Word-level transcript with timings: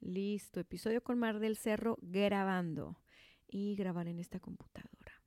Listo, 0.00 0.60
episodio 0.60 1.02
con 1.02 1.18
Mar 1.18 1.40
del 1.40 1.56
Cerro 1.56 1.98
grabando 2.00 2.98
y 3.46 3.76
grabar 3.76 4.08
en 4.08 4.18
esta 4.18 4.40
computadora. 4.40 5.20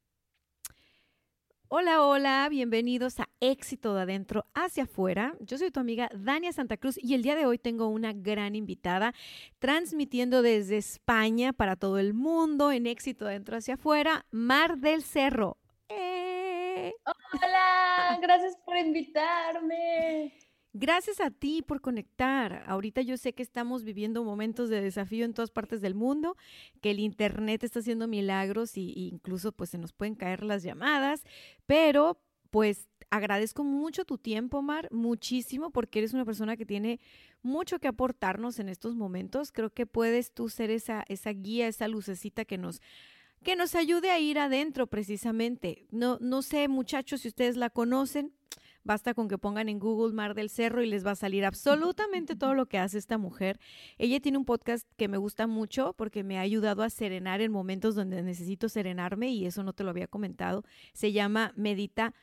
Hola, 1.68 2.04
hola, 2.04 2.48
bienvenidos 2.50 3.20
a 3.20 3.30
Éxito 3.40 3.94
de 3.94 4.02
Adentro 4.02 4.46
hacia 4.56 4.84
afuera. 4.84 5.36
Yo 5.42 5.60
soy 5.60 5.70
tu 5.70 5.80
amiga 5.80 6.10
Dania 6.16 6.52
Santa 6.54 6.78
Cruz 6.78 6.98
y 6.98 7.14
el 7.14 7.22
día 7.22 7.36
de 7.36 7.46
hoy 7.46 7.60
tengo 7.60 7.88
una 7.88 8.14
gran 8.14 8.56
invitada 8.56 9.14
transmitiendo 9.60 10.42
desde 10.42 10.78
España 10.78 11.54
para 11.54 11.76
todo 11.76 12.00
el 12.00 12.16
mundo 12.16 12.72
en 12.72 12.88
Éxito 12.88 13.26
de 13.26 13.32
Adentro 13.32 13.58
hacia 13.58 13.76
afuera, 13.76 14.26
Mar 14.32 14.80
del 14.80 15.04
Cerro. 15.04 15.58
¡Eh! 15.90 16.94
Hola, 17.06 18.20
gracias 18.22 18.58
por 18.66 18.76
invitarme. 18.76 20.34
Gracias 20.76 21.20
a 21.20 21.30
ti 21.30 21.62
por 21.62 21.82
conectar. 21.82 22.64
Ahorita 22.66 23.02
yo 23.04 23.16
sé 23.18 23.34
que 23.34 23.44
estamos 23.44 23.84
viviendo 23.84 24.24
momentos 24.24 24.70
de 24.70 24.82
desafío 24.82 25.24
en 25.24 25.36
todas 25.36 25.52
partes 25.52 25.82
del 25.82 25.94
mundo, 25.94 26.36
que 26.82 26.90
el 26.90 27.00
internet 27.00 27.64
está 27.64 27.80
haciendo 27.80 28.08
milagros 28.08 28.76
y, 28.76 28.92
incluso 28.96 29.52
pues 29.52 29.70
se 29.70 29.78
nos 29.78 29.94
pueden 29.94 30.16
caer 30.16 30.44
las 30.44 30.64
llamadas, 30.64 31.26
pero 31.68 32.20
pues 32.50 32.88
agradezco 33.12 33.64
mucho 33.64 34.04
tu 34.04 34.18
tiempo, 34.18 34.64
Mar, 34.64 34.88
muchísimo, 34.92 35.70
porque 35.70 36.00
eres 36.00 36.14
una 36.14 36.26
persona 36.26 36.58
que 36.58 36.66
tiene 36.66 37.00
mucho 37.44 37.78
que 37.78 37.88
aportarnos 37.88 38.58
en 38.58 38.68
estos 38.68 38.96
momentos. 38.96 39.52
Creo 39.52 39.70
que 39.70 39.86
puedes 39.86 40.32
tú 40.32 40.50
ser 40.50 40.72
esa, 40.72 41.06
esa 41.08 41.32
guía, 41.34 41.68
esa 41.68 41.88
lucecita 41.88 42.46
que 42.46 42.58
nos 42.58 42.82
que 43.44 43.56
nos 43.58 43.76
ayude 43.76 44.10
a 44.10 44.20
ir 44.20 44.40
adentro 44.40 44.88
precisamente. 44.88 45.86
No, 45.92 46.18
no 46.22 46.42
sé, 46.42 46.70
muchachos, 46.70 47.22
si 47.22 47.28
ustedes 47.28 47.58
la 47.58 47.70
conocen, 47.70 48.32
Basta 48.84 49.14
con 49.14 49.28
que 49.28 49.38
pongan 49.38 49.70
en 49.70 49.80
Google 49.80 50.14
Mar 50.14 50.34
del 50.34 50.50
Cerro 50.50 50.84
y 50.84 50.88
les 50.88 51.06
va 51.06 51.12
a 51.12 51.16
salir 51.16 51.46
absolutamente 51.46 52.36
todo 52.36 52.54
lo 52.54 52.66
que 52.66 52.78
hace 52.78 52.98
esta 52.98 53.18
mujer. 53.18 53.60
Ella 53.98 54.20
tiene 54.20 54.38
un 54.38 54.46
podcast 54.46 54.88
que 54.98 55.08
me 55.08 55.18
gusta 55.18 55.48
mucho 55.48 55.94
porque 55.94 56.24
me 56.24 56.38
ha 56.38 56.42
ayudado 56.42 56.84
a 56.84 56.90
serenar 56.90 57.42
en 57.42 57.52
momentos 57.52 57.96
donde 57.96 58.22
necesito 58.22 58.68
serenarme 58.68 59.30
y 59.30 59.46
eso 59.46 59.64
no 59.64 59.74
te 59.74 59.84
lo 59.84 59.90
había 59.90 60.08
comentado. 60.08 60.64
Se 60.94 61.12
llama 61.14 61.54
Medita 61.56 62.14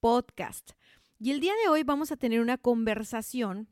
Podcast. 0.00 0.72
Y 1.20 1.30
el 1.30 1.40
día 1.40 1.52
de 1.62 1.68
hoy 1.68 1.82
vamos 1.82 2.12
a 2.12 2.16
tener 2.16 2.40
una 2.40 2.58
conversación 2.58 3.68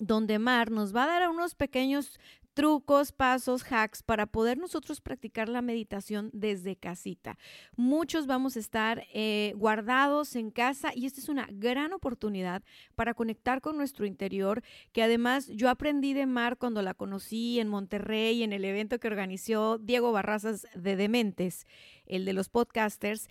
donde 0.00 0.38
Mar 0.38 0.70
nos 0.70 0.94
va 0.94 1.04
a 1.04 1.06
dar 1.06 1.28
unos 1.28 1.54
pequeños 1.54 2.18
trucos, 2.54 3.12
pasos, 3.12 3.64
hacks 3.70 4.02
para 4.02 4.26
poder 4.26 4.58
nosotros 4.58 5.00
practicar 5.00 5.48
la 5.48 5.62
meditación 5.62 6.30
desde 6.32 6.76
casita. 6.76 7.38
Muchos 7.76 8.26
vamos 8.26 8.56
a 8.56 8.60
estar 8.60 9.04
eh, 9.12 9.54
guardados 9.56 10.36
en 10.36 10.50
casa 10.50 10.92
y 10.94 11.06
esta 11.06 11.20
es 11.20 11.28
una 11.28 11.48
gran 11.50 11.92
oportunidad 11.92 12.62
para 12.94 13.14
conectar 13.14 13.60
con 13.60 13.76
nuestro 13.76 14.06
interior, 14.06 14.62
que 14.92 15.02
además 15.02 15.48
yo 15.48 15.68
aprendí 15.68 16.12
de 16.12 16.26
Mar 16.26 16.56
cuando 16.56 16.82
la 16.82 16.94
conocí 16.94 17.60
en 17.60 17.68
Monterrey, 17.68 18.42
en 18.42 18.52
el 18.52 18.64
evento 18.64 18.98
que 18.98 19.08
organizó 19.08 19.78
Diego 19.78 20.12
Barrazas 20.12 20.66
de 20.74 20.96
Dementes, 20.96 21.66
el 22.06 22.24
de 22.24 22.32
los 22.32 22.48
podcasters. 22.48 23.28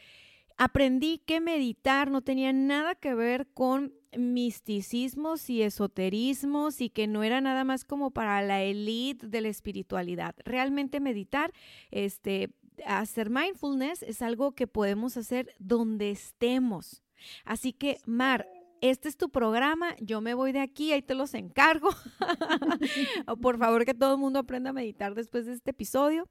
Aprendí 0.62 1.20
que 1.20 1.40
meditar 1.40 2.12
no 2.12 2.22
tenía 2.22 2.52
nada 2.52 2.94
que 2.94 3.16
ver 3.16 3.47
con 3.53 3.94
misticismos 4.18 5.50
y 5.50 5.62
esoterismos 5.62 6.81
y 6.81 6.90
que 6.90 7.08
no 7.08 7.24
era 7.24 7.40
nada 7.40 7.64
más 7.64 7.86
como 7.86 8.12
para 8.12 8.42
la 8.42 8.62
élite 8.62 9.25
de 9.25 9.40
la 9.40 9.48
espiritualidad. 9.48 10.36
Realmente 10.44 11.00
meditar, 11.00 11.53
este, 11.92 12.50
hacer 12.86 13.30
mindfulness 13.30 14.03
es 14.03 14.22
algo 14.22 14.52
que 14.52 14.68
podemos 14.68 15.16
hacer 15.16 15.56
donde 15.59 16.12
estemos. 16.12 17.03
Así 17.46 17.72
que, 17.72 18.02
Mar, 18.06 18.46
este 18.81 19.08
es 19.08 19.16
tu 19.16 19.30
programa, 19.30 19.96
yo 20.02 20.19
me 20.19 20.34
voy 20.34 20.52
de 20.52 20.59
aquí, 20.59 20.92
ahí 20.92 21.02
te 21.02 21.16
los 21.16 21.36
encargo. 21.36 21.90
Por 23.42 23.58
favor, 23.58 23.86
que 23.86 23.94
todo 23.94 24.16
el 24.16 24.19
mundo 24.19 24.40
aprenda 24.40 24.72
a 24.72 24.74
meditar 24.74 25.16
después 25.16 25.46
de 25.46 25.53
este 25.53 25.72
episodio. 25.72 26.28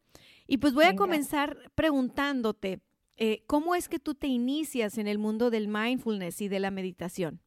Y 0.46 0.58
pues 0.58 0.74
voy 0.74 0.84
a 0.84 0.96
comenzar 0.96 1.56
preguntándote, 1.74 2.80
eh, 3.18 3.44
¿cómo 3.46 3.74
es 3.74 3.88
que 3.88 3.98
tú 3.98 4.14
te 4.14 4.28
inicias 4.28 4.96
en 4.96 5.08
el 5.08 5.18
mundo 5.18 5.50
del 5.50 5.68
mindfulness 5.68 6.40
y 6.40 6.48
de 6.48 6.60
la 6.60 6.70
meditación? 6.70 7.42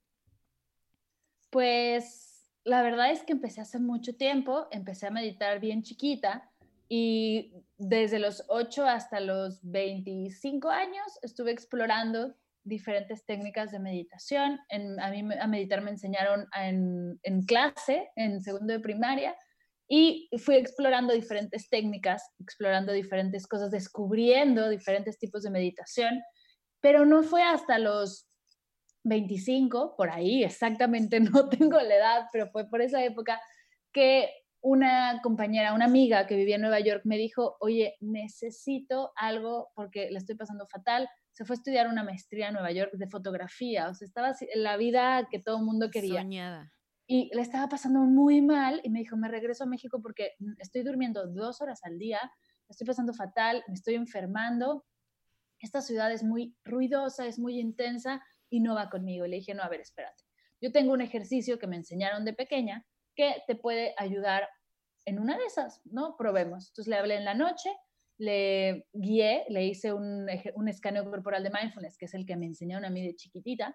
Pues 1.49 2.47
la 2.63 2.81
verdad 2.83 3.11
es 3.11 3.23
que 3.23 3.33
empecé 3.33 3.61
hace 3.61 3.79
mucho 3.79 4.15
tiempo, 4.15 4.67
empecé 4.71 5.07
a 5.07 5.11
meditar 5.11 5.59
bien 5.59 5.81
chiquita 5.81 6.51
y 6.87 7.53
desde 7.77 8.19
los 8.19 8.43
8 8.49 8.85
hasta 8.85 9.19
los 9.21 9.59
25 9.63 10.69
años 10.69 11.19
estuve 11.21 11.51
explorando 11.51 12.35
diferentes 12.63 13.25
técnicas 13.25 13.71
de 13.71 13.79
meditación. 13.79 14.59
a 14.69 15.09
mí 15.09 15.23
a 15.39 15.47
meditar 15.47 15.81
me 15.81 15.91
enseñaron 15.91 16.47
en, 16.55 17.19
en 17.23 17.43
clase, 17.43 18.09
en 18.15 18.41
segundo 18.41 18.73
de 18.73 18.79
primaria, 18.81 19.35
y 19.93 20.29
fui 20.37 20.55
explorando 20.55 21.13
diferentes 21.13 21.67
técnicas, 21.67 22.23
explorando 22.39 22.93
diferentes 22.93 23.45
cosas, 23.45 23.71
descubriendo 23.71 24.69
diferentes 24.69 25.19
tipos 25.19 25.43
de 25.43 25.49
meditación, 25.49 26.21
pero 26.79 27.05
no 27.05 27.23
fue 27.23 27.43
hasta 27.43 27.77
los 27.77 28.25
25, 29.03 29.95
por 29.97 30.09
ahí, 30.09 30.45
exactamente 30.45 31.19
no 31.19 31.49
tengo 31.49 31.77
la 31.81 31.93
edad, 31.93 32.27
pero 32.31 32.49
fue 32.51 32.69
por 32.69 32.81
esa 32.81 33.03
época 33.03 33.41
que 33.91 34.29
una 34.61 35.19
compañera, 35.21 35.73
una 35.73 35.85
amiga 35.85 36.25
que 36.25 36.37
vivía 36.37 36.55
en 36.55 36.61
Nueva 36.61 36.79
York 36.79 37.01
me 37.03 37.17
dijo, 37.17 37.57
oye, 37.59 37.97
necesito 37.99 39.11
algo 39.17 39.71
porque 39.75 40.09
le 40.09 40.19
estoy 40.19 40.35
pasando 40.35 40.67
fatal. 40.67 41.09
Se 41.33 41.43
fue 41.43 41.55
a 41.55 41.57
estudiar 41.57 41.89
una 41.89 42.05
maestría 42.05 42.47
en 42.47 42.53
Nueva 42.53 42.71
York 42.71 42.91
de 42.93 43.09
fotografía, 43.09 43.89
o 43.89 43.93
sea, 43.93 44.05
estaba 44.05 44.31
la 44.55 44.77
vida 44.77 45.27
que 45.29 45.39
todo 45.39 45.57
el 45.57 45.65
mundo 45.65 45.89
quería. 45.91 46.21
Soñada. 46.21 46.71
Y 47.07 47.29
le 47.35 47.41
estaba 47.41 47.67
pasando 47.67 47.99
muy 47.99 48.41
mal 48.41 48.79
y 48.83 48.89
me 48.89 48.99
dijo, 48.99 49.17
me 49.17 49.27
regreso 49.27 49.63
a 49.65 49.67
México 49.67 50.01
porque 50.01 50.35
estoy 50.59 50.83
durmiendo 50.83 51.27
dos 51.27 51.61
horas 51.61 51.81
al 51.83 51.97
día, 51.97 52.19
estoy 52.69 52.87
pasando 52.87 53.13
fatal, 53.13 53.63
me 53.67 53.73
estoy 53.73 53.95
enfermando. 53.95 54.85
Esta 55.59 55.81
ciudad 55.81 56.11
es 56.11 56.23
muy 56.23 56.55
ruidosa, 56.63 57.27
es 57.27 57.37
muy 57.37 57.59
intensa, 57.59 58.23
y 58.51 58.59
no 58.59 58.75
va 58.75 58.89
conmigo. 58.89 59.25
Y 59.25 59.29
le 59.29 59.37
dije, 59.37 59.55
no, 59.55 59.63
a 59.63 59.69
ver, 59.69 59.79
espérate. 59.79 60.23
Yo 60.61 60.71
tengo 60.71 60.93
un 60.93 61.01
ejercicio 61.01 61.57
que 61.57 61.65
me 61.65 61.77
enseñaron 61.77 62.23
de 62.25 62.33
pequeña 62.33 62.85
que 63.15 63.41
te 63.47 63.55
puede 63.55 63.95
ayudar 63.97 64.47
en 65.05 65.19
una 65.19 65.37
de 65.37 65.45
esas, 65.45 65.81
¿no? 65.85 66.15
Probemos. 66.17 66.67
Entonces 66.67 66.89
le 66.89 66.97
hablé 66.97 67.15
en 67.15 67.25
la 67.25 67.33
noche, 67.33 67.71
le 68.19 68.87
guié, 68.93 69.45
le 69.49 69.65
hice 69.65 69.93
un, 69.93 70.27
un 70.53 70.67
escaneo 70.67 71.09
corporal 71.09 71.43
de 71.43 71.49
mindfulness, 71.49 71.97
que 71.97 72.05
es 72.05 72.13
el 72.13 72.25
que 72.25 72.35
me 72.35 72.45
enseñaron 72.45 72.85
a 72.85 72.89
mí 72.91 73.03
de 73.03 73.15
chiquitita, 73.15 73.73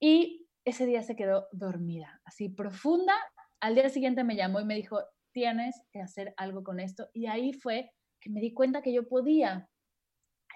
y 0.00 0.43
ese 0.64 0.86
día 0.86 1.02
se 1.02 1.16
quedó 1.16 1.48
dormida, 1.52 2.20
así 2.24 2.48
profunda. 2.48 3.14
Al 3.60 3.74
día 3.74 3.88
siguiente 3.88 4.24
me 4.24 4.36
llamó 4.36 4.60
y 4.60 4.64
me 4.64 4.74
dijo, 4.74 5.00
tienes 5.32 5.80
que 5.90 6.00
hacer 6.00 6.34
algo 6.36 6.64
con 6.64 6.80
esto. 6.80 7.08
Y 7.12 7.26
ahí 7.26 7.52
fue 7.52 7.90
que 8.20 8.30
me 8.30 8.40
di 8.40 8.54
cuenta 8.54 8.82
que 8.82 8.92
yo 8.92 9.06
podía 9.06 9.68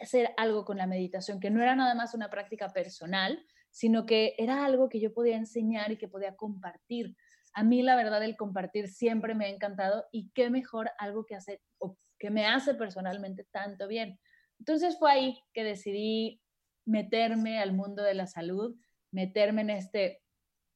hacer 0.00 0.32
algo 0.36 0.64
con 0.64 0.78
la 0.78 0.86
meditación, 0.86 1.40
que 1.40 1.50
no 1.50 1.62
era 1.62 1.74
nada 1.74 1.94
más 1.94 2.14
una 2.14 2.30
práctica 2.30 2.68
personal, 2.68 3.44
sino 3.70 4.06
que 4.06 4.34
era 4.38 4.64
algo 4.64 4.88
que 4.88 5.00
yo 5.00 5.12
podía 5.12 5.36
enseñar 5.36 5.92
y 5.92 5.98
que 5.98 6.08
podía 6.08 6.36
compartir. 6.36 7.16
A 7.52 7.64
mí 7.64 7.82
la 7.82 7.96
verdad 7.96 8.22
el 8.22 8.36
compartir 8.36 8.88
siempre 8.88 9.34
me 9.34 9.46
ha 9.46 9.48
encantado 9.48 10.06
y 10.12 10.30
qué 10.30 10.50
mejor 10.50 10.90
algo 10.98 11.24
que 11.24 11.34
hace 11.34 11.60
o 11.78 11.96
que 12.18 12.30
me 12.30 12.46
hace 12.46 12.74
personalmente 12.74 13.46
tanto 13.50 13.86
bien. 13.88 14.18
Entonces 14.58 14.98
fue 14.98 15.12
ahí 15.12 15.42
que 15.52 15.64
decidí 15.64 16.40
meterme 16.86 17.60
al 17.60 17.74
mundo 17.74 18.02
de 18.02 18.14
la 18.14 18.26
salud, 18.26 18.76
meterme 19.10 19.62
en 19.62 19.70
este 19.70 20.22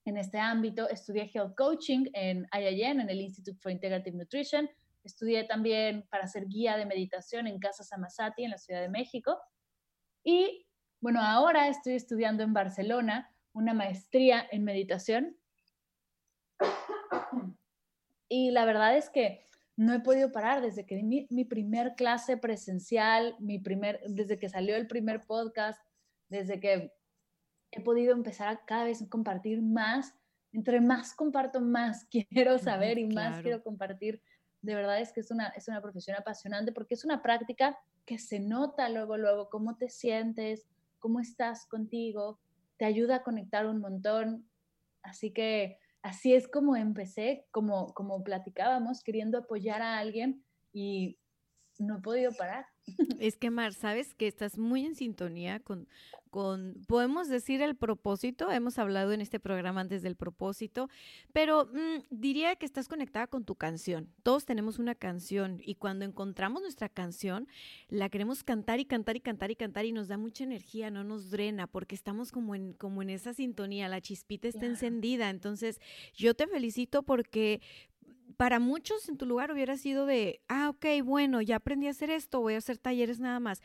en 0.05 0.17
este 0.17 0.39
ámbito. 0.39 0.89
Estudié 0.89 1.31
health 1.33 1.55
coaching 1.57 2.07
en 2.13 2.47
IIN, 2.53 3.01
en 3.01 3.11
el 3.11 3.21
Institute 3.21 3.59
for 3.61 3.71
Integrative 3.71 4.17
Nutrition, 4.17 4.69
Estudié 5.05 5.45
también 5.45 6.07
para 6.11 6.29
ser 6.29 6.47
guía 6.47 6.77
de 6.77 6.87
meditación 6.87 7.47
en 7.49 7.59
Casa 7.59 7.83
Samasati, 7.83 8.45
en 8.45 8.53
la 8.53 8.59
Ciudad 8.59 8.81
de 8.81 8.89
México. 8.89 9.37
Y 10.23 10.67
bueno, 11.01 11.21
ahora 11.21 11.69
estoy 11.69 11.95
estudiando 11.95 12.45
en 12.45 12.53
Barcelona 12.53 13.35
una 13.53 13.75
maestría 13.75 14.47
en 14.53 14.63
meditación. 14.63 15.37
Y 18.29 18.53
la 18.53 18.65
verdad 18.65 18.97
es 18.97 19.11
que 19.11 19.45
no 19.77 19.93
he 19.93 20.01
podido 20.01 20.31
parar 20.31 20.63
desde 20.63 20.87
que 20.87 21.03
mi, 21.03 21.27
mi 21.31 21.45
primer 21.45 21.97
clase 21.97 22.37
presencial, 22.37 23.35
mi 23.41 23.59
primer, 23.59 24.01
desde 24.07 24.39
que 24.39 24.49
salió 24.49 24.77
el 24.77 24.87
primer 24.87 25.23
podcast, 25.23 25.85
desde 26.29 26.61
que 26.61 26.93
he 27.73 27.81
podido 27.81 28.13
empezar 28.13 28.49
a 28.49 28.65
cada 28.65 28.85
vez 28.85 29.05
compartir 29.09 29.63
más 29.63 30.15
entre 30.53 30.81
más 30.81 31.15
comparto, 31.15 31.61
más 31.61 32.05
quiero 32.31 32.59
saber 32.59 32.99
y 32.99 33.07
más 33.07 33.43
quiero 33.43 33.63
compartir. 33.63 34.23
De 34.61 34.75
verdad 34.75 35.01
es 35.01 35.13
que 35.13 35.21
es 35.21 35.31
una, 35.31 35.49
es 35.49 35.67
una 35.69 35.81
profesión 35.81 36.17
apasionante 36.17 36.73
porque 36.73 36.95
es 36.95 37.05
una 37.05 37.23
práctica 37.23 37.79
que 38.07 38.19
se 38.19 38.39
nota 38.39 38.89
luego, 38.89 39.17
luego, 39.17 39.49
cómo 39.49 39.77
te 39.77 39.89
sientes, 39.89 40.67
cómo 40.99 41.21
estás 41.21 41.67
contigo, 41.67 42.39
te 42.77 42.85
ayuda 42.85 43.17
a 43.17 43.23
conectar 43.23 43.67
un 43.67 43.81
montón. 43.81 44.49
Así 45.03 45.33
que 45.33 45.79
así 46.03 46.35
es 46.35 46.47
como 46.49 46.77
empecé, 46.77 47.47
como, 47.51 47.93
como 47.95 48.23
platicábamos, 48.23 49.03
queriendo 49.03 49.39
apoyar 49.39 49.83
a 49.83 49.99
alguien 49.99 50.45
y 50.73 51.19
no 51.79 51.99
he 51.99 52.03
podido 52.03 52.33
parar. 52.33 52.67
Es 53.21 53.37
que, 53.37 53.51
Mar, 53.51 53.75
sabes 53.75 54.15
que 54.15 54.27
estás 54.27 54.59
muy 54.59 54.85
en 54.85 54.95
sintonía 54.95 55.61
con, 55.61 55.87
con, 56.31 56.75
podemos 56.89 57.29
decir 57.29 57.61
el 57.63 57.77
propósito, 57.77 58.51
hemos 58.51 58.79
hablado 58.79 59.13
en 59.13 59.21
este 59.21 59.39
programa 59.39 59.83
antes 59.83 60.03
del 60.03 60.17
propósito, 60.17 60.89
pero 61.33 61.67
mm, 61.67 62.05
diría 62.11 62.57
que 62.57 62.67
estás 62.67 62.89
conectada 62.89 63.27
con 63.27 63.45
tu 63.45 63.55
canción. 63.55 64.09
Todos 64.23 64.45
tenemos 64.45 64.79
una 64.79 64.95
canción 64.95 65.61
y 65.63 65.75
cuando 65.75 66.05
encontramos 66.05 66.63
nuestra 66.63 66.89
canción, 66.89 67.49
la 67.89 68.09
queremos 68.09 68.43
cantar 68.45 68.81
y 68.81 68.87
cantar 68.87 69.17
y 69.17 69.21
cantar 69.21 69.51
y 69.51 69.57
cantar 69.57 69.85
y 69.85 69.93
nos 69.93 70.09
da 70.09 70.17
mucha 70.17 70.45
energía, 70.45 70.91
no 70.91 71.05
nos 71.05 71.31
drena, 71.31 71.67
porque 71.67 71.95
estamos 71.95 72.33
como 72.33 72.55
en, 72.55 72.73
como 72.73 73.03
en 73.03 73.11
esa 73.11 73.35
sintonía, 73.35 73.89
la 73.89 74.01
chispita 74.01 74.49
está 74.49 74.67
encendida. 74.67 75.31
Entonces, 75.31 75.81
yo 76.15 76.35
te 76.35 76.47
felicito 76.47 77.03
porque 77.03 77.61
para 78.43 78.59
muchos 78.59 79.09
en 79.09 79.17
tu 79.17 79.25
lugar 79.25 79.53
hubiera 79.53 79.77
sido 79.77 80.05
de, 80.05 80.41
ah, 80.49 80.71
ok, 80.71 80.85
bueno, 81.05 81.41
ya 81.43 81.55
aprendí 81.55 81.87
a 81.87 81.91
hacer 81.91 82.11
esto, 82.11 82.41
voy 82.41 82.55
a 82.55 82.59
hacer 82.59 82.77
talleres 82.77 83.21
nada 83.21 83.39
más. 83.39 83.63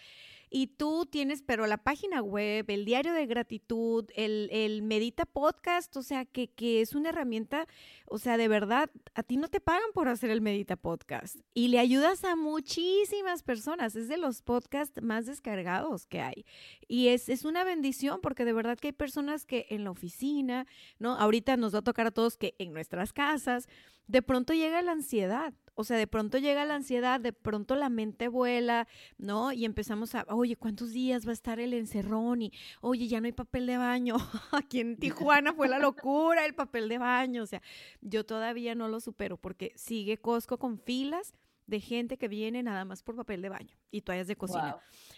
Y 0.50 0.68
tú 0.68 1.06
tienes, 1.06 1.42
pero 1.42 1.68
la 1.68 1.78
página 1.78 2.22
web, 2.22 2.66
el 2.70 2.86
diario 2.86 3.14
de 3.14 3.26
gratitud, 3.26 4.06
el, 4.16 4.50
el 4.52 4.82
Medita 4.82 5.26
Podcast, 5.26 5.96
o 5.98 6.04
sea, 6.04 6.26
que, 6.26 6.48
que, 6.48 6.82
es 6.82 6.96
una 6.96 7.10
herramienta, 7.10 7.68
o 8.06 8.18
sea, 8.18 8.38
de 8.38 8.48
verdad, 8.48 8.90
a 9.14 9.24
ti 9.24 9.38
no 9.38 9.50
te 9.50 9.60
pagan 9.60 9.90
por 9.94 10.08
hacer 10.08 10.30
el 10.30 10.42
Medita 10.42 10.76
Podcast 10.76 11.38
y 11.54 11.68
le 11.68 11.80
ayudas 11.80 12.24
a 12.24 12.36
muchísimas 12.36 13.44
personas. 13.44 13.96
Es 13.96 14.08
de 14.08 14.18
los 14.18 14.42
podcasts 14.42 15.02
más 15.02 15.26
descargados 15.26 16.06
que 16.06 16.22
hay. 16.22 16.46
Y 16.88 17.10
es, 17.10 17.28
es 17.30 17.44
una 17.44 17.64
bendición 17.64 18.20
porque 18.22 18.46
de 18.46 18.54
verdad 18.54 18.78
que 18.78 18.90
hay 18.90 18.94
personas 18.94 19.46
que 19.46 19.68
en 19.70 19.84
la 19.84 19.92
oficina, 19.92 20.66
¿no? 21.00 21.16
Ahorita 21.16 21.58
nos 21.58 21.74
va 21.74 21.80
a 21.80 21.84
tocar 21.84 22.08
a 22.08 22.12
todos 22.12 22.38
que 22.38 22.56
en 22.58 22.74
nuestras 22.74 23.12
casas, 23.12 23.68
de 24.08 24.22
pronto 24.22 24.54
llega 24.54 24.82
la 24.82 24.94
ansiedad 24.94 25.54
o 25.80 25.84
sea, 25.84 25.96
de 25.96 26.08
pronto 26.08 26.40
llega 26.40 26.66
la 26.66 26.74
ansiedad, 26.74 27.20
de 27.20 27.34
pronto 27.34 27.76
la 27.76 27.90
mente 27.90 28.30
vuela, 28.30 28.88
¿no? 29.20 29.52
Y 29.52 29.64
empezamos 29.64 30.16
a, 30.16 30.26
oye, 30.30 30.56
¿cuántos 30.56 30.92
días 30.92 31.28
va 31.28 31.30
a 31.30 31.34
estar 31.34 31.60
el 31.60 31.72
encerrón? 31.76 32.42
Y, 32.42 32.52
oye, 32.82 33.08
ya 33.08 33.22
no 33.22 33.28
hay 33.28 33.32
papel 33.32 33.68
de 33.68 33.78
baño. 33.78 34.16
Aquí 34.52 34.80
en 34.80 34.98
Tijuana 34.98 35.54
fue 35.54 35.70
la 35.70 35.78
locura 35.78 36.48
el 36.48 36.56
papel 36.56 36.90
de 36.90 36.98
baño. 36.98 37.44
O 37.44 37.46
sea, 37.46 37.62
yo 38.02 38.26
todavía 38.26 38.74
no 38.74 38.88
lo 38.88 39.00
supero 39.00 39.38
porque 39.38 39.72
sigue 39.76 40.18
Costco 40.18 40.58
con 40.58 40.80
filas 40.80 41.36
de 41.68 41.80
gente 41.80 42.18
que 42.18 42.28
viene 42.28 42.64
nada 42.64 42.84
más 42.84 43.04
por 43.04 43.16
papel 43.16 43.44
de 43.44 43.50
baño 43.50 43.78
y 43.92 44.02
toallas 44.02 44.26
de 44.26 44.36
cocina. 44.36 44.78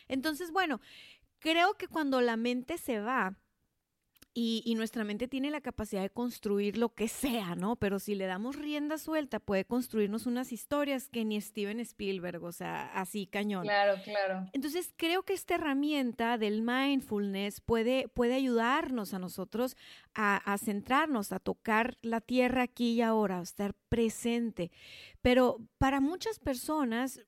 Entonces, 0.09 0.51
bueno, 0.51 0.81
creo 1.39 1.75
que 1.75 1.87
cuando 1.87 2.19
la 2.19 2.35
mente 2.35 2.77
se 2.77 2.99
va, 2.99 3.37
y, 4.33 4.75
nuestra 4.75 5.03
mente 5.03 5.27
tiene 5.27 5.51
la 5.51 5.59
capacidad 5.59 6.01
de 6.01 6.09
construir 6.09 6.77
lo 6.77 6.89
que 6.93 7.07
sea, 7.07 7.55
¿no? 7.55 7.75
Pero 7.75 7.99
si 7.99 8.15
le 8.15 8.25
damos 8.25 8.55
rienda 8.55 8.97
suelta, 8.97 9.39
puede 9.39 9.65
construirnos 9.65 10.25
unas 10.27 10.51
historias 10.51 11.09
que 11.09 11.25
ni 11.25 11.41
Steven 11.41 11.79
Spielberg, 11.79 12.43
o 12.43 12.51
sea, 12.51 12.85
así 12.93 13.27
cañón. 13.27 13.63
Claro, 13.63 14.01
claro. 14.03 14.49
Entonces, 14.53 14.93
creo 14.95 15.23
que 15.23 15.33
esta 15.33 15.55
herramienta 15.55 16.37
del 16.37 16.61
mindfulness 16.61 17.59
puede, 17.59 18.07
puede 18.07 18.35
ayudarnos 18.35 19.13
a 19.13 19.19
nosotros 19.19 19.75
a, 20.13 20.37
a 20.37 20.57
centrarnos, 20.57 21.33
a 21.33 21.39
tocar 21.39 21.97
la 22.01 22.21
tierra 22.21 22.63
aquí 22.63 22.93
y 22.93 23.01
ahora, 23.01 23.39
a 23.39 23.43
estar 23.43 23.73
presente. 23.89 24.71
Pero 25.21 25.59
para 25.77 25.99
muchas 25.99 26.39
personas, 26.39 27.21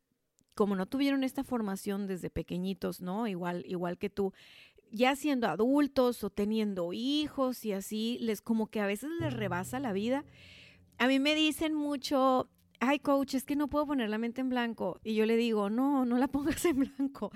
como 0.54 0.76
no 0.76 0.86
tuvieron 0.86 1.24
esta 1.24 1.44
formación 1.44 2.08
desde 2.08 2.30
pequeñitos, 2.30 3.02
¿no? 3.02 3.28
Igual, 3.28 3.64
igual 3.68 3.98
que 3.98 4.10
tú, 4.10 4.34
ya 4.92 5.16
siendo 5.16 5.48
adultos 5.48 6.24
o 6.24 6.30
teniendo 6.30 6.94
hijos 6.94 7.66
y 7.66 7.72
así, 7.74 8.18
les 8.22 8.42
como 8.42 8.68
que 8.68 8.80
a 8.80 8.86
veces 8.86 9.10
les 9.20 9.34
rebasa 9.34 9.80
la 9.80 9.94
vida. 9.94 10.26
A 10.98 11.08
mí 11.08 11.20
me 11.20 11.34
dicen 11.34 11.74
mucho, 11.74 12.50
ay 12.82 13.00
coach, 13.00 13.36
es 13.36 13.46
que 13.46 13.56
no 13.56 13.70
puedo 13.70 13.86
poner 13.86 14.10
la 14.10 14.18
mente 14.18 14.42
en 14.42 14.50
blanco. 14.50 15.00
Y 15.04 15.16
yo 15.16 15.26
le 15.26 15.38
digo, 15.38 15.70
no, 15.70 16.04
no 16.06 16.18
la 16.18 16.28
pongas 16.32 16.66
en 16.66 16.80
blanco. 16.80 17.32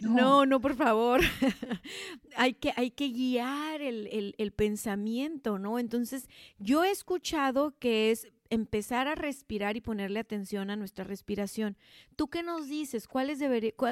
No, 0.00 0.46
no, 0.46 0.60
por 0.60 0.74
favor. 0.74 1.20
hay, 2.36 2.54
que, 2.54 2.72
hay 2.76 2.90
que 2.90 3.10
guiar 3.10 3.82
el, 3.82 4.34
el, 4.38 4.52
pensamiento, 4.52 5.58
¿no? 5.58 5.78
Entonces, 5.78 6.28
yo 6.58 6.84
he 6.84 6.90
escuchado 6.90 7.76
que 7.78 8.10
es 8.12 8.28
empezar 8.50 9.08
a 9.08 9.16
respirar 9.16 9.76
y 9.76 9.80
ponerle 9.80 10.20
atención 10.20 10.70
a 10.70 10.76
nuestra 10.76 11.04
respiración. 11.04 11.76
¿Tú 12.14 12.28
qué 12.28 12.42
nos 12.42 12.68
dices? 12.68 13.08
¿Cuáles, 13.08 13.40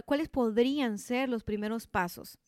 ¿Cuáles 0.04 0.28
podrían 0.28 0.98
ser 0.98 1.28
los 1.28 1.42
primeros 1.42 1.88
pasos? 1.88 2.38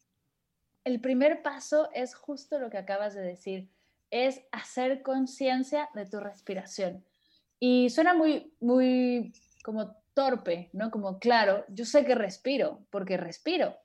El 0.84 1.00
primer 1.00 1.42
paso 1.42 1.88
es 1.92 2.14
justo 2.14 2.58
lo 2.58 2.70
que 2.70 2.78
acabas 2.78 3.14
de 3.14 3.22
decir, 3.22 3.68
es 4.10 4.42
hacer 4.52 5.02
conciencia 5.02 5.88
de 5.94 6.06
tu 6.06 6.20
respiración. 6.20 7.04
Y 7.58 7.90
suena 7.90 8.14
muy, 8.14 8.54
muy 8.60 9.32
como 9.64 9.96
torpe, 10.12 10.70
¿no? 10.72 10.90
Como, 10.90 11.18
claro, 11.18 11.64
yo 11.68 11.84
sé 11.84 12.04
que 12.04 12.14
respiro, 12.14 12.86
porque 12.90 13.16
respiro, 13.16 13.76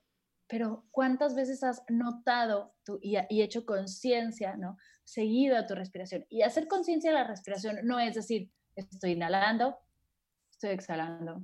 pero 0.48 0.86
¿cuántas 0.92 1.36
veces 1.36 1.63
has 1.63 1.84
notado 1.90 2.75
y, 3.02 3.18
y, 3.30 3.42
hecho 3.42 3.66
conciencia, 3.66 4.57
¿no? 4.57 4.78
Seguido 5.04 5.57
a 5.57 5.66
tu 5.66 5.75
respiración. 5.75 6.25
Y 6.30 6.42
hacer 6.42 6.68
conciencia 6.68 7.12
de 7.12 7.18
la 7.18 7.24
respiración 7.24 7.80
no 7.84 8.00
es 8.00 8.16
decir, 8.16 8.52
estoy 8.75 9.12
inhalando, 9.12 9.78
estoy 10.52 10.72
exhalando. 10.72 11.42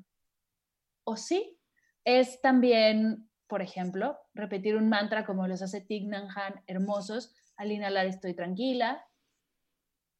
O 1.05 1.15
sí, 1.17 1.57
es 2.03 2.41
también 2.41 3.29
por 3.47 3.61
ejemplo, 3.61 4.17
repetir 4.33 4.75
un 4.75 4.89
mantra 4.89 5.25
como 5.25 5.47
los 5.47 5.61
hace 5.61 5.81
Thich 5.81 6.11
Han, 6.13 6.63
hermosos. 6.67 7.33
Al 7.57 7.71
inhalar 7.71 8.07
estoy 8.07 8.33
tranquila. 8.33 9.05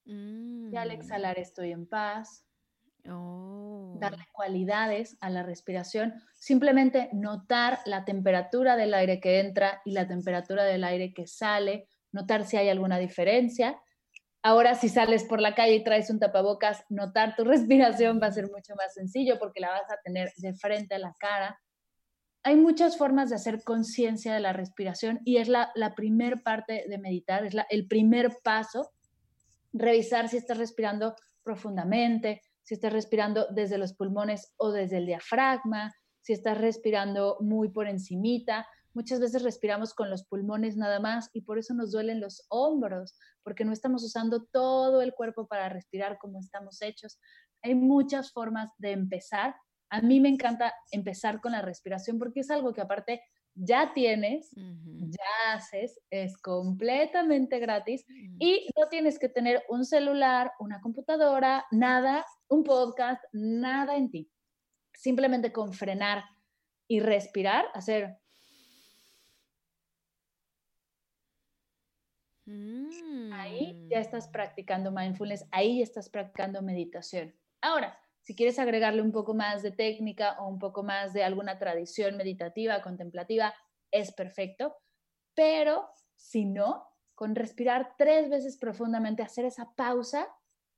Y 0.06 0.76
al 0.76 0.90
mm. 0.90 0.92
exhalar 0.92 1.40
estoy 1.40 1.72
en 1.72 1.88
paz. 1.88 2.46
Oh. 3.10 3.98
Darle 4.00 4.26
cualidades 4.32 5.18
a 5.22 5.30
la 5.30 5.44
respiración. 5.44 6.14
Simplemente 6.34 7.10
notar 7.14 7.80
la 7.86 8.06
temperatura 8.06 8.76
del 8.76 8.94
aire 8.94 9.20
que 9.20 9.40
entra 9.40 9.82
y 9.86 9.92
la 9.92 10.08
temperatura 10.08 10.64
del 10.64 10.84
aire 10.84 11.14
que 11.14 11.26
sale. 11.26 11.88
Notar 12.12 12.46
si 12.46 12.58
hay 12.58 12.70
alguna 12.70 13.00
diferencia. 13.00 13.80
Ahora, 14.44 14.76
si 14.76 14.90
sales 14.90 15.24
por 15.24 15.42
la 15.42 15.56
calle 15.56 15.76
y 15.76 15.84
traes 15.84 16.12
un 16.12 16.20
tapabocas, 16.20 16.86
notar 16.90 17.36
tu 17.36 17.44
respiración 17.46 18.20
va 18.22 18.28
a 18.28 18.32
ser 18.32 18.46
mucho 18.52 18.76
más 18.76 18.94
sencillo 18.94 19.40
porque 19.40 19.60
la 19.60 19.72
vas 19.72 19.90
a 19.90 20.00
tener 20.04 20.32
de 20.38 20.54
frente 20.54 20.94
a 20.94 21.00
la 21.00 21.16
cara 21.20 21.60
hay 22.46 22.58
muchas 22.58 22.96
formas 22.96 23.30
de 23.30 23.38
hacer 23.38 23.64
conciencia 23.64 24.32
de 24.32 24.40
la 24.40 24.54
respiración 24.54 25.20
y 25.26 25.38
es 25.38 25.48
la, 25.48 25.72
la 25.74 25.96
primer 25.96 26.44
parte 26.44 26.86
de 26.88 27.00
meditar, 27.00 27.44
es 27.44 27.56
el 27.72 27.88
primer 27.88 28.38
paso, 28.44 28.92
revisar 29.74 30.30
si 30.30 30.38
estás 30.38 30.60
respirando 30.60 31.16
profundamente, 31.42 32.44
si 32.62 32.76
estás 32.76 32.94
respirando 32.94 33.48
desde 33.50 33.80
los 33.80 33.94
pulmones 33.94 34.54
o 34.58 34.72
desde 34.72 34.98
el 34.98 35.08
diafragma, 35.08 35.96
si 36.22 36.34
estás 36.34 36.60
respirando 36.60 37.38
muy 37.42 37.70
por 37.70 37.88
encimita. 37.88 38.68
Muchas 38.94 39.20
veces 39.20 39.42
respiramos 39.42 39.96
con 39.96 40.12
los 40.12 40.24
pulmones 40.24 40.78
nada 40.78 41.00
más 41.00 41.32
y 41.34 41.42
por 41.42 41.58
eso 41.58 41.74
nos 41.74 41.92
duelen 41.92 42.22
los 42.22 42.46
hombros, 42.50 43.18
porque 43.42 43.66
no 43.66 43.74
estamos 43.74 44.04
usando 44.04 44.44
todo 44.44 45.02
el 45.02 45.16
cuerpo 45.16 45.48
para 45.48 45.68
respirar 45.70 46.20
como 46.20 46.40
estamos 46.40 46.84
hechos. 46.84 47.20
Hay 47.64 47.74
muchas 47.74 48.32
formas 48.32 48.70
de 48.78 48.92
empezar 48.92 49.56
a 49.90 50.02
mí 50.02 50.20
me 50.20 50.30
encanta 50.30 50.74
empezar 50.92 51.42
con 51.42 51.52
la 51.52 51.62
respiración 51.62 52.20
porque 52.20 52.42
es 52.42 52.52
algo 52.52 52.74
que 52.74 52.82
aparte 52.82 53.22
ya 53.56 53.94
tienes, 53.94 54.52
ya 54.54 55.54
haces, 55.54 56.00
es 56.10 56.38
completamente 56.38 57.58
gratis 57.60 58.06
mm. 58.08 58.36
y 58.40 58.68
no 58.78 58.90
tienes 58.90 59.18
que 59.18 59.30
tener 59.30 59.64
un 59.70 59.86
celular, 59.86 60.52
una 60.60 60.82
computadora, 60.82 61.66
nada, 61.72 62.26
un 62.50 62.64
podcast, 62.64 63.24
nada 63.32 63.96
en 63.96 64.12
ti. 64.12 64.30
Simplemente 64.94 65.52
con 65.52 65.74
frenar 65.74 66.24
y 66.88 67.00
respirar, 67.00 67.66
hacer... 67.74 68.18
Ahí 73.34 73.88
ya 73.90 74.00
estás 74.00 74.28
mm. 74.28 74.32
practicando 74.32 74.92
mindfulness, 74.92 75.48
ahí 75.52 75.78
ya 75.78 75.84
estás 75.84 76.10
practicando 76.10 76.62
meditación. 76.62 77.34
Ahora, 77.62 77.98
si 78.26 78.36
quieres 78.36 78.58
agregarle 78.58 79.04
un 79.04 79.12
poco 79.12 79.36
más 79.36 79.62
de 79.62 79.70
técnica 79.70 80.36
o 80.40 80.48
un 80.48 80.58
poco 80.58 80.82
más 80.82 81.14
de 81.14 81.24
alguna 81.24 81.60
tradición 81.60 82.18
meditativa, 82.18 82.82
contemplativa, 82.82 83.54
es 83.92 84.12
perfecto. 84.14 84.76
Pero 85.36 85.88
si 86.16 86.44
no, 86.44 86.88
con 87.14 87.36
respirar 87.36 87.94
tres 88.00 88.28
veces 88.28 88.58
profundamente, 88.58 89.22
hacer 89.22 89.46
esa 89.46 89.76
pausa, 89.76 90.28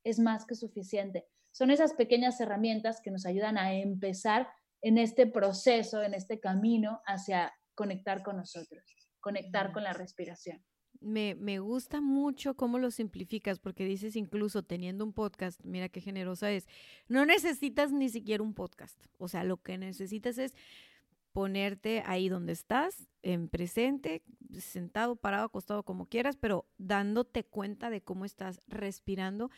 es 0.04 0.20
más 0.20 0.46
que 0.46 0.56
suficiente. 0.56 1.26
Son 1.52 1.72
esas 1.72 1.94
pequeñas 1.94 2.38
herramientas 2.42 3.00
que 3.00 3.12
nos 3.12 3.26
ayudan 3.26 3.58
a 3.58 3.76
empezar 3.76 4.50
en 4.82 4.98
este 4.98 5.26
proceso, 5.26 6.04
en 6.04 6.16
este 6.16 6.42
camino 6.42 7.02
hacia 7.06 7.54
conectar 7.76 8.24
con 8.24 8.36
nosotros, 8.36 8.84
conectar 9.22 9.72
con 9.72 9.86
la 9.86 9.94
respiración. 9.94 10.66
Me, 11.02 11.60
gusta 11.60 12.02
mucho 12.02 12.56
cómo 12.56 12.80
lo 12.80 12.92
simplificas, 12.92 13.60
porque 13.60 13.86
dices 13.86 14.16
incluso 14.16 14.64
teniendo 14.64 15.04
un 15.04 15.14
podcast, 15.14 15.60
mira 15.64 15.90
qué 15.90 16.02
generosa 16.02 16.52
es, 16.52 16.68
no 17.08 17.26
necesitas 17.26 17.92
ni 17.92 18.10
siquiera 18.10 18.44
un 18.44 18.54
podcast. 18.54 19.00
O 19.18 19.28
sea, 19.28 19.44
lo 19.44 19.58
que 19.58 19.78
necesitas 19.78 20.38
es 20.38 20.56
ponerte 21.32 22.04
ahí 22.06 22.30
donde 22.30 22.54
estás, 22.54 23.08
en 23.22 23.50
presente, 23.50 24.24
sentado, 24.60 25.16
parado, 25.16 25.46
acostado, 25.46 25.84
como 25.84 26.08
quieras, 26.08 26.36
pero 26.36 26.66
dándote 26.78 27.44
cuenta 27.44 27.90
de 27.90 28.02
cómo 28.02 28.26
estás 28.26 28.62
respirando. 28.68 29.52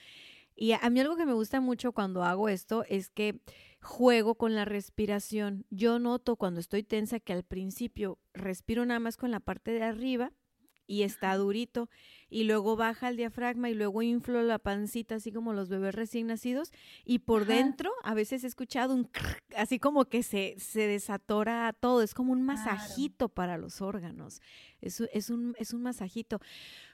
Y 0.61 0.73
a 0.73 0.89
mí 0.89 0.99
algo 0.99 1.15
que 1.15 1.25
me 1.25 1.31
gusta 1.31 1.61
mucho 1.61 1.93
cuando 1.93 2.23
hago 2.23 2.49
esto 2.49 2.83
es 2.89 3.09
que 3.09 3.39
juego 3.81 4.35
con 4.35 4.55
la 4.55 4.65
respiración. 4.65 5.65
Yo 5.69 5.99
noto 5.99 6.35
cuando 6.35 6.59
estoy 6.59 6.83
tensa 6.83 7.21
que 7.21 7.31
al 7.31 7.43
principio 7.43 8.19
respiro 8.33 8.85
nada 8.85 8.99
más 8.99 9.15
con 9.15 9.31
la 9.31 9.39
parte 9.39 9.71
de 9.71 9.83
arriba 9.83 10.33
y 10.89 11.03
está 11.03 11.37
durito 11.37 11.87
y 12.31 12.45
luego 12.45 12.75
baja 12.75 13.09
el 13.09 13.15
diafragma 13.15 13.69
y 13.69 13.75
luego 13.75 14.01
inflo 14.01 14.41
la 14.41 14.57
pancita 14.57 15.15
así 15.15 15.31
como 15.31 15.53
los 15.53 15.69
bebés 15.69 15.93
recién 15.93 16.27
nacidos 16.27 16.71
y 17.05 17.19
por 17.19 17.45
dentro 17.45 17.91
a 18.03 18.15
veces 18.15 18.43
he 18.43 18.47
escuchado 18.47 18.95
un 18.95 19.07
así 19.55 19.77
como 19.77 20.05
que 20.05 20.23
se, 20.23 20.55
se 20.57 20.87
desatora 20.87 21.73
todo, 21.79 22.01
es 22.01 22.15
como 22.15 22.33
un 22.33 22.41
masajito 22.41 23.29
para 23.29 23.59
los 23.59 23.81
órganos, 23.81 24.41
es, 24.81 24.99
es, 25.13 25.29
un, 25.29 25.55
es 25.59 25.73
un 25.73 25.83
masajito. 25.83 26.39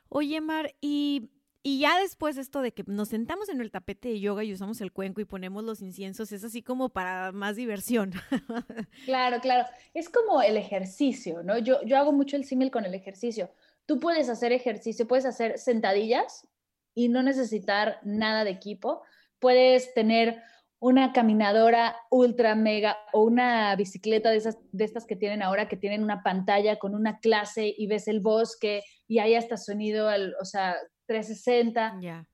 Oye, 0.10 0.42
Mar, 0.42 0.75
y 0.82 1.30
y 1.68 1.80
ya 1.80 1.98
después 2.00 2.38
esto 2.38 2.62
de 2.62 2.74
que 2.74 2.84
nos 2.86 3.10
sentamos 3.10 3.50
en 3.50 3.60
el 3.60 3.72
tapete 3.72 4.10
de 4.10 4.20
yoga 4.20 4.44
y 4.44 4.54
usamos 4.54 4.82
el 4.82 4.92
cuenco 4.92 5.20
y 5.20 5.25
ponemos 5.25 5.64
los 5.64 5.82
inciensos, 5.82 6.32
es 6.32 6.44
así 6.44 6.62
como 6.62 6.90
para 6.90 7.32
más 7.32 7.56
diversión. 7.56 8.14
Claro, 9.06 9.40
claro. 9.40 9.68
Es 9.96 10.10
como 10.10 10.44
el 10.44 10.58
ejercicio, 10.58 11.42
¿no? 11.42 11.58
Yo, 11.58 11.82
yo 11.84 11.98
hago 11.98 12.12
mucho 12.12 12.36
el 12.36 12.46
símil 12.46 12.70
con 12.70 12.86
el 12.86 12.94
ejercicio. 12.94 13.50
Tú 13.86 14.00
puedes 14.00 14.30
hacer 14.30 14.51
ejercicio, 14.51 15.08
puedes 15.08 15.25
hacer 15.25 15.58
sentadillas 15.60 16.48
y 16.96 17.10
no 17.10 17.24
necesitar 17.24 18.00
nada 18.04 18.44
de 18.44 18.51
equipo. 18.51 19.01
Puedes 19.39 19.94
tener 19.94 20.42
una 20.80 21.13
caminadora 21.13 21.96
ultra 22.12 22.56
mega 22.56 22.98
o 23.13 23.24
una 23.24 23.75
bicicleta 23.75 24.30
de, 24.30 24.38
esas, 24.38 24.58
de 24.72 24.84
estas 24.84 25.06
que 25.06 25.15
tienen 25.15 25.42
ahora, 25.42 25.68
que 25.68 25.77
tienen 25.77 26.04
una 26.04 26.22
pantalla 26.24 26.77
con 26.77 26.94
una 26.96 27.20
clase 27.20 27.74
y 27.75 27.88
ves 27.88 28.08
el 28.08 28.20
bosque 28.20 28.84
y 29.08 29.20
hay 29.20 29.36
hasta 29.36 29.58
sonido, 29.58 30.10
o 30.39 30.46
sea, 30.46 30.75
360. 31.08 32.00
Ya. 32.01 32.27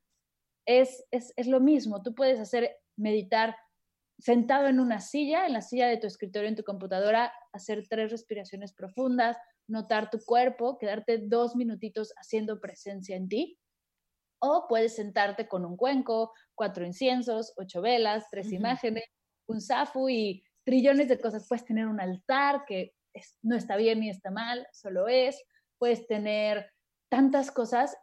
Es, 0.65 1.05
es, 1.11 1.33
es 1.35 1.47
lo 1.47 1.59
mismo, 1.59 2.01
tú 2.03 2.13
puedes 2.13 2.39
hacer 2.39 2.77
meditar 2.97 3.55
sentado 4.19 4.67
en 4.67 4.79
una 4.79 4.99
silla, 4.99 5.47
en 5.47 5.53
la 5.53 5.61
silla 5.61 5.87
de 5.87 5.97
tu 5.97 6.05
escritorio, 6.05 6.47
en 6.47 6.55
tu 6.55 6.63
computadora, 6.63 7.33
hacer 7.53 7.87
tres 7.89 8.11
respiraciones 8.11 8.71
profundas, 8.71 9.37
notar 9.71 10.09
tu 10.09 10.19
cuerpo, 10.19 10.77
quedarte 10.77 11.17
dos 11.17 11.55
minutitos 11.55 12.13
haciendo 12.17 12.59
presencia 12.59 13.15
en 13.15 13.29
ti. 13.29 13.57
O 14.39 14.65
puedes 14.67 14.95
sentarte 14.95 15.47
con 15.47 15.65
un 15.65 15.77
cuenco, 15.77 16.33
cuatro 16.55 16.85
inciensos, 16.85 17.53
ocho 17.57 17.81
velas, 17.81 18.25
tres 18.29 18.51
imágenes, 18.51 19.05
un 19.47 19.61
zafu 19.61 20.09
y 20.09 20.43
trillones 20.63 21.07
de 21.07 21.19
cosas. 21.19 21.47
Puedes 21.47 21.65
tener 21.65 21.87
un 21.87 22.01
altar 22.01 22.63
que 22.67 22.93
no 23.41 23.55
está 23.55 23.75
bien 23.75 23.99
ni 23.99 24.09
está 24.09 24.31
mal, 24.31 24.67
solo 24.73 25.07
es. 25.07 25.41
Puedes 25.77 26.07
tener 26.07 26.71
tantas 27.09 27.51
cosas. 27.51 27.95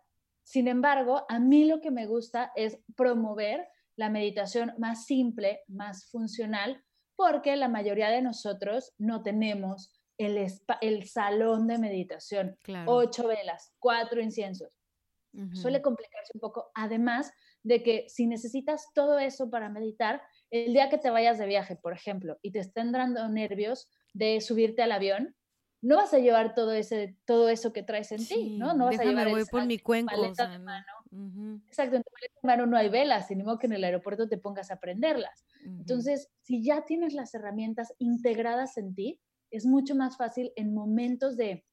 Sin 0.44 0.68
embargo, 0.68 1.26
a 1.28 1.38
mí 1.38 1.64
lo 1.64 1.80
que 1.80 1.90
me 1.90 2.06
gusta 2.06 2.52
es 2.56 2.78
promover 2.96 3.68
la 3.96 4.08
meditación 4.08 4.72
más 4.78 5.06
simple, 5.06 5.60
más 5.66 6.08
funcional, 6.10 6.82
porque 7.16 7.56
la 7.56 7.68
mayoría 7.68 8.10
de 8.10 8.22
nosotros 8.22 8.94
no 8.96 9.22
tenemos 9.25 9.98
el, 10.18 10.46
el 10.80 11.08
salón 11.08 11.66
de 11.66 11.78
meditación. 11.78 12.56
Ocho 12.87 13.28
velas, 13.28 13.72
cuatro 13.78 14.20
inciensos. 14.20 14.78
Suele 15.52 15.82
complicarse 15.82 16.32
un 16.34 16.40
poco, 16.40 16.70
además 16.75 17.32
de 17.62 17.82
que 17.82 18.06
si 18.08 18.26
necesitas 18.26 18.87
todo 18.92 19.20
eso 19.20 19.50
para 19.50 19.68
meditar, 19.68 20.20
el 20.50 20.72
día 20.72 20.88
que 20.88 20.98
te 20.98 21.10
vayas 21.10 21.38
de 21.38 21.46
viaje, 21.46 21.76
por 21.76 21.92
ejemplo, 21.92 22.38
y 22.42 22.50
te 22.50 22.58
estén 22.58 22.90
dando 22.90 23.28
nervios 23.28 23.88
de 24.14 24.40
subirte 24.40 24.82
al 24.82 24.90
avión, 24.90 25.37
no 25.80 25.96
vas 25.96 26.12
a 26.12 26.18
llevar 26.18 26.54
todo 26.54 26.72
ese 26.72 27.16
todo 27.25 27.48
eso 27.48 27.72
que 27.72 27.84
traes 27.84 28.10
en 28.10 28.26
ti, 28.26 28.56
¿no? 28.58 28.75
No 28.75 28.87
vas 28.87 28.98
a 28.98 29.04
llevar 29.04 29.30
voy 29.30 29.44
por 29.44 29.64
mi 29.64 29.78
cuenco, 29.78 30.12
Exacto, 31.68 31.96
en 31.96 32.02
tu 32.02 32.10
maleta 32.12 32.34
de 32.42 32.46
mano 32.46 32.66
no 32.66 32.76
hay 32.76 32.88
velas, 32.88 33.28
sin 33.28 33.44
modo 33.44 33.58
que 33.58 33.66
en 33.66 33.75
el 33.75 33.84
aeropuerto 33.84 34.28
te 34.28 34.38
pongas 34.38 34.70
a 34.70 34.80
prenderlas. 34.80 35.44
Entonces, 35.64 36.30
si 36.42 36.64
ya 36.64 36.84
tienes 36.84 37.14
las 37.14 37.32
herramientas 37.34 37.94
integradas 37.98 38.76
en 38.76 38.94
ti, 38.94 39.20
es 39.50 39.67
mucho 39.67 39.95
más 39.95 40.17
fácil 40.17 40.52
en 40.57 40.75
momentos 40.75 41.37
de, 41.37 41.64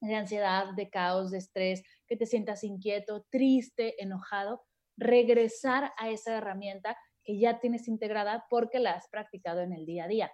ansiedad, 0.00 0.74
de 0.74 0.90
caos, 0.90 1.30
de 1.30 1.38
estrés, 1.38 1.82
que 2.06 2.16
te 2.16 2.26
sientas 2.26 2.64
inquieto, 2.64 3.26
triste, 3.30 4.02
enojado, 4.02 4.62
regresar 4.96 5.92
a 5.98 6.10
esa 6.10 6.36
herramienta 6.36 6.96
que 7.24 7.38
ya 7.38 7.60
tienes 7.60 7.88
integrada 7.88 8.44
porque 8.50 8.80
la 8.80 8.92
has 8.92 9.08
practicado 9.08 9.60
en 9.60 9.72
el 9.72 9.86
día 9.86 10.04
a 10.04 10.08
día. 10.08 10.32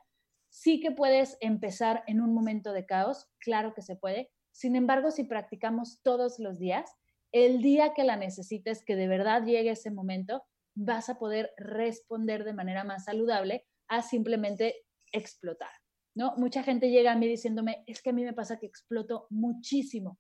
Sí 0.51 0.81
que 0.81 0.91
puedes 0.91 1.37
empezar 1.41 2.03
en 2.07 2.21
un 2.21 2.33
momento 2.33 2.73
de 2.73 2.87
caos, 2.87 3.29
claro 3.39 3.75
que 3.75 3.83
se 3.83 3.97
puede. 3.97 4.31
Sin 4.53 4.75
embargo, 4.75 5.11
si 5.11 5.25
practicamos 5.25 6.01
todos 6.03 6.39
los 6.39 6.59
días, 6.59 6.91
el 7.33 7.61
día 7.61 7.93
que 7.95 8.05
la 8.05 8.17
necesites, 8.17 8.83
que 8.85 8.97
de 8.97 9.07
verdad 9.07 9.45
llegue 9.45 9.71
ese 9.71 9.91
momento, 9.91 10.43
vas 10.75 11.11
a 11.11 11.19
poder 11.19 11.53
responder 11.59 12.45
de 12.45 12.55
manera 12.55 12.85
más 12.85 13.05
saludable 13.05 13.67
a 13.89 14.03
simplemente 14.03 14.87
explotar. 15.13 15.71
¿No? 16.19 16.35
Mucha 16.37 16.65
gente 16.65 16.91
llega 16.91 17.13
a 17.13 17.17
mí 17.17 17.29
diciéndome, 17.29 17.85
es 17.87 18.03
que 18.03 18.11
a 18.11 18.13
mí 18.13 18.25
me 18.25 18.33
pasa 18.33 18.59
que 18.59 18.67
exploto 18.67 19.29
muchísimo. 19.31 20.19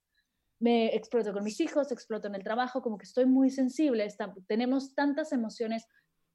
Me 0.61 0.95
exploto 0.95 1.33
con 1.33 1.43
mis 1.43 1.61
hijos, 1.61 1.91
exploto 1.91 2.29
en 2.29 2.37
el 2.37 2.45
trabajo, 2.45 2.83
como 2.83 2.99
que 2.99 3.05
estoy 3.05 3.27
muy 3.27 3.51
sensible. 3.51 4.07
tenemos 4.47 4.95
tantas 4.95 5.33
emociones, 5.33 5.87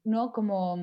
¿no? 0.04 0.32
Como 0.32 0.76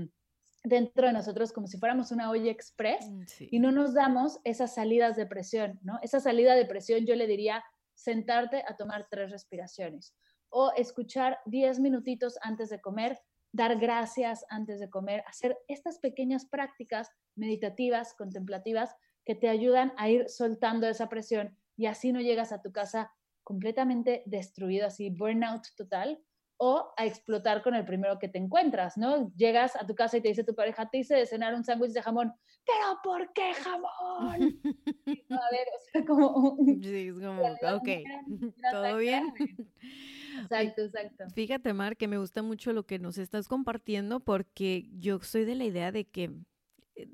dentro 0.63 1.05
de 1.05 1.13
nosotros 1.13 1.53
como 1.53 1.67
si 1.67 1.77
fuéramos 1.77 2.11
una 2.11 2.31
olla 2.31 2.49
express 2.49 3.07
mm, 3.07 3.23
y 3.51 3.59
no 3.59 3.71
nos 3.71 3.93
damos 3.93 4.39
esas 4.43 4.73
salidas 4.73 5.15
de 5.15 5.27
presión, 5.27 5.79
¿no? 5.83 5.99
Esa 6.01 6.19
salida 6.19 6.55
de 6.55 6.65
presión 6.65 7.05
yo 7.05 7.13
le 7.15 7.27
diría 7.27 7.63
sentarte 7.93 8.63
a 8.67 8.77
tomar 8.77 9.07
tres 9.11 9.29
respiraciones 9.29 10.15
o 10.49 10.71
escuchar 10.75 11.37
diez 11.45 11.79
minutitos 11.79 12.39
antes 12.41 12.69
de 12.69 12.81
comer, 12.81 13.19
dar 13.51 13.77
gracias 13.79 14.45
antes 14.49 14.79
de 14.79 14.89
comer, 14.89 15.23
hacer 15.27 15.57
estas 15.67 15.99
pequeñas 15.99 16.45
prácticas 16.45 17.09
meditativas, 17.35 18.13
contemplativas, 18.13 18.95
que 19.25 19.35
te 19.35 19.49
ayudan 19.49 19.93
a 19.97 20.09
ir 20.09 20.29
soltando 20.29 20.87
esa 20.87 21.09
presión 21.09 21.57
y 21.77 21.85
así 21.85 22.11
no 22.11 22.21
llegas 22.21 22.51
a 22.51 22.61
tu 22.61 22.71
casa 22.71 23.11
completamente 23.43 24.23
destruido, 24.25 24.87
así 24.87 25.09
burnout 25.09 25.63
total, 25.75 26.23
o 26.63 26.93
a 26.95 27.07
explotar 27.07 27.63
con 27.63 27.73
el 27.73 27.85
primero 27.85 28.19
que 28.19 28.29
te 28.29 28.37
encuentras, 28.37 28.95
¿no? 28.95 29.33
Llegas 29.35 29.75
a 29.75 29.87
tu 29.87 29.95
casa 29.95 30.17
y 30.17 30.21
te 30.21 30.27
dice 30.27 30.43
tu 30.43 30.53
pareja, 30.53 30.87
te 30.89 30.99
hice 30.99 31.15
de 31.15 31.25
cenar 31.25 31.55
un 31.55 31.63
sándwich 31.63 31.91
de 31.91 32.03
jamón, 32.03 32.31
pero 32.63 32.99
¿por 33.03 33.33
qué 33.33 33.51
jamón? 33.55 34.61
a 35.29 35.49
ver, 35.51 35.67
o 35.75 35.91
sea, 35.91 36.05
como... 36.05 36.57
Sí, 36.83 37.07
es 37.07 37.13
como, 37.15 37.41
ok, 37.77 37.89
¿todo 38.71 38.97
bien? 38.97 39.33
Exacto, 40.39 40.81
exacto. 40.81 41.23
Fíjate, 41.33 41.73
Mar, 41.73 41.97
que 41.97 42.07
me 42.07 42.17
gusta 42.17 42.41
mucho 42.41 42.73
lo 42.73 42.85
que 42.85 42.99
nos 42.99 43.17
estás 43.17 43.47
compartiendo 43.47 44.19
porque 44.19 44.89
yo 44.93 45.19
soy 45.19 45.45
de 45.45 45.55
la 45.55 45.65
idea 45.65 45.91
de 45.91 46.05
que 46.05 46.31
eh, 46.95 47.09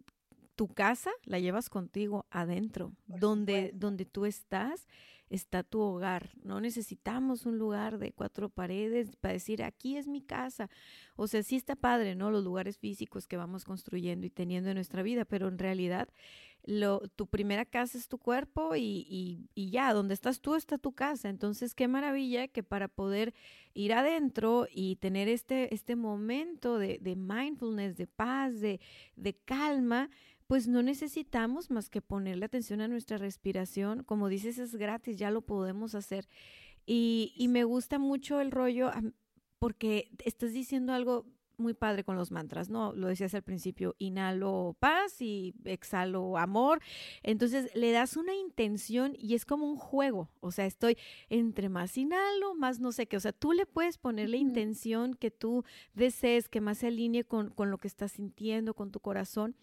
tu 0.55 0.67
casa 0.67 1.11
la 1.23 1.39
llevas 1.39 1.69
contigo 1.69 2.25
adentro, 2.29 2.93
donde, 3.05 3.71
donde 3.73 4.05
tú 4.05 4.25
estás 4.25 4.87
está 5.29 5.63
tu 5.63 5.81
hogar. 5.81 6.31
No 6.43 6.61
necesitamos 6.61 7.45
un 7.45 7.57
lugar 7.57 7.97
de 7.97 8.11
cuatro 8.11 8.49
paredes 8.49 9.15
para 9.17 9.33
decir, 9.33 9.63
aquí 9.63 9.97
es 9.97 10.07
mi 10.07 10.21
casa. 10.21 10.69
O 11.15 11.27
sea, 11.27 11.43
sí 11.43 11.55
está 11.55 11.75
padre, 11.75 12.15
¿no? 12.15 12.31
Los 12.31 12.43
lugares 12.43 12.77
físicos 12.77 13.27
que 13.27 13.37
vamos 13.37 13.65
construyendo 13.65 14.25
y 14.25 14.29
teniendo 14.29 14.69
en 14.69 14.75
nuestra 14.75 15.03
vida, 15.03 15.25
pero 15.25 15.47
en 15.47 15.57
realidad 15.57 16.09
lo, 16.67 16.99
tu 17.15 17.27
primera 17.27 17.63
casa 17.63 17.97
es 17.97 18.09
tu 18.09 18.17
cuerpo 18.17 18.75
y, 18.75 19.47
y, 19.55 19.69
ya, 19.69 19.93
donde 19.93 20.13
estás 20.13 20.41
tú 20.41 20.53
está 20.53 20.77
tu 20.77 20.91
casa. 20.91 21.29
Entonces, 21.29 21.73
qué 21.73 21.87
maravilla 21.87 22.49
que 22.49 22.61
para 22.61 22.89
poder 22.89 23.33
ir 23.73 23.93
adentro 23.93 24.67
y 24.69 24.97
tener 24.97 25.29
este, 25.29 25.73
este 25.73 25.95
momento 25.95 26.77
de, 26.77 26.99
de 27.01 27.15
mindfulness, 27.15 27.95
de 27.95 28.07
paz, 28.07 28.59
de, 28.59 28.81
de 29.15 29.33
calma, 29.33 30.09
pues 30.45 30.67
no 30.67 30.83
necesitamos 30.83 31.71
más 31.71 31.89
que 31.89 32.01
ponerle 32.01 32.45
atención 32.45 32.81
a 32.81 32.89
nuestra 32.89 33.17
respiración. 33.17 34.03
Como 34.03 34.27
dices, 34.27 34.57
es 34.57 34.75
gratis, 34.75 35.15
ya 35.15 35.31
lo 35.31 35.43
podemos 35.43 35.95
hacer. 35.95 36.27
Y, 36.85 37.33
y 37.37 37.47
me 37.47 37.63
gusta 37.63 37.97
mucho 37.97 38.41
el 38.41 38.51
rollo 38.51 38.91
porque 39.57 40.11
estás 40.25 40.51
diciendo 40.51 40.91
algo 40.91 41.25
muy 41.57 41.73
padre 41.73 42.03
con 42.03 42.15
los 42.15 42.31
mantras, 42.31 42.69
¿no? 42.69 42.93
Lo 42.93 43.07
decías 43.07 43.33
al 43.33 43.41
principio, 43.43 43.95
inhalo 43.99 44.75
paz 44.79 45.21
y 45.21 45.53
exhalo 45.65 46.37
amor. 46.37 46.81
Entonces 47.23 47.69
le 47.75 47.91
das 47.91 48.17
una 48.17 48.35
intención 48.35 49.15
y 49.17 49.35
es 49.35 49.45
como 49.45 49.69
un 49.69 49.77
juego. 49.77 50.29
O 50.39 50.51
sea, 50.51 50.65
estoy 50.65 50.97
entre 51.29 51.69
más 51.69 51.97
inhalo, 51.97 52.55
más 52.55 52.79
no 52.79 52.91
sé 52.91 53.07
qué. 53.07 53.17
O 53.17 53.21
sea, 53.21 53.33
tú 53.33 53.53
le 53.53 53.65
puedes 53.65 53.97
poner 53.97 54.29
la 54.29 54.37
intención 54.37 55.13
que 55.13 55.31
tú 55.31 55.63
desees, 55.93 56.49
que 56.49 56.61
más 56.61 56.79
se 56.79 56.87
alinee 56.87 57.23
con, 57.23 57.49
con 57.49 57.71
lo 57.71 57.77
que 57.77 57.87
estás 57.87 58.13
sintiendo, 58.13 58.73
con 58.73 58.91
tu 58.91 58.99
corazón. 58.99 59.55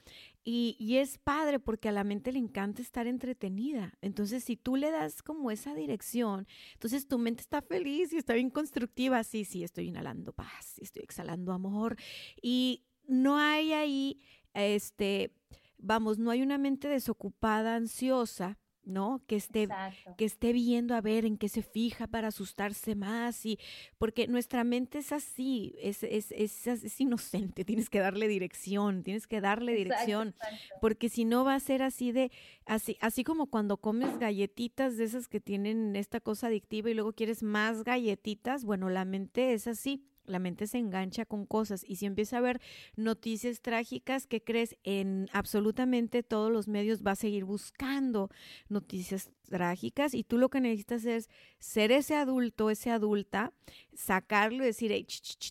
Y, 0.47 0.97
es 0.99 1.17
padre 1.17 1.59
porque 1.59 1.89
a 1.89 1.93
la 1.93 2.05
mente 2.05 2.31
le 2.31 2.39
encanta 2.39 2.83
estar 2.83 3.07
entretenida. 3.07 3.95
Entonces, 4.03 4.45
si 4.45 4.57
tú 4.57 4.77
le 4.77 4.91
das 4.91 5.23
como 5.23 5.51
esa 5.51 5.75
dirección, 5.75 6.47
entonces 6.75 7.09
tu 7.09 7.19
mente 7.19 7.41
está 7.41 7.63
feliz 7.63 8.13
y 8.13 8.19
está 8.19 8.35
bien 8.35 8.51
constructiva. 8.51 9.25
Sí, 9.25 9.47
sí, 9.47 9.65
estoy 9.65 9.89
inhalando 9.89 10.35
paz, 10.35 10.79
estoy 10.81 11.03
exhalando 11.03 11.53
amor. 11.53 11.97
Y 12.43 12.85
no 13.07 13.39
hay 13.39 13.73
ahí, 13.73 14.21
este, 14.53 15.33
vamos, 15.79 16.19
no 16.19 16.31
hay 16.31 16.43
una 16.43 16.59
mente 16.59 16.89
desocupada, 16.89 17.77
ansiosa, 17.77 18.59
¿no? 18.87 19.23
Que 19.27 19.37
esté, 19.37 19.69
que 20.17 20.25
esté 20.25 20.53
viendo 20.53 20.95
a 20.95 21.01
ver 21.01 21.25
en 21.25 21.37
qué 21.37 21.49
se 21.49 21.63
fija 21.63 22.07
para 22.07 22.29
asustarse 22.29 22.95
más 22.95 23.45
y 23.47 23.59
porque 23.99 24.27
nuestra 24.27 24.65
mente 24.65 24.99
es 24.99 25.13
así, 25.13 25.75
es, 25.81 26.03
es, 26.03 26.33
es, 26.33 26.67
es 26.67 27.01
inocente, 27.01 27.65
tienes 27.65 27.91
que 27.91 28.01
darle 28.01 28.29
dirección, 28.29 29.03
tienes 29.03 29.27
que 29.27 29.41
darle 29.41 29.75
dirección, 29.75 30.35
porque 30.81 31.09
si 31.09 31.25
no 31.25 31.45
va 31.45 31.55
a 31.55 31.61
ser 31.61 31.83
así 31.83 32.13
de, 32.13 32.31
así, 32.67 32.97
así 33.01 33.25
como 33.25 33.47
cuando 33.47 33.77
comes 33.79 34.19
galletitas 34.19 34.97
de 34.97 35.05
esas 35.05 35.29
que 35.29 35.41
tienen 35.41 35.97
esta 35.97 36.21
cosa 36.21 36.49
adictiva 36.49 36.91
y 36.91 36.95
luego 36.95 37.13
quieres 37.13 37.43
más 37.43 37.85
galletitas, 37.85 38.65
bueno, 38.65 38.89
la 38.89 39.05
mente 39.05 39.53
es 39.53 39.67
así 39.67 40.05
la 40.27 40.39
mente 40.39 40.67
se 40.67 40.79
engancha 40.79 41.25
con 41.25 41.47
cosas 41.47 41.85
y 41.87 41.97
si 41.97 42.07
empieza 42.07 42.39
a 42.39 42.41
ver 42.41 42.61
noticias 42.97 43.61
trágicas, 43.61 44.27
¿qué 44.27 44.43
crees? 44.43 44.77
En 44.85 45.29
absolutamente 45.33 46.23
todos 46.23 46.51
los 46.51 46.69
medios 46.69 47.03
va 47.03 47.13
a 47.13 47.17
seguir 47.17 47.45
buscando 47.45 48.31
noticias 48.69 49.31
trágicas 49.49 50.15
y 50.15 50.25
tú 50.25 50.39
lo 50.39 50.49
que 50.49 50.61
necesitas 50.61 51.05
es 51.05 51.29
ser 51.59 51.93
ese 51.93 52.17
adulto, 52.17 52.71
ese 52.71 52.91
adulta, 52.91 53.53
sacarlo 53.95 54.63
y 54.63 54.67
decir, 54.67 55.07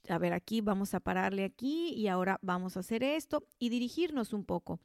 a 0.09 0.17
ver, 0.17 0.33
aquí 0.33 0.61
vamos 0.61 0.93
a 0.93 0.99
pararle 0.99 1.43
aquí 1.43 1.93
y 1.93 2.07
ahora 2.07 2.39
vamos 2.41 2.75
a 2.75 2.81
hacer 2.81 3.03
esto 3.03 3.45
y 3.59 3.69
dirigirnos 3.69 4.33
un 4.33 4.43
poco. 4.43 4.79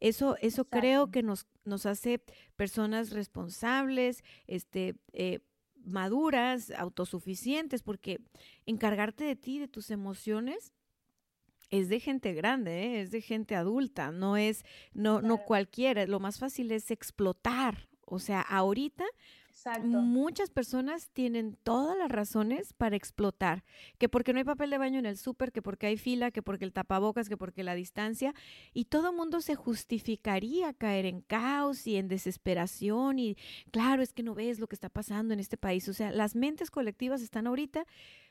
Eso, 0.00 0.36
eso 0.40 0.64
creo 0.64 1.10
que 1.10 1.22
nos, 1.22 1.46
nos 1.64 1.86
hace 1.86 2.20
personas 2.56 3.10
responsables, 3.10 4.24
este, 4.46 4.96
eh, 5.12 5.40
maduras, 5.84 6.70
autosuficientes, 6.72 7.82
porque 7.82 8.20
encargarte 8.66 9.24
de 9.24 9.36
ti, 9.36 9.58
de 9.58 9.68
tus 9.68 9.90
emociones, 9.90 10.72
es 11.70 11.88
de 11.88 12.00
gente 12.00 12.32
grande, 12.34 12.84
¿eh? 12.84 13.00
es 13.00 13.10
de 13.10 13.20
gente 13.20 13.54
adulta, 13.56 14.12
no 14.12 14.36
es, 14.36 14.64
no, 14.92 15.22
no 15.22 15.38
cualquiera. 15.38 16.06
Lo 16.06 16.20
más 16.20 16.38
fácil 16.38 16.70
es 16.72 16.90
explotar. 16.90 17.88
O 18.06 18.18
sea, 18.18 18.40
ahorita 18.40 19.04
Muchas 19.82 20.50
personas 20.50 21.10
tienen 21.10 21.56
todas 21.62 21.96
las 21.96 22.10
razones 22.10 22.72
para 22.74 22.96
explotar, 22.96 23.64
que 23.98 24.08
porque 24.08 24.32
no 24.32 24.38
hay 24.38 24.44
papel 24.44 24.70
de 24.70 24.78
baño 24.78 24.98
en 24.98 25.06
el 25.06 25.16
súper, 25.16 25.52
que 25.52 25.62
porque 25.62 25.86
hay 25.86 25.96
fila, 25.96 26.30
que 26.30 26.42
porque 26.42 26.64
el 26.64 26.72
tapabocas, 26.72 27.28
que 27.28 27.36
porque 27.36 27.62
la 27.62 27.74
distancia, 27.74 28.34
y 28.72 28.86
todo 28.86 29.12
mundo 29.12 29.40
se 29.40 29.54
justificaría 29.54 30.74
caer 30.74 31.06
en 31.06 31.22
caos 31.22 31.86
y 31.86 31.96
en 31.96 32.08
desesperación 32.08 33.18
y 33.18 33.36
claro, 33.70 34.02
es 34.02 34.12
que 34.12 34.22
no 34.22 34.34
ves 34.34 34.58
lo 34.58 34.66
que 34.66 34.76
está 34.76 34.88
pasando 34.88 35.34
en 35.34 35.40
este 35.40 35.56
país, 35.56 35.88
o 35.88 35.94
sea, 35.94 36.12
las 36.12 36.34
mentes 36.34 36.70
colectivas 36.70 37.22
están 37.22 37.46
ahorita 37.46 37.86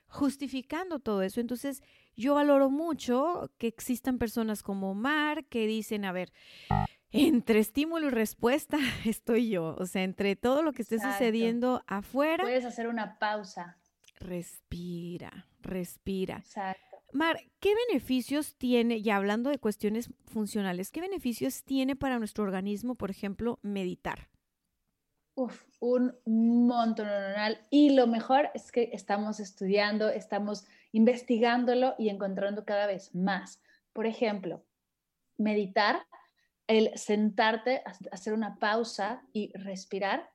justificando 0.08 1.00
todo 1.00 1.24
eso. 1.24 1.42
Entonces, 1.42 1.82
yo 2.16 2.36
valoro 2.36 2.70
mucho 2.70 3.52
que 3.58 3.68
existan 3.68 4.20
personas 4.20 4.62
como 4.62 4.92
Omar 4.92 5.46
que 5.46 5.66
dicen, 5.66 6.06
a 6.06 6.12
ver, 6.12 6.32
entre 7.14 7.60
estímulo 7.60 8.08
y 8.08 8.10
respuesta 8.10 8.78
estoy 9.06 9.50
yo. 9.50 9.76
O 9.78 9.86
sea, 9.86 10.04
entre 10.04 10.36
todo 10.36 10.62
lo 10.62 10.74
que 10.74 10.82
esté 10.82 11.00
sucediendo 11.00 11.84
afuera. 11.88 12.44
Puedes 12.44 12.66
hacer 12.66 12.88
una 12.88 13.18
pausa. 13.20 13.78
Respira, 14.20 15.48
respira. 15.62 16.38
Exacto. 16.38 16.98
Mar, 17.14 17.40
¿qué 17.60 17.74
beneficios 17.88 18.56
tiene, 18.56 19.04
ya 19.04 19.18
hablando 19.18 19.52
de 19.52 19.60
cuestiones 19.60 20.10
funcionales, 20.26 20.90
qué 20.90 21.00
beneficios 21.00 21.64
tiene 21.64 21.96
para 21.96 22.18
nuestro 22.18 22.44
organismo, 22.44 22.96
por 22.96 23.12
ejemplo, 23.12 23.60
meditar? 23.62 24.30
Uf, 25.36 25.64
un 25.80 26.16
montón. 26.26 27.08
Y 27.70 27.92
lo 27.92 28.08
mejor 28.08 28.50
es 28.56 28.72
que 28.72 28.90
estamos 28.94 29.40
estudiando, 29.40 30.10
estamos 30.10 30.66
investigándolo 30.92 31.94
y 32.00 32.10
encontrando 32.10 32.66
cada 32.66 32.88
vez 32.88 33.14
más. 33.14 33.62
Por 33.94 34.08
ejemplo, 34.08 34.64
meditar 35.38 36.08
el 36.74 36.98
sentarte, 36.98 37.84
hacer 38.12 38.34
una 38.34 38.58
pausa 38.58 39.22
y 39.32 39.56
respirar, 39.56 40.32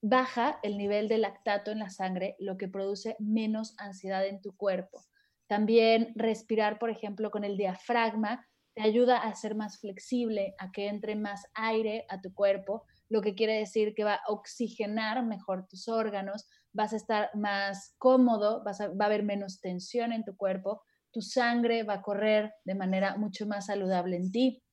baja 0.00 0.58
el 0.64 0.76
nivel 0.76 1.06
de 1.06 1.18
lactato 1.18 1.70
en 1.70 1.78
la 1.78 1.88
sangre, 1.88 2.34
lo 2.40 2.56
que 2.56 2.66
produce 2.66 3.14
menos 3.20 3.76
ansiedad 3.78 4.26
en 4.26 4.42
tu 4.42 4.56
cuerpo. 4.56 5.04
También 5.46 6.14
respirar, 6.16 6.80
por 6.80 6.90
ejemplo, 6.90 7.30
con 7.30 7.44
el 7.44 7.56
diafragma, 7.56 8.44
te 8.74 8.82
ayuda 8.82 9.18
a 9.18 9.32
ser 9.36 9.54
más 9.54 9.78
flexible, 9.78 10.56
a 10.58 10.72
que 10.72 10.88
entre 10.88 11.14
más 11.14 11.46
aire 11.54 12.06
a 12.08 12.20
tu 12.20 12.34
cuerpo, 12.34 12.84
lo 13.08 13.20
que 13.20 13.36
quiere 13.36 13.56
decir 13.58 13.94
que 13.94 14.02
va 14.02 14.14
a 14.14 14.32
oxigenar 14.32 15.24
mejor 15.24 15.68
tus 15.68 15.86
órganos, 15.86 16.48
vas 16.72 16.92
a 16.92 16.96
estar 16.96 17.30
más 17.36 17.94
cómodo, 17.98 18.64
vas 18.64 18.80
va 18.80 19.04
a 19.04 19.06
haber 19.06 19.22
menos 19.22 19.60
tensión 19.60 20.12
en 20.12 20.24
tu 20.24 20.36
cuerpo, 20.36 20.82
tu 21.12 21.20
sangre 21.20 21.84
va 21.84 21.94
a 21.94 22.02
correr 22.02 22.52
de 22.64 22.74
manera 22.74 23.16
mucho 23.16 23.46
más 23.46 23.66
saludable 23.66 24.16
en 24.16 24.32
ti. 24.32 24.64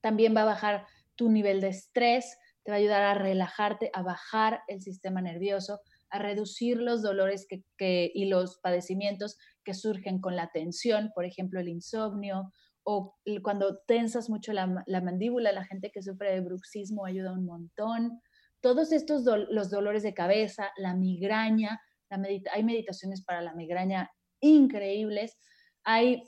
También 0.00 0.36
va 0.36 0.42
a 0.42 0.46
bajar 0.46 0.86
tu 1.16 1.30
nivel 1.30 1.60
de 1.60 1.68
estrés, 1.68 2.38
te 2.64 2.70
va 2.70 2.76
a 2.76 2.80
ayudar 2.80 3.02
a 3.02 3.14
relajarte, 3.14 3.90
a 3.92 4.02
bajar 4.02 4.62
el 4.68 4.82
sistema 4.82 5.20
nervioso, 5.20 5.80
a 6.10 6.18
reducir 6.18 6.78
los 6.78 7.02
dolores 7.02 7.46
que, 7.48 8.12
y 8.14 8.26
los 8.26 8.58
padecimientos 8.58 9.38
que 9.64 9.74
surgen 9.74 10.20
con 10.20 10.36
la 10.36 10.50
tensión, 10.52 11.10
por 11.14 11.24
ejemplo, 11.24 11.60
el 11.60 11.68
insomnio 11.68 12.52
o 12.90 13.18
cuando 13.42 13.80
tensas 13.86 14.30
mucho 14.30 14.54
la, 14.54 14.66
mandíbula, 14.66 15.52
la 15.52 15.66
gente 15.66 15.90
que 15.90 16.02
sufre 16.02 16.32
de 16.32 16.40
bruxismo 16.40 17.04
ayuda 17.04 17.32
un 17.32 17.44
montón. 17.44 18.22
Todos 18.62 18.92
estos 18.92 19.24
los 19.50 19.70
dolores 19.70 20.02
de 20.02 20.14
cabeza, 20.14 20.70
la 20.78 20.94
migraña, 20.94 21.82
hay 22.10 22.64
meditaciones 22.64 23.22
para 23.22 23.42
la 23.42 23.52
migraña 23.52 24.10
increíbles. 24.40 25.36
Hay 25.84 26.22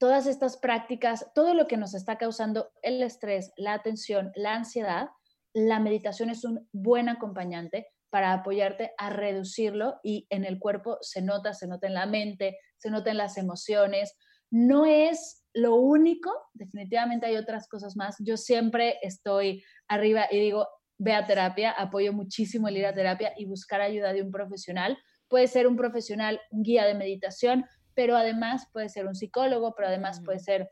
todas 0.00 0.26
estas 0.26 0.56
prácticas, 0.56 1.26
todo 1.34 1.52
lo 1.52 1.66
que 1.66 1.76
nos 1.76 1.94
está 1.94 2.16
causando 2.16 2.72
el 2.82 3.02
estrés, 3.02 3.52
la 3.58 3.82
tensión, 3.82 4.32
la 4.34 4.54
ansiedad, 4.54 5.10
la 5.52 5.78
meditación 5.78 6.30
es 6.30 6.42
un 6.42 6.66
buen 6.72 7.10
acompañante 7.10 7.86
para 8.08 8.32
apoyarte 8.32 8.92
a 8.96 9.10
reducirlo 9.10 10.00
y 10.02 10.26
en 10.30 10.46
el 10.46 10.58
cuerpo 10.58 10.96
se 11.02 11.20
nota, 11.20 11.52
se 11.52 11.66
nota 11.68 11.86
en 11.86 11.94
la 11.94 12.06
mente, 12.06 12.58
se 12.78 12.90
nota 12.90 13.10
en 13.10 13.18
las 13.18 13.36
emociones. 13.36 14.16
No 14.50 14.86
es 14.86 15.44
lo 15.52 15.74
único, 15.74 16.32
definitivamente 16.54 17.26
hay 17.26 17.36
otras 17.36 17.68
cosas 17.68 17.94
más. 17.94 18.16
Yo 18.20 18.38
siempre 18.38 18.98
estoy 19.02 19.62
arriba 19.86 20.28
y 20.30 20.40
digo, 20.40 20.66
ve 20.98 21.12
a 21.12 21.26
terapia, 21.26 21.72
apoyo 21.72 22.14
muchísimo 22.14 22.68
el 22.68 22.78
ir 22.78 22.86
a 22.86 22.94
terapia 22.94 23.34
y 23.36 23.44
buscar 23.44 23.82
ayuda 23.82 24.14
de 24.14 24.22
un 24.22 24.30
profesional. 24.30 24.96
Puede 25.28 25.46
ser 25.46 25.66
un 25.66 25.76
profesional, 25.76 26.40
un 26.50 26.62
guía 26.62 26.86
de 26.86 26.94
meditación, 26.94 27.66
pero 27.94 28.16
además 28.16 28.66
puede 28.72 28.88
ser 28.88 29.06
un 29.06 29.14
psicólogo, 29.14 29.74
pero 29.74 29.88
además 29.88 30.20
puede 30.24 30.38
ser 30.38 30.70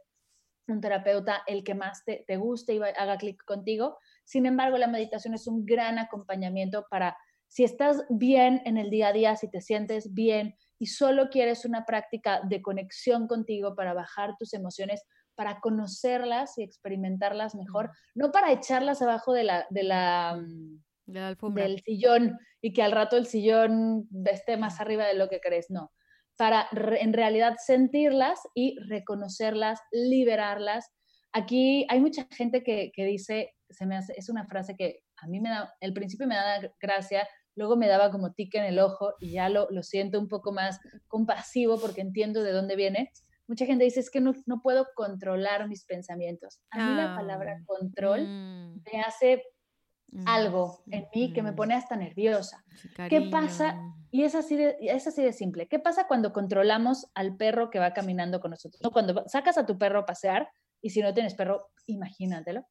un 0.68 0.81
terapeuta 0.81 1.42
el 1.46 1.64
que 1.64 1.74
más 1.74 2.04
te, 2.04 2.37
guste 2.37 2.74
y 2.74 2.78
haga 2.78 3.16
clic 3.16 3.42
contigo. 3.44 3.98
Sin 4.24 4.46
embargo, 4.46 4.76
la 4.78 4.87
meditación 4.87 5.35
es 5.35 5.46
un 5.46 5.64
gran 5.64 5.98
acompañamiento 5.98 6.87
para 6.90 7.16
si 7.48 7.64
estás 7.64 8.04
bien 8.11 8.61
en 8.66 8.76
el 8.76 8.90
día 8.90 9.09
a 9.09 9.12
día, 9.12 9.37
si 9.37 9.50
te 9.50 9.62
sientes 9.62 10.12
bien 10.12 10.54
y 10.78 10.87
solo 10.87 11.31
quieres 11.31 11.64
una 11.64 11.87
práctica 11.87 12.42
de 12.42 12.61
conexión 12.61 13.26
contigo 13.26 13.74
para 13.74 13.94
bajar 13.94 14.37
tus 14.38 14.52
emociones, 14.52 15.02
para 15.35 15.61
conocerlas 15.61 16.59
y 16.59 16.62
experimentarlas 16.62 17.54
mejor, 17.54 17.90
no 18.14 18.31
para 18.33 18.52
echarlas 18.52 19.00
abajo 19.00 19.33
de 19.33 19.44
la, 19.44 19.66
de 19.70 19.83
la, 19.83 20.37
mm, 20.37 21.54
del 21.54 21.81
sillón 21.81 22.38
y 22.61 22.74
que 22.74 22.83
al 22.83 22.92
rato 22.92 23.16
el 23.16 23.24
sillón 23.24 24.07
esté 24.26 24.59
más 24.59 24.78
arriba 24.81 25.07
de 25.07 25.14
lo 25.14 25.31
que 25.31 25.40
crees, 25.40 25.70
no 25.70 25.90
para 26.38 26.68
en 26.72 27.12
realidad 27.12 27.57
sentirlas 27.59 28.40
y 28.55 28.79
reconocerlas, 28.88 29.81
liberarlas. 29.90 30.88
Aquí 31.33 31.85
hay 31.90 32.01
mucha 32.01 32.27
gente 32.31 32.62
que, 32.62 32.92
dice, 32.96 33.55
se 33.68 33.85
me 33.87 33.96
hace, 33.96 34.14
es 34.16 34.31
una 34.31 34.46
frase 34.46 34.77
que 34.77 35.01
a 35.16 35.27
mí 35.27 35.40
me 35.40 35.51
da, 35.51 35.74
al 35.81 35.92
principio 35.92 36.29
me 36.29 36.37
da 36.37 36.61
gracia, 36.81 37.29
luego 37.57 37.77
me 37.77 37.88
daba 37.88 38.12
como 38.12 38.33
tique 38.33 38.57
en 38.57 38.64
el 38.64 38.79
ojo 38.79 39.14
y 39.18 39.33
ya 39.33 39.48
lo, 39.48 39.66
lo 39.70 39.83
siento 39.83 40.20
un 40.20 40.29
poco 40.29 40.53
más 40.53 40.79
compasivo 41.09 41.79
porque 41.81 42.03
entiendo 42.03 42.44
de 42.44 42.53
dónde 42.53 42.77
viene. 42.77 43.11
Mucha 43.48 43.66
gente 43.66 43.83
dice, 43.83 43.98
es 43.98 44.11
que 44.11 44.20
no, 44.20 44.33
no 44.46 44.61
puedo 44.62 44.87
controlar 44.94 45.68
mis 45.68 45.85
pensamientos. 45.87 46.61
A 46.70 46.88
mí 46.88 46.96
la 46.96 47.16
palabra 47.16 47.57
ah, 47.59 47.64
control 47.66 48.29
mm. 48.29 48.83
me 48.92 49.01
hace 49.01 49.42
algo 50.25 50.83
en 50.90 51.07
mí 51.14 51.33
que 51.33 51.42
me 51.42 51.53
pone 51.53 51.75
hasta 51.75 51.97
nerviosa. 51.97 52.64
¿Qué 53.09 53.29
pasa? 53.31 53.79
Y 54.11 54.25
es 54.25 54.35
así, 54.35 54.57
de, 54.57 54.77
es 54.81 55.07
así 55.07 55.23
de 55.23 55.33
simple. 55.33 55.68
¿Qué 55.68 55.79
pasa 55.79 56.07
cuando 56.07 56.33
controlamos 56.33 57.07
al 57.14 57.37
perro 57.37 57.71
que 57.71 57.79
va 57.79 57.92
caminando 57.92 58.40
con 58.40 58.53
nosotros? 58.53 58.81
¿No? 58.83 58.90
Cuando 58.90 59.25
sacas 59.29 59.59
a 59.59 59.66
tu 59.66 59.77
perro 59.77 60.01
a 60.01 60.07
pasear 60.07 60.49
y 60.81 60.90
si 60.90 61.03
no 61.03 61.12
tienes 61.12 61.35
perro, 61.35 61.68
imagínatelo. 61.87 62.66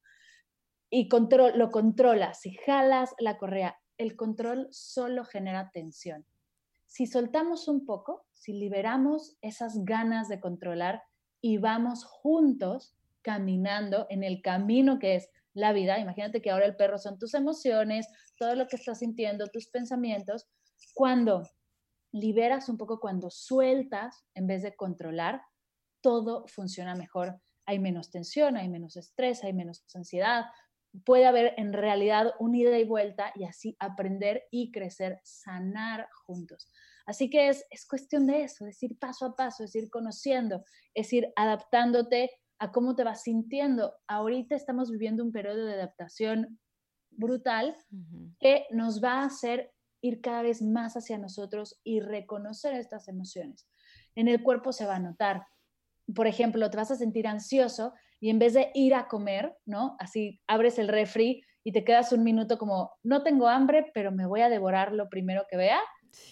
Y 0.90 1.10
control, 1.10 1.58
lo 1.58 1.70
controlas, 1.70 2.40
si 2.42 2.54
jalas 2.54 3.14
la 3.20 3.38
correa, 3.38 3.78
el 3.98 4.16
control 4.16 4.68
solo 4.72 5.26
genera 5.26 5.70
tensión. 5.72 6.26
Si 6.86 7.06
soltamos 7.06 7.68
un 7.68 7.86
poco, 7.86 8.26
si 8.34 8.54
liberamos 8.54 9.38
esas 9.42 9.84
ganas 9.84 10.30
de 10.30 10.40
controlar 10.40 11.04
y 11.42 11.58
vamos 11.58 12.06
juntos, 12.06 12.96
caminando 13.22 14.08
en 14.10 14.24
el 14.24 14.42
camino 14.42 15.00
que 15.00 15.16
es 15.16 15.30
la 15.58 15.74
vida. 15.74 16.00
Imagínate 16.00 16.42
que 16.42 16.52
ahora 16.52 16.66
el 16.66 16.76
perro 16.76 16.98
son 16.98 17.18
tus 17.18 17.34
emociones, 17.34 18.08
todo 18.38 18.56
lo 18.56 18.68
que 18.68 18.76
estás 18.76 19.00
sintiendo, 19.00 19.48
tus 19.48 19.68
pensamientos. 19.68 20.48
Cuando 20.94 21.44
liberas 22.12 22.70
un 22.70 22.78
poco, 22.78 23.00
cuando 23.00 23.30
sueltas 23.30 24.24
en 24.36 24.48
vez 24.48 24.62
de 24.62 24.76
controlar, 24.76 25.42
todo 26.02 26.46
funciona 26.48 26.96
mejor. 26.96 27.42
Hay 27.66 27.80
menos 27.80 28.12
tensión, 28.12 28.56
hay 28.56 28.70
menos 28.70 28.98
estrés, 28.98 29.44
hay 29.44 29.54
menos 29.54 29.84
ansiedad. 29.96 30.46
Puede 31.04 31.26
haber 31.26 31.56
en 31.58 31.74
realidad 31.74 32.34
un 32.40 32.56
ida 32.56 32.78
y 32.78 32.86
vuelta 32.86 33.32
y 33.36 33.44
así 33.44 33.76
aprender 33.80 34.44
y 34.52 34.72
crecer, 34.72 35.20
sanar 35.24 36.08
juntos. 36.26 36.72
Así 37.08 37.30
que 37.30 37.50
es, 37.50 37.66
es 37.72 37.88
cuestión 37.88 38.28
de 38.28 38.44
eso, 38.44 38.68
es 38.68 38.82
ir 38.84 39.00
paso 39.00 39.26
a 39.26 39.36
paso, 39.36 39.64
es 39.64 39.76
ir 39.76 39.90
conociendo, 39.90 40.64
es 40.94 41.12
ir 41.14 41.32
adaptándote 41.36 42.30
a 42.60 42.72
cómo 42.72 42.96
te 42.96 43.04
vas 43.04 43.24
sintiendo. 43.24 43.94
Ahorita 44.08 44.56
estamos 44.56 44.92
viviendo 44.92 45.24
un 45.24 45.32
periodo 45.32 45.66
de 45.66 45.74
adaptación 45.74 46.60
brutal 47.12 47.76
que 48.40 48.66
nos 48.72 49.04
va 49.04 49.22
a 49.22 49.26
hacer 49.26 49.72
ir 50.02 50.22
cada 50.22 50.44
vez 50.44 50.62
más 50.62 50.96
hacia 50.96 51.18
nosotros 51.18 51.80
y 51.84 52.00
reconocer 52.00 52.74
estas 52.74 53.08
emociones. 53.08 53.68
En 54.16 54.28
el 54.28 54.44
cuerpo 54.44 54.72
se 54.72 54.86
va 54.86 54.96
a 54.96 55.00
notar. 55.00 55.46
Por 56.14 56.28
ejemplo, 56.28 56.70
te 56.70 56.78
vas 56.78 56.92
a 56.92 56.96
sentir 56.96 57.28
ansioso 57.28 57.94
y 58.20 58.30
en 58.30 58.40
vez 58.40 58.54
de 58.54 58.72
ir 58.74 58.96
a 58.96 59.08
comer, 59.08 59.56
¿no? 59.66 59.96
Así 60.00 60.40
abres 60.48 60.80
el 60.80 60.88
refri 60.88 61.44
y 61.64 61.72
te 61.72 61.84
quedas 61.84 62.12
un 62.14 62.24
minuto 62.24 62.58
como, 62.58 62.92
no 63.04 63.24
tengo 63.24 63.48
hambre, 63.48 63.92
pero 63.94 64.12
me 64.12 64.26
voy 64.26 64.42
a 64.42 64.50
devorar 64.50 64.94
lo 64.94 65.10
primero 65.10 65.46
que 65.50 65.58
vea. 65.58 65.80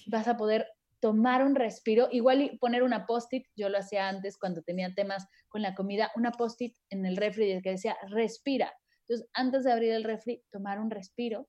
Vas 0.07 0.27
a 0.27 0.37
poder 0.37 0.65
tomar 0.99 1.43
un 1.43 1.55
respiro, 1.55 2.07
igual 2.11 2.41
y 2.41 2.57
poner 2.57 2.83
una 2.83 3.05
post-it, 3.05 3.45
yo 3.55 3.69
lo 3.69 3.77
hacía 3.77 4.07
antes 4.07 4.37
cuando 4.37 4.61
tenía 4.61 4.93
temas 4.93 5.27
con 5.47 5.61
la 5.61 5.75
comida, 5.75 6.11
una 6.15 6.31
post-it 6.31 6.75
en 6.89 7.05
el 7.05 7.17
refri 7.17 7.61
que 7.61 7.71
decía, 7.71 7.97
respira. 8.09 8.73
Entonces, 9.01 9.29
antes 9.33 9.63
de 9.63 9.71
abrir 9.71 9.91
el 9.91 10.03
refri, 10.03 10.43
tomar 10.51 10.79
un 10.79 10.89
respiro 10.89 11.47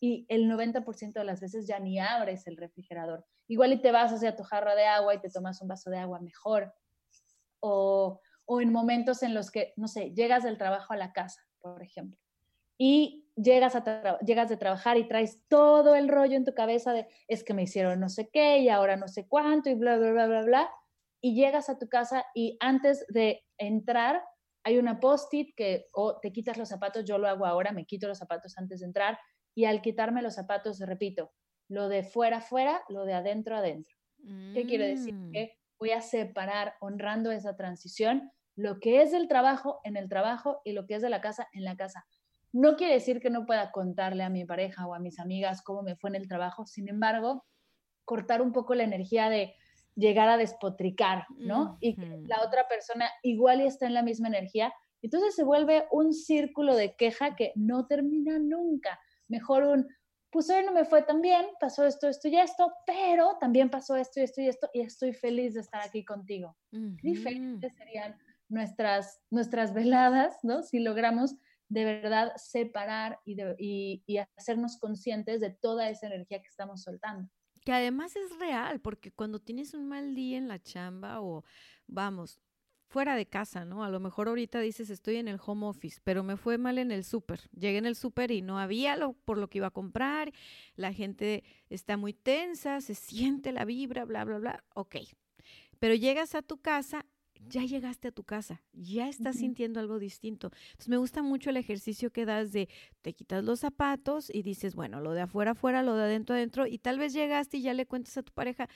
y 0.00 0.26
el 0.28 0.50
90% 0.50 1.12
de 1.12 1.24
las 1.24 1.40
veces 1.40 1.66
ya 1.66 1.78
ni 1.78 1.98
abres 1.98 2.46
el 2.46 2.56
refrigerador. 2.56 3.24
Igual 3.46 3.72
y 3.72 3.80
te 3.80 3.92
vas 3.92 4.12
hacia 4.12 4.36
tu 4.36 4.42
jarra 4.42 4.74
de 4.74 4.86
agua 4.86 5.14
y 5.14 5.20
te 5.20 5.30
tomas 5.30 5.60
un 5.62 5.68
vaso 5.68 5.90
de 5.90 5.98
agua 5.98 6.20
mejor. 6.20 6.72
O, 7.60 8.20
o 8.44 8.60
en 8.60 8.72
momentos 8.72 9.22
en 9.22 9.34
los 9.34 9.50
que, 9.50 9.74
no 9.76 9.88
sé, 9.88 10.12
llegas 10.14 10.44
del 10.44 10.58
trabajo 10.58 10.92
a 10.92 10.96
la 10.96 11.12
casa, 11.12 11.40
por 11.60 11.82
ejemplo, 11.82 12.18
y 12.78 13.27
llegas, 13.42 13.76
a 13.76 14.18
llegas 14.20 14.48
de 14.48 14.56
trabajar 14.56 14.96
y 14.96 15.06
traes 15.06 15.40
todo 15.48 15.94
el 15.94 16.08
rollo 16.08 16.36
en 16.36 16.44
tu 16.44 16.54
cabeza 16.54 16.92
de 16.92 17.06
es 17.28 17.44
que 17.44 17.54
me 17.54 17.62
hicieron 17.62 18.00
no 18.00 18.08
sé 18.08 18.28
qué 18.32 18.58
y 18.58 18.68
ahora 18.68 18.96
no 18.96 19.08
sé 19.08 19.26
cuánto 19.28 19.70
y 19.70 19.74
bla, 19.74 19.96
bla, 19.96 20.12
bla, 20.12 20.26
bla, 20.26 20.42
bla. 20.42 20.70
Y 21.20 21.34
llegas 21.34 21.68
a 21.68 21.78
tu 21.78 21.88
casa 21.88 22.24
y 22.34 22.56
antes 22.60 23.04
de 23.08 23.44
entrar 23.58 24.22
hay 24.64 24.78
una 24.78 25.00
post-it 25.00 25.54
que 25.56 25.86
o 25.92 26.18
te 26.20 26.32
quitas 26.32 26.58
los 26.58 26.68
zapatos, 26.68 27.04
yo 27.04 27.18
lo 27.18 27.28
hago 27.28 27.46
ahora, 27.46 27.72
me 27.72 27.86
quito 27.86 28.08
los 28.08 28.18
zapatos 28.18 28.56
antes 28.58 28.80
de 28.80 28.86
entrar 28.86 29.18
y 29.54 29.64
al 29.64 29.80
quitarme 29.80 30.22
los 30.22 30.34
zapatos, 30.34 30.78
repito, 30.80 31.32
lo 31.68 31.88
de 31.88 32.02
fuera, 32.02 32.40
fuera, 32.40 32.82
lo 32.88 33.04
de 33.04 33.14
adentro, 33.14 33.56
adentro. 33.56 33.94
¿Qué 34.52 34.66
quiere 34.66 34.88
decir? 34.88 35.14
Mm. 35.14 35.32
Que 35.32 35.58
voy 35.78 35.92
a 35.92 36.02
separar, 36.02 36.74
honrando 36.80 37.30
esa 37.30 37.56
transición, 37.56 38.30
lo 38.56 38.80
que 38.80 39.00
es 39.02 39.12
del 39.12 39.28
trabajo 39.28 39.80
en 39.84 39.96
el 39.96 40.08
trabajo 40.08 40.60
y 40.64 40.72
lo 40.72 40.86
que 40.86 40.96
es 40.96 41.02
de 41.02 41.08
la 41.08 41.20
casa 41.20 41.48
en 41.52 41.64
la 41.64 41.76
casa 41.76 42.04
no 42.58 42.74
quiere 42.74 42.94
decir 42.94 43.20
que 43.20 43.30
no 43.30 43.46
pueda 43.46 43.70
contarle 43.70 44.24
a 44.24 44.30
mi 44.30 44.44
pareja 44.44 44.84
o 44.86 44.92
a 44.92 44.98
mis 44.98 45.20
amigas 45.20 45.62
cómo 45.62 45.82
me 45.82 45.94
fue 45.94 46.10
en 46.10 46.16
el 46.16 46.26
trabajo, 46.26 46.66
sin 46.66 46.88
embargo, 46.88 47.44
cortar 48.04 48.42
un 48.42 48.52
poco 48.52 48.74
la 48.74 48.82
energía 48.82 49.30
de 49.30 49.54
llegar 49.94 50.28
a 50.28 50.36
despotricar, 50.36 51.24
¿no? 51.36 51.78
Y 51.80 51.94
que 51.94 52.20
la 52.26 52.42
otra 52.44 52.66
persona 52.66 53.08
igual 53.22 53.60
está 53.60 53.86
en 53.86 53.94
la 53.94 54.02
misma 54.02 54.26
energía. 54.26 54.72
Entonces 55.02 55.36
se 55.36 55.44
vuelve 55.44 55.86
un 55.92 56.12
círculo 56.12 56.74
de 56.74 56.96
queja 56.96 57.36
que 57.36 57.52
no 57.54 57.86
termina 57.86 58.40
nunca. 58.40 58.98
Mejor 59.28 59.62
un, 59.62 59.86
pues 60.30 60.50
hoy 60.50 60.64
no 60.64 60.72
me 60.72 60.84
fue 60.84 61.02
tan 61.02 61.20
bien, 61.20 61.46
pasó 61.60 61.86
esto, 61.86 62.08
esto 62.08 62.26
y 62.26 62.38
esto, 62.38 62.72
pero 62.84 63.36
también 63.38 63.70
pasó 63.70 63.94
esto 63.94 64.18
y 64.20 64.24
esto 64.24 64.40
y 64.40 64.48
esto 64.48 64.68
y 64.72 64.80
estoy 64.80 65.12
feliz 65.12 65.54
de 65.54 65.60
estar 65.60 65.80
aquí 65.80 66.04
contigo. 66.04 66.56
Diferentes 66.72 67.72
serían 67.76 68.18
nuestras, 68.48 69.20
nuestras 69.30 69.72
veladas, 69.74 70.38
¿no? 70.42 70.64
Si 70.64 70.80
logramos 70.80 71.36
de 71.68 71.84
verdad 71.84 72.32
separar 72.36 73.18
y, 73.24 74.18
hacernos 74.36 74.78
conscientes 74.78 75.40
de 75.40 75.50
toda 75.50 75.88
esa 75.90 76.06
energía 76.06 76.40
que 76.40 76.48
estamos 76.48 76.82
soltando. 76.82 77.28
Que 77.64 77.72
además 77.72 78.16
es 78.16 78.38
real, 78.38 78.80
porque 78.80 79.12
cuando 79.12 79.40
tienes 79.40 79.74
un 79.74 79.86
mal 79.86 80.14
día 80.14 80.38
en 80.38 80.48
la 80.48 80.62
chamba 80.62 81.20
o 81.20 81.44
vamos, 81.86 82.40
fuera 82.88 83.16
de 83.16 83.26
casa, 83.26 83.66
¿no? 83.66 83.84
A 83.84 83.90
lo 83.90 84.00
mejor 84.00 84.28
ahorita 84.28 84.60
dices 84.60 84.88
estoy 84.88 85.16
en 85.16 85.28
el 85.28 85.38
home 85.44 85.66
office, 85.66 86.00
pero 86.02 86.22
me 86.22 86.38
fue 86.38 86.56
mal 86.56 86.78
en 86.78 86.90
el 86.90 87.04
súper. 87.04 87.40
Llegué 87.50 87.76
en 87.76 87.86
el 87.86 87.96
súper 87.96 88.30
y 88.30 88.40
no 88.40 88.58
había 88.58 88.96
lo 88.96 89.12
por 89.12 89.36
lo 89.36 89.48
que 89.48 89.58
iba 89.58 89.66
a 89.66 89.72
comprar, 89.72 90.32
la 90.74 90.92
gente 90.92 91.44
está 91.68 91.98
muy 91.98 92.14
tensa, 92.14 92.80
se 92.80 92.94
siente 92.94 93.52
la 93.52 93.66
vibra, 93.66 94.06
bla, 94.06 94.24
bla, 94.24 94.38
bla. 94.38 94.64
Ok. 94.74 94.96
Pero 95.78 95.94
llegas 95.94 96.34
a 96.34 96.42
tu 96.42 96.60
casa 96.60 97.04
ya 97.48 97.64
llegaste 97.64 98.08
a 98.08 98.12
tu 98.12 98.24
casa, 98.24 98.62
ya 98.72 99.08
estás 99.08 99.36
sintiendo 99.36 99.80
algo 99.80 99.98
distinto. 99.98 100.50
Entonces 100.70 100.88
me 100.88 100.96
gusta 100.96 101.22
mucho 101.22 101.50
el 101.50 101.56
ejercicio 101.56 102.10
que 102.10 102.24
das 102.24 102.52
de 102.52 102.68
te 103.02 103.12
quitas 103.12 103.44
los 103.44 103.60
zapatos 103.60 104.30
y 104.32 104.42
dices, 104.42 104.74
bueno, 104.74 105.00
lo 105.00 105.12
de 105.12 105.22
afuera 105.22 105.52
afuera, 105.52 105.82
lo 105.82 105.94
de 105.94 106.02
adentro 106.02 106.34
adentro, 106.34 106.66
y 106.66 106.78
tal 106.78 106.98
vez 106.98 107.12
llegaste 107.12 107.58
y 107.58 107.62
ya 107.62 107.74
le 107.74 107.86
cuentas 107.86 108.16
a 108.16 108.22
tu 108.22 108.32
pareja, 108.32 108.68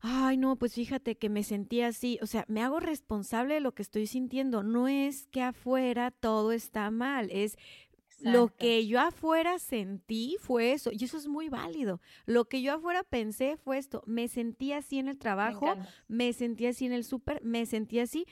ay, 0.00 0.36
no, 0.36 0.56
pues 0.56 0.74
fíjate 0.74 1.16
que 1.16 1.28
me 1.28 1.42
sentí 1.42 1.80
así, 1.80 2.18
o 2.22 2.26
sea, 2.26 2.44
me 2.48 2.62
hago 2.62 2.80
responsable 2.80 3.54
de 3.54 3.60
lo 3.60 3.72
que 3.72 3.82
estoy 3.82 4.06
sintiendo, 4.06 4.62
no 4.62 4.88
es 4.88 5.26
que 5.26 5.42
afuera 5.42 6.10
todo 6.10 6.52
está 6.52 6.90
mal, 6.90 7.28
es 7.32 7.56
lo 8.20 8.48
que 8.48 8.86
yo 8.86 9.00
afuera 9.00 9.58
sentí 9.58 10.36
fue 10.40 10.72
eso, 10.72 10.90
y 10.92 11.04
eso 11.04 11.16
es 11.16 11.28
muy 11.28 11.48
válido. 11.48 12.00
Lo 12.26 12.46
que 12.46 12.62
yo 12.62 12.74
afuera 12.74 13.04
pensé 13.04 13.56
fue 13.56 13.78
esto. 13.78 14.02
Me 14.06 14.28
sentí 14.28 14.72
así 14.72 14.98
en 14.98 15.08
el 15.08 15.18
trabajo, 15.18 15.74
me, 16.08 16.32
sentí 16.32 16.66
así 16.66 16.86
en 16.86 16.92
el 16.92 17.04
súper, 17.04 17.42
me 17.44 17.66
sentí 17.66 17.98
así. 18.00 18.26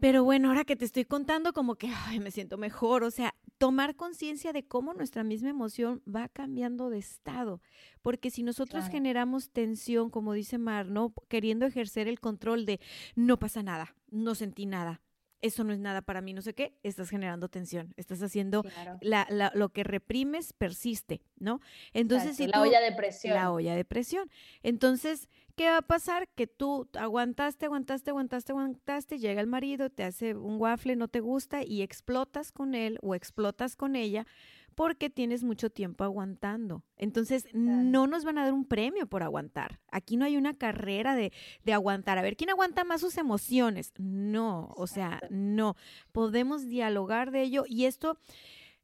Pero 0.00 0.24
bueno, 0.24 0.48
ahora 0.48 0.64
que 0.64 0.74
te 0.74 0.84
estoy 0.84 1.04
contando, 1.04 1.52
como 1.52 1.76
que 1.76 1.88
ay, 1.88 2.18
me 2.18 2.32
siento 2.32 2.58
mejor. 2.58 3.04
O 3.04 3.10
sea, 3.10 3.34
tomar 3.58 3.94
conciencia 3.94 4.52
de 4.52 4.64
cómo 4.64 4.94
nuestra 4.94 5.22
misma 5.22 5.50
emoción 5.50 6.02
va 6.12 6.28
cambiando 6.28 6.90
de 6.90 6.98
estado. 6.98 7.60
Porque 8.02 8.30
si 8.30 8.42
nosotros 8.42 8.88
generamos 8.88 9.50
tensión, 9.50 10.10
como 10.10 10.32
dice 10.32 10.58
Mar, 10.58 10.86
¿no? 10.86 11.14
Queriendo 11.28 11.66
ejercer 11.66 12.08
el 12.08 12.18
control 12.18 12.66
de 12.66 12.80
no 13.14 13.38
pasa 13.38 13.62
nada, 13.62 13.94
no 14.10 14.34
sentí 14.34 14.66
nada, 14.66 15.00
eso 15.42 15.64
no 15.64 15.72
es 15.72 15.80
nada 15.80 16.02
para 16.02 16.20
mí, 16.20 16.32
no 16.32 16.40
sé 16.40 16.54
qué, 16.54 16.78
estás 16.82 17.10
generando 17.10 17.48
tensión, 17.48 17.92
estás 17.96 18.22
haciendo 18.22 18.64
la, 19.00 19.26
lo 19.54 19.68
que 19.70 19.84
reprimes 19.84 20.52
persiste, 20.52 21.20
¿no? 21.38 21.60
Entonces, 21.92 22.36
si 22.36 22.46
la 22.46 22.62
olla 22.62 22.80
de 22.80 22.92
presión. 22.92 23.34
La 23.34 23.52
olla 23.52 23.74
de 23.74 23.84
presión. 23.84 24.30
Entonces, 24.62 25.28
¿qué 25.56 25.68
va 25.68 25.78
a 25.78 25.82
pasar? 25.82 26.28
Que 26.28 26.46
tú 26.46 26.88
aguantaste, 26.94 27.66
aguantaste, 27.66 28.10
aguantaste, 28.10 28.52
aguantaste, 28.52 29.18
llega 29.18 29.40
el 29.40 29.48
marido, 29.48 29.90
te 29.90 30.04
hace 30.04 30.34
un 30.34 30.60
waffle, 30.60 30.96
no 30.96 31.08
te 31.08 31.20
gusta 31.20 31.64
y 31.64 31.82
explotas 31.82 32.52
con 32.52 32.74
él 32.74 32.98
o 33.02 33.14
explotas 33.14 33.76
con 33.76 33.96
ella 33.96 34.26
porque 34.74 35.10
tienes 35.10 35.44
mucho 35.44 35.70
tiempo 35.70 36.04
aguantando. 36.04 36.84
Entonces, 36.96 37.46
no 37.52 38.06
nos 38.06 38.24
van 38.24 38.38
a 38.38 38.44
dar 38.44 38.52
un 38.52 38.64
premio 38.64 39.06
por 39.06 39.22
aguantar. 39.22 39.80
Aquí 39.90 40.16
no 40.16 40.24
hay 40.24 40.36
una 40.36 40.54
carrera 40.54 41.14
de, 41.14 41.32
de 41.64 41.72
aguantar. 41.72 42.18
A 42.18 42.22
ver, 42.22 42.36
¿quién 42.36 42.50
aguanta 42.50 42.84
más 42.84 43.00
sus 43.00 43.18
emociones? 43.18 43.92
No, 43.98 44.72
o 44.76 44.86
sea, 44.86 45.20
no. 45.30 45.76
Podemos 46.12 46.68
dialogar 46.68 47.30
de 47.30 47.42
ello 47.42 47.64
y 47.66 47.84
esto... 47.84 48.18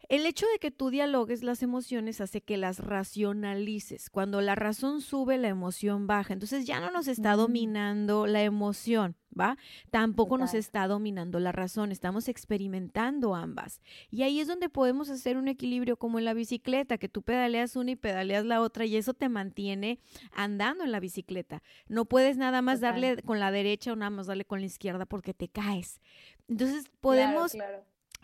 El 0.09 0.25
hecho 0.25 0.47
de 0.53 0.59
que 0.59 0.71
tú 0.71 0.89
dialogues 0.89 1.43
las 1.43 1.63
emociones 1.63 2.21
hace 2.21 2.41
que 2.41 2.57
las 2.57 2.79
racionalices. 2.79 4.09
Cuando 4.09 4.41
la 4.41 4.55
razón 4.55 5.03
sube, 5.03 5.37
la 5.37 5.49
emoción 5.49 6.07
baja. 6.07 6.33
Entonces 6.33 6.67
ya 6.67 6.81
no 6.81 6.91
nos 6.91 7.09
está 7.09 7.37
dominando 7.37 8.27
la 8.27 8.43
emoción. 8.43 9.17
¿va? 9.39 9.57
Tampoco 9.91 10.39
nos 10.39 10.55
está 10.55 10.87
dominando 10.87 11.39
la 11.41 11.53
razón, 11.53 11.93
estamos 11.93 12.29
experimentando 12.29 13.35
ambas. 13.35 13.81
Y 14.11 14.23
ahí 14.23 14.41
es 14.41 14.49
donde 14.49 14.69
podemos 14.69 15.11
hacer 15.11 15.37
un 15.37 15.49
equilibrio 15.49 15.97
como 15.97 16.19
en 16.19 16.25
la 16.25 16.35
bicicleta, 16.35 16.99
que 16.99 17.09
tú 17.09 17.23
pedaleas 17.23 17.77
una 17.77 17.93
y 17.93 17.97
pedaleas 17.97 18.45
la 18.45 18.61
otra 18.61 18.85
y 18.85 18.97
eso 18.97 19.15
te 19.15 19.29
mantiene 19.29 20.01
andando 20.33 20.85
en 20.85 20.93
la 20.93 21.01
bicicleta. 21.01 21.63
No 21.87 22.05
puedes 22.05 22.37
nada 22.37 22.63
más 22.63 22.81
darle 22.81 23.23
con 23.23 23.39
la 23.41 23.51
derecha 23.51 23.93
o 23.93 23.97
nada 23.97 24.11
más 24.11 24.27
darle 24.27 24.45
con 24.45 24.61
la 24.61 24.67
izquierda 24.67 25.07
porque 25.07 25.35
te 25.35 25.49
caes. 25.49 26.01
Entonces 26.49 26.87
podemos 27.01 27.57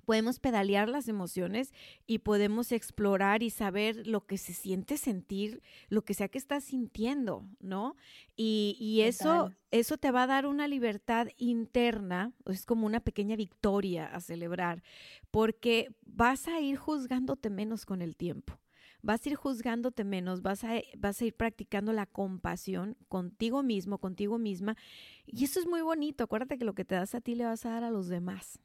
podemos 0.05 0.38
pedalear 0.38 0.88
las 0.88 1.09
emociones 1.09 1.73
y 2.07 2.19
podemos 2.19 2.73
explorar 2.73 3.43
y 3.43 3.51
saber 3.51 4.07
lo 4.07 4.27
que 4.27 4.38
se 4.38 4.53
siente 4.53 4.97
sentir, 4.97 5.62
lo 5.88 6.03
que 6.03 6.14
sea 6.14 6.29
que 6.29 6.38
estás 6.38 6.64
sintiendo, 6.64 7.47
¿no? 7.61 7.97
Y, 8.37 9.01
eso, 9.03 9.53
eso 9.71 9.97
te 9.97 10.11
va 10.11 10.25
a 10.25 10.27
dar 10.27 10.47
una 10.47 10.69
libertad 10.69 11.29
interna, 11.37 12.33
es 12.47 12.67
como 12.67 12.87
una 12.87 13.01
pequeña 13.01 13.37
victoria 13.37 14.07
a 14.07 14.21
celebrar, 14.21 14.83
porque 15.31 15.95
vas 16.03 16.49
a 16.49 16.61
ir 16.61 16.77
juzgándote 16.77 17.51
menos 17.51 17.87
con 17.87 18.03
el 18.03 18.17
tiempo 18.17 18.59
vas 19.05 19.25
a 19.25 19.29
ir 19.29 19.37
juzgándote 19.37 20.03
menos, 20.03 20.43
vas 20.43 20.64
a, 20.64 20.81
vas 20.97 21.21
a 21.21 21.25
ir 21.27 21.35
practicando 21.35 21.93
la 21.93 22.07
compasión 22.07 22.97
contigo 23.09 23.62
mismo, 23.62 23.99
contigo 23.99 24.38
misma. 24.38 24.77
Y 25.27 25.45
eso 25.45 25.61
es 25.61 25.67
muy 25.67 25.83
bonito. 25.83 26.25
Acuérdate 26.25 26.59
que 26.59 26.64
lo 26.64 26.75
que 26.75 26.85
te 26.85 26.95
das 26.95 27.14
a 27.14 27.21
ti 27.21 27.35
le 27.35 27.45
vas 27.45 27.67
a 27.67 27.71
dar 27.71 27.85
a 27.85 27.90
los 27.90 28.09
demás. 28.09 28.59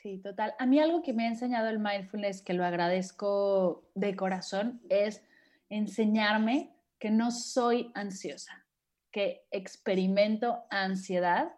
Sí, 0.00 0.18
total. 0.18 0.54
A 0.60 0.66
mí 0.66 0.78
algo 0.78 1.02
que 1.02 1.12
me 1.12 1.24
ha 1.24 1.28
enseñado 1.28 1.68
el 1.68 1.80
mindfulness, 1.80 2.40
que 2.40 2.54
lo 2.54 2.64
agradezco 2.64 3.90
de 3.96 4.14
corazón, 4.14 4.80
es 4.88 5.24
enseñarme 5.70 6.72
que 7.00 7.10
no 7.10 7.32
soy 7.32 7.90
ansiosa, 7.94 8.64
que 9.10 9.44
experimento 9.50 10.62
ansiedad. 10.70 11.50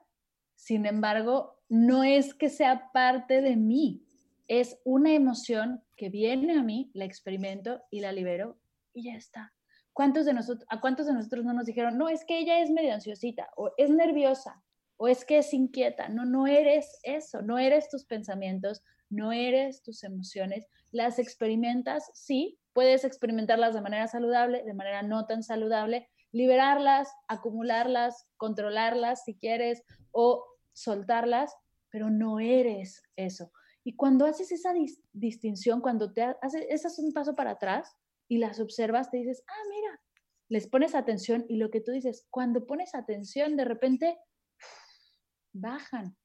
Sin 0.55 0.87
embargo, 0.87 1.61
no 1.69 2.03
es 2.03 2.33
que 2.33 2.49
sea 2.49 2.91
parte 2.93 3.43
de 3.43 3.57
mí, 3.57 4.07
es 4.49 4.81
una 4.85 5.13
emoción 5.13 5.85
que 5.99 6.09
viene 6.09 6.59
a 6.59 6.63
mí, 6.63 6.91
la 6.95 7.05
experimento 7.05 7.83
y 7.91 8.01
la 8.01 8.11
libero 8.11 8.59
y 8.95 9.05
ya 9.05 9.17
está. 9.17 9.53
¿Cuántos 9.93 10.25
de 10.25 10.33
nosotros, 10.33 10.67
¿A 10.71 10.81
cuántos 10.81 11.07
de 11.07 11.13
nosotros 11.13 11.45
no 11.45 11.53
nos 11.53 11.67
dijeron, 11.67 11.99
no, 11.99 12.09
es 12.09 12.25
que 12.25 12.39
ella 12.39 12.61
es 12.61 12.71
medio 12.71 12.95
ansiosita 12.95 13.51
o 13.55 13.71
es 13.77 13.91
nerviosa 13.91 14.63
o 15.03 15.09
es 15.09 15.25
que 15.25 15.39
es 15.39 15.55
inquieta? 15.55 16.11
No, 16.11 16.27
no 16.27 16.47
eres 16.47 17.01
eso, 17.05 17.41
no 17.41 17.59
eres 17.59 17.89
tus 17.89 18.05
pensamientos, 18.05 18.83
no 19.09 19.33
eres 19.33 19.83
tus 19.83 20.05
emociones. 20.05 20.67
Las 20.91 21.19
experimentas, 21.19 22.11
sí, 22.13 22.59
puedes 22.75 23.05
experimentarlas 23.05 23.73
de 23.73 23.81
manera 23.81 24.09
saludable, 24.09 24.63
de 24.63 24.75
manera 24.75 25.03
no 25.03 25.25
tan 25.25 25.43
saludable, 25.43 26.11
liberarlas, 26.33 27.09
acumularlas, 27.29 28.27
controlarlas 28.37 29.25
si 29.25 29.39
quieres 29.39 29.85
o 30.11 30.45
soltarlas, 30.75 31.57
pero 31.89 32.11
no 32.11 32.39
eres 32.39 33.03
eso. 33.17 33.51
Y 33.83 33.97
cuando 33.97 34.27
haces 34.27 34.53
esa 34.53 34.75
distinción, 35.15 35.81
cuando 35.81 36.13
te 36.13 36.25
haces, 36.43 36.67
ese 36.69 36.89
es 36.89 36.99
un 36.99 37.15
paso 37.15 37.35
para 37.35 37.53
atrás 37.53 37.97
y 38.29 38.37
las 38.37 38.61
observas, 38.61 39.11
te 39.11 39.17
dices, 39.17 39.45
ah, 39.49 39.65
mira, 39.71 39.99
les 40.51 40.69
pones 40.69 40.95
atención 40.95 41.47
y 41.49 41.57
lo 41.57 41.71
que 41.71 41.81
tú 41.81 41.91
dices, 41.91 42.27
cuando 42.29 42.67
pones 42.67 42.95
atención, 42.95 43.57
de 43.57 43.65
repente 43.65 44.19
bajan. 45.53 46.17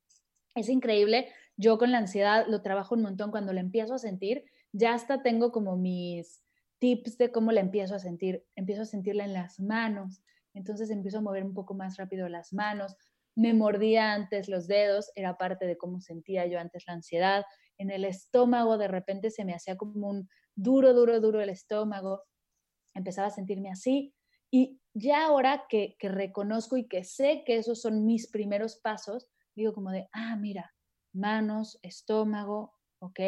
Es 0.56 0.70
increíble. 0.70 1.30
Yo 1.58 1.78
con 1.78 1.92
la 1.92 2.00
ansiedad 2.00 2.46
lo 2.48 2.62
trabajo 2.62 2.96
un 2.96 3.02
montón 3.02 3.32
cuando 3.32 3.54
la 3.54 3.62
empiezo 3.62 3.94
a 3.96 4.00
sentir. 4.00 4.46
Ya 4.72 4.94
hasta 4.94 5.22
tengo 5.22 5.52
como 5.52 5.78
mis 5.78 6.44
tips 6.80 7.18
de 7.18 7.32
cómo 7.32 7.52
la 7.52 7.62
empiezo 7.62 7.96
a 7.96 8.00
sentir. 8.00 8.46
Empiezo 8.56 8.84
a 8.84 8.86
sentirla 8.86 9.26
en 9.26 9.34
las 9.34 9.60
manos. 9.60 10.22
Entonces 10.54 10.90
empiezo 10.90 11.20
a 11.20 11.22
mover 11.22 11.44
un 11.44 11.54
poco 11.54 11.74
más 11.74 11.98
rápido 11.98 12.30
las 12.30 12.54
manos 12.54 12.96
me 13.36 13.54
mordía 13.54 14.14
antes 14.14 14.48
los 14.48 14.68
dedos, 14.68 15.12
era 15.16 15.38
parte 15.38 15.68
de 15.68 15.78
cómo 15.78 16.00
sentía 16.00 16.46
yo 16.48 16.60
antes 16.60 16.86
la 16.88 16.94
ansiedad. 16.94 17.44
En 17.78 17.92
el 17.92 18.06
estómago 18.06 18.78
de 18.78 18.88
repente 18.88 19.30
se 19.30 19.44
me 19.44 19.54
hacía 19.54 19.76
como 19.76 20.08
un 20.08 20.30
duro, 20.56 20.94
duro, 20.94 21.20
duro 21.20 21.42
el 21.42 21.50
estómago. 21.50 22.24
Empezaba 22.94 23.28
a 23.28 23.32
sentirme 23.32 23.70
así. 23.70 24.15
Y 24.56 24.80
ya 24.94 25.26
ahora 25.26 25.66
que, 25.68 25.98
que 26.00 26.08
reconozco 26.08 26.78
y 26.78 26.88
que 26.88 27.04
sé 27.04 27.44
que 27.46 27.58
esos 27.58 27.82
son 27.82 28.06
mis 28.06 28.32
primeros 28.32 28.78
pasos, 28.78 29.28
digo 29.54 29.74
como 29.74 29.92
de, 29.92 30.08
ah, 30.14 30.38
mira, 30.38 30.74
manos, 31.12 31.78
estómago, 31.82 32.74
ok, 33.00 33.20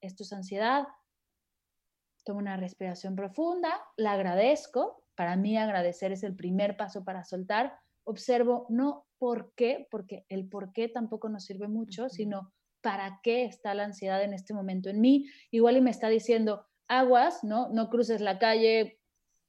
esto 0.00 0.22
es 0.22 0.32
ansiedad. 0.32 0.88
Tomo 2.24 2.38
una 2.38 2.56
respiración 2.56 3.14
profunda, 3.14 3.78
la 3.98 4.12
agradezco. 4.12 5.04
Para 5.16 5.36
mí 5.36 5.58
agradecer 5.58 6.12
es 6.12 6.22
el 6.22 6.34
primer 6.34 6.78
paso 6.78 7.04
para 7.04 7.24
soltar. 7.24 7.78
Observo, 8.04 8.64
no 8.70 9.06
por 9.18 9.52
qué, 9.54 9.86
porque 9.90 10.24
el 10.30 10.48
por 10.48 10.72
qué 10.72 10.88
tampoco 10.88 11.28
nos 11.28 11.44
sirve 11.44 11.68
mucho, 11.68 12.08
sino 12.08 12.54
para 12.80 13.20
qué 13.22 13.44
está 13.44 13.74
la 13.74 13.84
ansiedad 13.84 14.22
en 14.22 14.32
este 14.32 14.54
momento 14.54 14.88
en 14.88 15.02
mí. 15.02 15.26
Igual 15.50 15.76
y 15.76 15.82
me 15.82 15.90
está 15.90 16.08
diciendo, 16.08 16.66
aguas, 16.88 17.44
¿no? 17.44 17.68
No 17.68 17.90
cruces 17.90 18.22
la 18.22 18.38
calle 18.38 18.99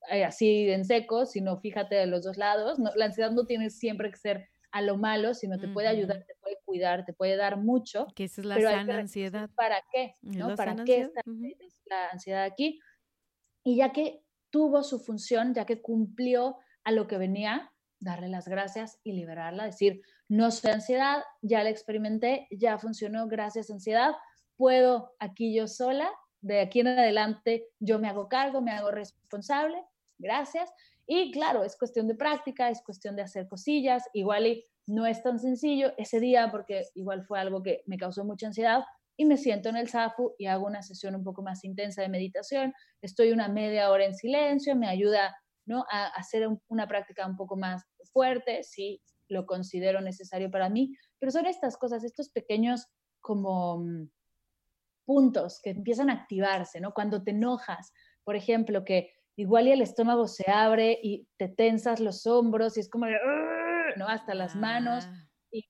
así 0.09 0.69
en 0.69 0.85
seco, 0.85 1.25
sino 1.25 1.57
fíjate 1.59 1.95
de 1.95 2.07
los 2.07 2.23
dos 2.23 2.37
lados. 2.37 2.79
la 2.95 3.05
ansiedad 3.05 3.31
no 3.31 3.45
tiene 3.45 3.69
siempre 3.69 4.11
que 4.11 4.17
ser 4.17 4.49
a 4.71 4.81
lo 4.81 4.97
malo, 4.97 5.33
sino 5.33 5.59
te 5.59 5.67
puede 5.67 5.87
ayudar, 5.87 6.23
te 6.25 6.35
puede 6.39 6.57
cuidar, 6.63 7.05
te 7.05 7.13
puede 7.13 7.35
dar 7.35 7.57
mucho. 7.57 8.07
Que 8.15 8.25
esa 8.25 8.41
es 8.41 8.45
la 8.45 8.59
sana 8.59 8.99
ansiedad. 8.99 9.49
¿Para 9.55 9.83
qué? 9.91 10.15
¿no? 10.21 10.55
¿Para 10.55 10.75
qué 10.83 11.01
está 11.01 11.21
la 11.89 12.09
ansiedad 12.09 12.43
aquí? 12.43 12.79
Y 13.63 13.77
ya 13.77 13.91
que 13.91 14.23
tuvo 14.49 14.83
su 14.83 14.99
función, 14.99 15.53
ya 15.53 15.65
que 15.65 15.81
cumplió 15.81 16.57
a 16.83 16.91
lo 16.91 17.07
que 17.07 17.17
venía, 17.17 17.71
darle 17.99 18.29
las 18.29 18.47
gracias 18.47 18.99
y 19.03 19.13
liberarla, 19.13 19.65
decir, 19.65 20.01
no 20.27 20.49
soy 20.51 20.71
ansiedad, 20.71 21.21
ya 21.41 21.63
la 21.63 21.69
experimenté, 21.69 22.47
ya 22.49 22.77
funcionó, 22.79 23.27
gracias 23.27 23.69
ansiedad, 23.69 24.13
puedo 24.55 25.13
aquí 25.19 25.53
yo 25.53 25.67
sola, 25.67 26.09
de 26.41 26.61
aquí 26.61 26.79
en 26.79 26.87
adelante 26.87 27.67
yo 27.79 27.99
me 27.99 28.07
hago 28.07 28.27
cargo, 28.27 28.61
me 28.61 28.71
hago 28.71 28.89
responsable, 28.89 29.83
gracias. 30.21 30.71
Y 31.07 31.31
claro, 31.31 31.63
es 31.63 31.75
cuestión 31.77 32.07
de 32.07 32.15
práctica, 32.15 32.69
es 32.69 32.81
cuestión 32.81 33.15
de 33.15 33.23
hacer 33.23 33.47
cosillas, 33.47 34.03
igual 34.13 34.47
y 34.47 34.63
no 34.88 35.05
es 35.05 35.21
tan 35.23 35.39
sencillo 35.39 35.93
ese 35.97 36.19
día 36.19 36.49
porque 36.51 36.84
igual 36.95 37.23
fue 37.23 37.39
algo 37.39 37.62
que 37.62 37.84
me 37.86 37.97
causó 37.97 38.23
mucha 38.23 38.47
ansiedad 38.47 38.84
y 39.17 39.25
me 39.25 39.38
siento 39.38 39.69
en 39.69 39.77
el 39.77 39.89
SAFU 39.89 40.36
y 40.38 40.47
hago 40.47 40.65
una 40.65 40.81
sesión 40.81 41.15
un 41.15 41.23
poco 41.23 41.43
más 41.43 41.63
intensa 41.63 42.01
de 42.01 42.10
meditación, 42.10 42.73
estoy 43.01 43.31
una 43.31 43.49
media 43.49 43.91
hora 43.91 44.05
en 44.05 44.15
silencio, 44.15 44.75
me 44.75 44.88
ayuda 44.88 45.36
¿no? 45.65 45.86
a 45.91 46.07
hacer 46.07 46.47
una 46.67 46.88
práctica 46.88 47.27
un 47.27 47.36
poco 47.36 47.55
más 47.55 47.84
fuerte, 48.13 48.63
si 48.63 49.01
lo 49.27 49.45
considero 49.45 50.01
necesario 50.01 50.49
para 50.49 50.69
mí, 50.69 50.95
pero 51.19 51.31
son 51.31 51.45
estas 51.45 51.77
cosas, 51.77 52.03
estos 52.03 52.29
pequeños 52.29 52.88
como 53.21 53.79
mm, 53.79 54.10
puntos 55.05 55.60
que 55.62 55.71
empiezan 55.71 56.10
a 56.10 56.13
activarse, 56.13 56.81
¿no? 56.81 56.93
Cuando 56.93 57.23
te 57.23 57.31
enojas, 57.31 57.93
por 58.23 58.36
ejemplo, 58.36 58.84
que 58.84 59.13
igual 59.41 59.67
y 59.67 59.71
el 59.71 59.82
estómago 59.82 60.27
se 60.27 60.49
abre 60.49 60.99
y 61.01 61.27
te 61.38 61.47
tensas 61.47 61.99
los 61.99 62.27
hombros 62.27 62.77
y 62.77 62.82
es 62.82 62.89
como, 62.89 63.08
¿no? 63.97 64.08
Hasta 64.08 64.36
las 64.36 64.56
manos. 64.56 65.06
Ah. 65.08 65.27
Y 65.51 65.65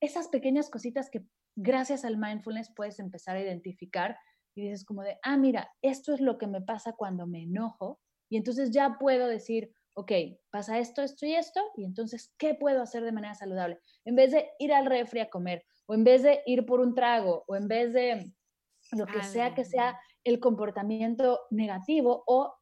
esas 0.00 0.28
pequeñas 0.28 0.70
cositas 0.70 1.10
que 1.10 1.24
gracias 1.56 2.04
al 2.04 2.16
mindfulness 2.16 2.72
puedes 2.74 3.00
empezar 3.00 3.36
a 3.36 3.42
identificar 3.42 4.16
y 4.54 4.62
dices 4.62 4.84
como 4.84 5.02
de, 5.02 5.18
ah, 5.22 5.36
mira, 5.36 5.70
esto 5.82 6.14
es 6.14 6.20
lo 6.20 6.38
que 6.38 6.46
me 6.46 6.60
pasa 6.60 6.92
cuando 6.92 7.26
me 7.26 7.42
enojo 7.42 8.00
y 8.30 8.36
entonces 8.36 8.70
ya 8.70 8.98
puedo 8.98 9.26
decir, 9.26 9.72
ok, 9.94 10.12
pasa 10.50 10.78
esto, 10.78 11.02
esto 11.02 11.26
y 11.26 11.34
esto, 11.34 11.60
y 11.76 11.84
entonces, 11.84 12.32
¿qué 12.38 12.54
puedo 12.54 12.82
hacer 12.82 13.02
de 13.02 13.10
manera 13.10 13.34
saludable? 13.34 13.80
En 14.04 14.14
vez 14.14 14.30
de 14.30 14.48
ir 14.60 14.72
al 14.72 14.86
refri 14.86 15.20
a 15.20 15.30
comer, 15.30 15.64
o 15.86 15.94
en 15.94 16.04
vez 16.04 16.22
de 16.22 16.40
ir 16.46 16.66
por 16.66 16.80
un 16.80 16.94
trago, 16.94 17.44
o 17.48 17.56
en 17.56 17.66
vez 17.66 17.92
de 17.92 18.32
lo 18.92 19.06
que 19.06 19.24
sea 19.24 19.54
que 19.54 19.64
sea 19.64 19.98
el 20.22 20.38
comportamiento 20.38 21.40
negativo 21.50 22.22
o 22.26 22.54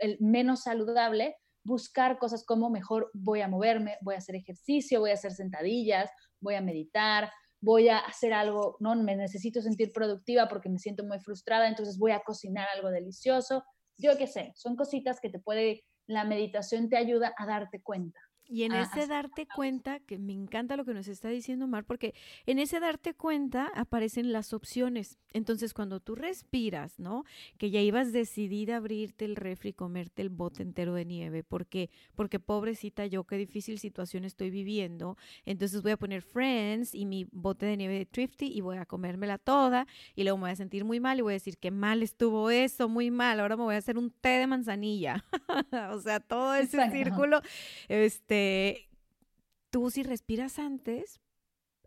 el 0.00 0.16
menos 0.20 0.62
saludable, 0.62 1.36
buscar 1.64 2.18
cosas 2.18 2.44
como 2.44 2.70
mejor 2.70 3.10
voy 3.14 3.40
a 3.40 3.48
moverme, 3.48 3.96
voy 4.00 4.14
a 4.14 4.18
hacer 4.18 4.36
ejercicio, 4.36 5.00
voy 5.00 5.10
a 5.10 5.14
hacer 5.14 5.32
sentadillas, 5.32 6.10
voy 6.40 6.54
a 6.54 6.60
meditar, 6.60 7.30
voy 7.60 7.88
a 7.88 7.98
hacer 7.98 8.32
algo, 8.32 8.76
no 8.80 8.94
me 8.96 9.14
necesito 9.16 9.62
sentir 9.62 9.92
productiva 9.92 10.48
porque 10.48 10.68
me 10.68 10.78
siento 10.78 11.04
muy 11.04 11.20
frustrada, 11.20 11.68
entonces 11.68 11.98
voy 11.98 12.10
a 12.10 12.20
cocinar 12.20 12.66
algo 12.74 12.90
delicioso, 12.90 13.62
yo 13.96 14.16
qué 14.18 14.26
sé, 14.26 14.52
son 14.56 14.74
cositas 14.74 15.20
que 15.20 15.30
te 15.30 15.38
puede, 15.38 15.84
la 16.08 16.24
meditación 16.24 16.88
te 16.88 16.96
ayuda 16.96 17.32
a 17.38 17.46
darte 17.46 17.80
cuenta. 17.80 18.18
Y 18.52 18.64
en 18.64 18.72
ese 18.72 19.06
darte 19.06 19.46
cuenta, 19.46 19.98
que 20.00 20.18
me 20.18 20.34
encanta 20.34 20.76
lo 20.76 20.84
que 20.84 20.92
nos 20.92 21.08
está 21.08 21.30
diciendo 21.30 21.66
Mar, 21.66 21.84
porque 21.86 22.14
en 22.44 22.58
ese 22.58 22.80
darte 22.80 23.14
cuenta 23.14 23.70
aparecen 23.74 24.30
las 24.30 24.52
opciones. 24.52 25.18
Entonces, 25.32 25.72
cuando 25.72 26.00
tú 26.00 26.16
respiras, 26.16 26.98
¿no? 26.98 27.24
Que 27.56 27.70
ya 27.70 27.80
ibas 27.80 28.12
decidida 28.12 28.74
a 28.74 28.76
abrirte 28.76 29.24
el 29.24 29.36
refri 29.36 29.70
y 29.70 29.72
comerte 29.72 30.20
el 30.20 30.28
bote 30.28 30.62
entero 30.62 30.92
de 30.92 31.06
nieve, 31.06 31.44
porque 31.44 31.88
porque 32.14 32.40
pobrecita 32.40 33.06
yo, 33.06 33.24
qué 33.24 33.38
difícil 33.38 33.78
situación 33.78 34.26
estoy 34.26 34.50
viviendo. 34.50 35.16
Entonces 35.46 35.80
voy 35.80 35.92
a 35.92 35.96
poner 35.96 36.20
Friends 36.20 36.94
y 36.94 37.06
mi 37.06 37.26
bote 37.32 37.64
de 37.64 37.78
nieve 37.78 37.94
de 37.94 38.04
Thrifty 38.04 38.52
y 38.52 38.60
voy 38.60 38.76
a 38.76 38.84
comérmela 38.84 39.38
toda 39.38 39.86
y 40.14 40.24
luego 40.24 40.36
me 40.36 40.42
voy 40.42 40.50
a 40.50 40.56
sentir 40.56 40.84
muy 40.84 41.00
mal 41.00 41.18
y 41.18 41.22
voy 41.22 41.32
a 41.32 41.40
decir 41.40 41.56
que 41.56 41.70
mal 41.70 42.02
estuvo 42.02 42.50
eso, 42.50 42.90
muy 42.90 43.10
mal. 43.10 43.40
Ahora 43.40 43.56
me 43.56 43.62
voy 43.62 43.76
a 43.76 43.78
hacer 43.78 43.96
un 43.96 44.10
té 44.10 44.28
de 44.28 44.46
manzanilla. 44.46 45.24
o 45.90 46.00
sea, 46.00 46.20
todo 46.20 46.54
ese 46.54 46.90
círculo 46.90 47.40
este 47.88 48.41
tú 49.70 49.90
si 49.90 50.02
respiras 50.02 50.58
antes, 50.58 51.20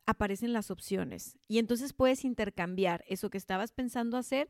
aparecen 0.06 0.54
las 0.54 0.72
opciones 0.72 1.38
y 1.48 1.60
entonces 1.60 1.94
puedes 1.94 2.26
intercambiar 2.26 3.04
eso 3.08 3.30
que 3.30 3.38
estabas 3.38 3.72
pensando 3.72 4.18
hacer 4.18 4.50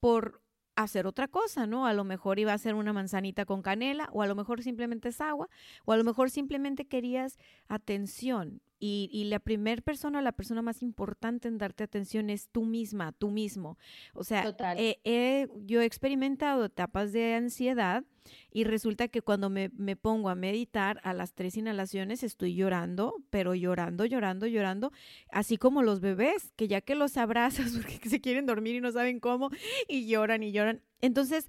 por 0.00 0.42
hacer 0.76 1.06
otra 1.06 1.28
cosa, 1.28 1.66
¿no? 1.66 1.86
A 1.86 1.92
lo 1.92 2.04
mejor 2.04 2.38
iba 2.38 2.52
a 2.52 2.58
ser 2.58 2.74
una 2.74 2.92
manzanita 2.92 3.44
con 3.44 3.62
canela 3.62 4.08
o 4.12 4.22
a 4.22 4.26
lo 4.26 4.34
mejor 4.34 4.62
simplemente 4.62 5.08
es 5.10 5.20
agua 5.20 5.48
o 5.84 5.92
a 5.92 5.96
lo 5.96 6.04
mejor 6.04 6.30
simplemente 6.30 6.86
querías 6.86 7.38
atención 7.68 8.62
y, 8.84 9.24
la 9.26 9.38
primera 9.38 9.80
persona, 9.80 10.20
la 10.22 10.32
persona 10.32 10.60
más 10.60 10.82
importante 10.82 11.46
en 11.46 11.56
darte 11.56 11.84
atención 11.84 12.30
es 12.30 12.48
tú 12.48 12.64
misma, 12.64 13.12
tú 13.12 13.30
mismo. 13.30 13.78
O 14.12 14.24
sea, 14.24 14.44
yo 14.50 15.80
he 15.80 15.84
experimentado 15.84 16.64
etapas 16.64 17.12
de 17.12 17.34
ansiedad 17.34 18.02
y 18.50 18.64
resulta 18.64 19.06
que 19.06 19.22
cuando 19.22 19.50
me, 19.50 19.68
me, 19.76 19.94
pongo 19.94 20.30
a 20.30 20.34
meditar 20.34 21.00
a 21.04 21.14
las 21.14 21.32
tres 21.32 21.56
inhalaciones 21.56 22.24
estoy 22.24 22.56
llorando, 22.56 23.22
pero 23.30 23.54
llorando, 23.54 24.04
llorando, 24.04 24.48
llorando, 24.48 24.90
así 25.30 25.58
como 25.58 25.82
los 25.82 26.00
bebés, 26.00 26.52
que 26.56 26.66
ya 26.66 26.80
que 26.80 26.96
los 26.96 27.16
abrazas 27.16 27.72
porque 27.76 28.08
se 28.08 28.20
quieren 28.20 28.46
dormir 28.46 28.74
y 28.74 28.80
no 28.80 28.90
saben 28.90 29.20
cómo, 29.20 29.50
y 29.86 30.08
lloran 30.08 30.42
y 30.42 30.50
lloran. 30.50 30.82
Entonces, 31.00 31.46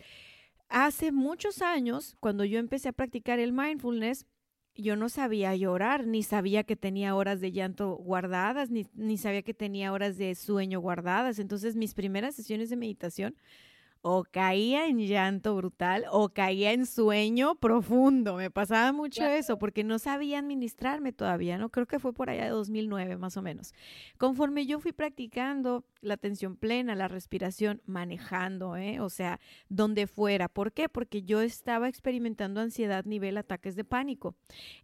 hace 0.70 1.12
muchos 1.12 1.64
años, 1.64 2.16
cuando 2.20 2.46
yo 2.46 2.60
empecé 2.60 2.90
a 2.90 2.94
practicar 2.94 3.40
el 3.40 3.54
mindfulness, 3.54 4.28
yo 4.76 4.96
no 4.96 5.10
sabía 5.10 5.56
llorar, 5.56 6.08
ni 6.08 6.24
sabía 6.24 6.64
que 6.64 6.76
tenía 6.76 7.16
horas 7.16 7.42
de 7.42 7.52
llanto 7.52 7.96
guardadas, 7.96 8.70
ni, 8.70 8.88
ni 8.96 9.18
sabía 9.18 9.44
que 9.44 9.54
tenía 9.54 9.92
horas 9.92 10.18
de 10.18 10.34
sueño 10.36 10.80
guardadas. 10.80 11.40
Entonces 11.40 11.76
mis 11.76 11.94
primeras 11.94 12.36
sesiones 12.36 12.70
de 12.70 12.76
meditación 12.76 13.36
o 14.06 14.26
caía 14.26 14.88
en 14.88 15.00
llanto 15.00 15.56
brutal 15.56 16.04
o 16.12 16.28
caía 16.28 16.74
en 16.74 16.86
sueño 16.86 17.56
profundo. 17.56 18.36
Me 18.36 18.52
pasaba 18.52 18.92
mucho 18.92 19.26
eso 19.26 19.58
porque 19.58 19.86
no 19.86 19.98
sabía 19.98 20.40
administrarme 20.40 21.14
todavía, 21.14 21.58
¿no? 21.58 21.70
Creo 21.70 21.88
que 21.88 22.00
fue 22.00 22.12
por 22.12 22.30
allá 22.30 22.44
de 22.44 22.50
2009 22.50 23.16
más 23.16 23.38
o 23.38 23.42
menos. 23.42 23.74
Conforme 24.18 24.66
yo 24.66 24.82
fui 24.82 24.92
practicando 24.92 25.86
la 26.02 26.16
atención 26.16 26.58
plena, 26.58 26.96
la 26.96 27.08
respiración, 27.08 27.82
manejando, 27.86 28.76
¿eh? 28.76 29.00
O 29.00 29.10
sea, 29.10 29.40
donde 29.70 30.06
fuera. 30.06 30.50
¿Por 30.50 30.74
qué? 30.74 30.90
Porque 30.90 31.24
yo 31.24 31.40
estaba 31.40 31.88
experimentando 31.88 32.60
ansiedad 32.60 33.06
nivel 33.06 33.38
ataques 33.38 33.78
de 33.78 33.86
pánico. 33.86 34.36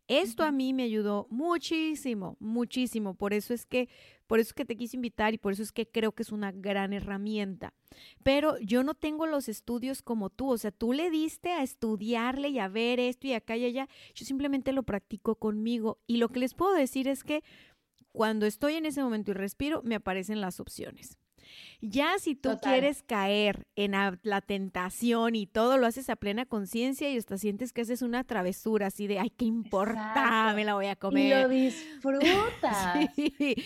Esto 0.08 0.46
a 0.46 0.54
mí 0.54 0.72
me 0.74 0.84
ayudó 0.84 1.28
muchísimo, 1.30 2.38
muchísimo. 2.40 3.16
Por 3.16 3.34
eso 3.34 3.54
es 3.54 3.66
que 3.66 3.90
por 4.30 4.40
eso 4.40 4.50
es 4.50 4.54
que 4.54 4.64
te 4.64 4.78
quise 4.78 4.96
invitar 4.96 5.34
y 5.34 5.40
por 5.40 5.54
eso 5.54 5.64
es 5.64 5.72
que 5.72 5.88
creo 5.88 6.12
que 6.12 6.22
es 6.22 6.32
una 6.32 6.52
gran 6.52 6.94
herramienta. 6.94 7.74
Pero 8.22 8.60
yo 8.60 8.84
no 8.84 8.94
tengo 8.94 9.26
los 9.26 9.50
estudios 9.50 10.04
como 10.04 10.30
tú, 10.30 10.52
o 10.52 10.58
sea, 10.60 10.70
tú 10.70 10.94
le 10.94 11.10
diste 11.10 11.52
a 11.52 11.64
estudiarle 11.64 12.50
y 12.50 12.60
a 12.60 12.68
ver 12.68 13.00
esto 13.00 13.26
y 13.26 13.34
acá 13.34 13.58
y 13.58 13.66
allá. 13.66 13.90
Yo 14.14 14.28
simplemente 14.28 14.72
lo 14.72 14.84
practico 14.84 15.34
conmigo 15.34 15.98
y 16.06 16.18
lo 16.18 16.30
que 16.30 16.42
les 16.42 16.54
puedo 16.54 16.76
decir 16.76 17.08
es 17.08 17.24
que 17.24 17.44
cuando 18.12 18.46
estoy 18.46 18.76
en 18.76 18.86
ese 18.86 19.02
momento 19.02 19.32
y 19.32 19.34
respiro, 19.34 19.82
me 19.84 19.96
aparecen 19.96 20.42
las 20.42 20.60
opciones. 20.60 21.18
Ya 21.82 22.20
si 22.20 22.36
tú 22.36 22.58
quieres 22.62 23.04
caer 23.04 23.66
en 23.76 23.92
la, 23.92 24.42
tentación 24.42 25.36
y 25.36 25.48
todo 25.48 25.78
lo 25.78 25.86
haces 25.86 26.10
a 26.10 26.16
plena 26.16 26.46
conciencia 26.46 27.10
y 27.10 27.18
hasta 27.18 27.38
sientes 27.38 27.72
que 27.72 27.82
haces 27.82 28.02
una 28.02 28.24
travesura 28.24 28.88
así 28.88 29.08
de, 29.08 29.20
ay, 29.20 29.30
¿qué 29.30 29.46
importa? 29.46 30.54
Me 30.56 30.66
la 30.66 30.74
voy 30.74 30.88
a 30.88 30.96
comer. 30.96 31.26
Y 31.26 31.42
lo 31.42 31.50
disfrutas, 31.50 32.96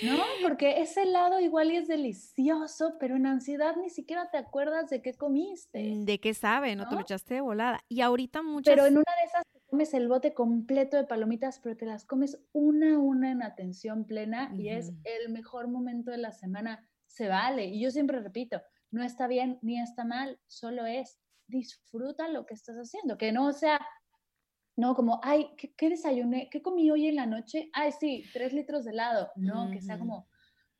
¿no? 0.03 0.17
Porque 0.41 0.81
ese 0.81 1.03
helado 1.03 1.39
igual 1.39 1.71
y 1.71 1.77
es 1.77 1.87
delicioso, 1.87 2.97
pero 2.99 3.15
en 3.15 3.25
ansiedad 3.25 3.75
ni 3.77 3.89
siquiera 3.89 4.29
te 4.29 4.37
acuerdas 4.37 4.89
de 4.89 5.01
qué 5.01 5.13
comiste. 5.13 5.95
Mm, 5.95 6.05
de 6.05 6.19
qué 6.19 6.33
sabe, 6.33 6.75
¿no? 6.75 6.87
Te 6.87 6.95
lo 6.95 7.01
echaste 7.01 7.35
de 7.35 7.41
volada. 7.41 7.83
Y 7.89 8.01
ahorita 8.01 8.41
muchas... 8.41 8.73
Pero 8.73 8.85
en 8.85 8.93
una 8.93 9.11
de 9.21 9.27
esas 9.27 9.43
comes 9.73 9.93
el 9.95 10.07
bote 10.07 10.35
completo 10.35 10.97
de 10.97 11.05
palomitas, 11.05 11.59
pero 11.59 11.75
te 11.75 11.87
las 11.87 12.05
comes 12.05 12.39
una 12.51 12.93
a 12.93 12.99
una 12.99 13.31
en 13.31 13.41
atención 13.41 14.05
plena 14.05 14.53
y 14.55 14.69
es 14.69 14.91
el 15.03 15.31
mejor 15.31 15.67
momento 15.67 16.11
de 16.11 16.19
la 16.19 16.31
semana 16.31 16.87
se 17.13 17.27
vale. 17.27 17.65
Y 17.67 17.79
yo 17.79 17.91
siempre 17.91 18.19
repito, 18.19 18.61
no 18.91 19.03
está 19.03 19.27
bien 19.27 19.59
ni 19.61 19.79
está 19.79 20.03
mal, 20.03 20.39
solo 20.47 20.85
es 20.85 21.19
disfruta 21.47 22.27
lo 22.27 22.45
que 22.45 22.55
estás 22.55 22.75
haciendo, 22.75 23.17
que 23.17 23.31
no 23.31 23.51
sea, 23.53 23.79
no 24.75 24.95
como, 24.95 25.19
ay, 25.23 25.49
¿qué, 25.55 25.89
desayuné? 25.89 26.49
¿Qué 26.49 26.61
comí 26.61 26.89
hoy 26.89 27.07
en 27.07 27.15
la 27.15 27.27
noche? 27.27 27.69
Ay, 27.73 27.91
sí, 27.91 28.25
tres 28.33 28.53
litros 28.53 28.85
de 28.85 28.91
helado. 28.91 29.29
No, 29.35 29.69
que 29.69 29.81
sea 29.81 29.99
como, 29.99 30.27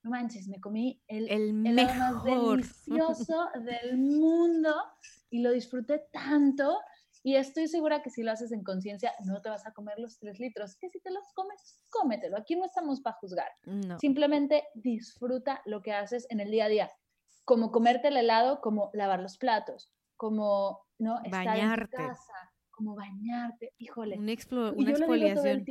no 0.02 0.10
manches, 0.10 0.48
me 0.48 0.60
comí 0.60 1.04
el, 1.08 1.30
el 1.30 1.80
helado 1.80 2.16
más 2.16 2.24
delicioso 2.24 3.50
del 3.64 3.98
mundo 4.00 4.74
y 5.30 5.42
lo 5.42 5.52
disfruté 5.52 6.08
tanto. 6.12 6.80
Y 7.26 7.38
estoy 7.38 7.68
segura 7.70 8.04
que 8.04 8.10
si 8.10 8.22
lo 8.22 8.32
haces 8.32 8.52
en 8.52 8.64
conciencia, 8.64 9.14
no 9.26 9.42
te 9.42 9.50
vas 9.50 9.66
a 9.66 9.72
comer 9.72 9.98
los 9.98 10.20
tres 10.20 10.40
litros. 10.40 10.76
Que 10.76 10.90
si 10.90 11.00
te 11.00 11.10
los 11.10 11.24
comes, 11.34 11.80
cómetelo. 11.90 12.38
Aquí 12.38 12.58
no 12.58 12.66
estamos 12.66 13.00
para 13.00 13.16
juzgar. 13.16 13.50
Simplemente 14.00 14.66
disfruta 14.74 15.62
lo 15.66 15.82
que 15.82 15.94
haces 15.94 16.28
en 16.30 16.42
el 16.42 16.52
día 16.52 16.66
a 16.66 16.70
día. 16.70 16.92
Como 17.46 17.72
comerte 17.72 18.10
el 18.10 18.18
helado, 18.18 18.60
como 18.60 18.90
lavar 18.94 19.22
los 19.22 19.38
platos, 19.38 19.90
como 20.18 20.86
no 21.00 21.22
estar 21.24 21.58
en 21.58 21.88
casa, 21.88 22.52
como 22.72 22.96
bañarte. 22.96 23.72
Híjole. 23.78 24.18
una, 24.18 24.32
exfoliación. 24.92 25.66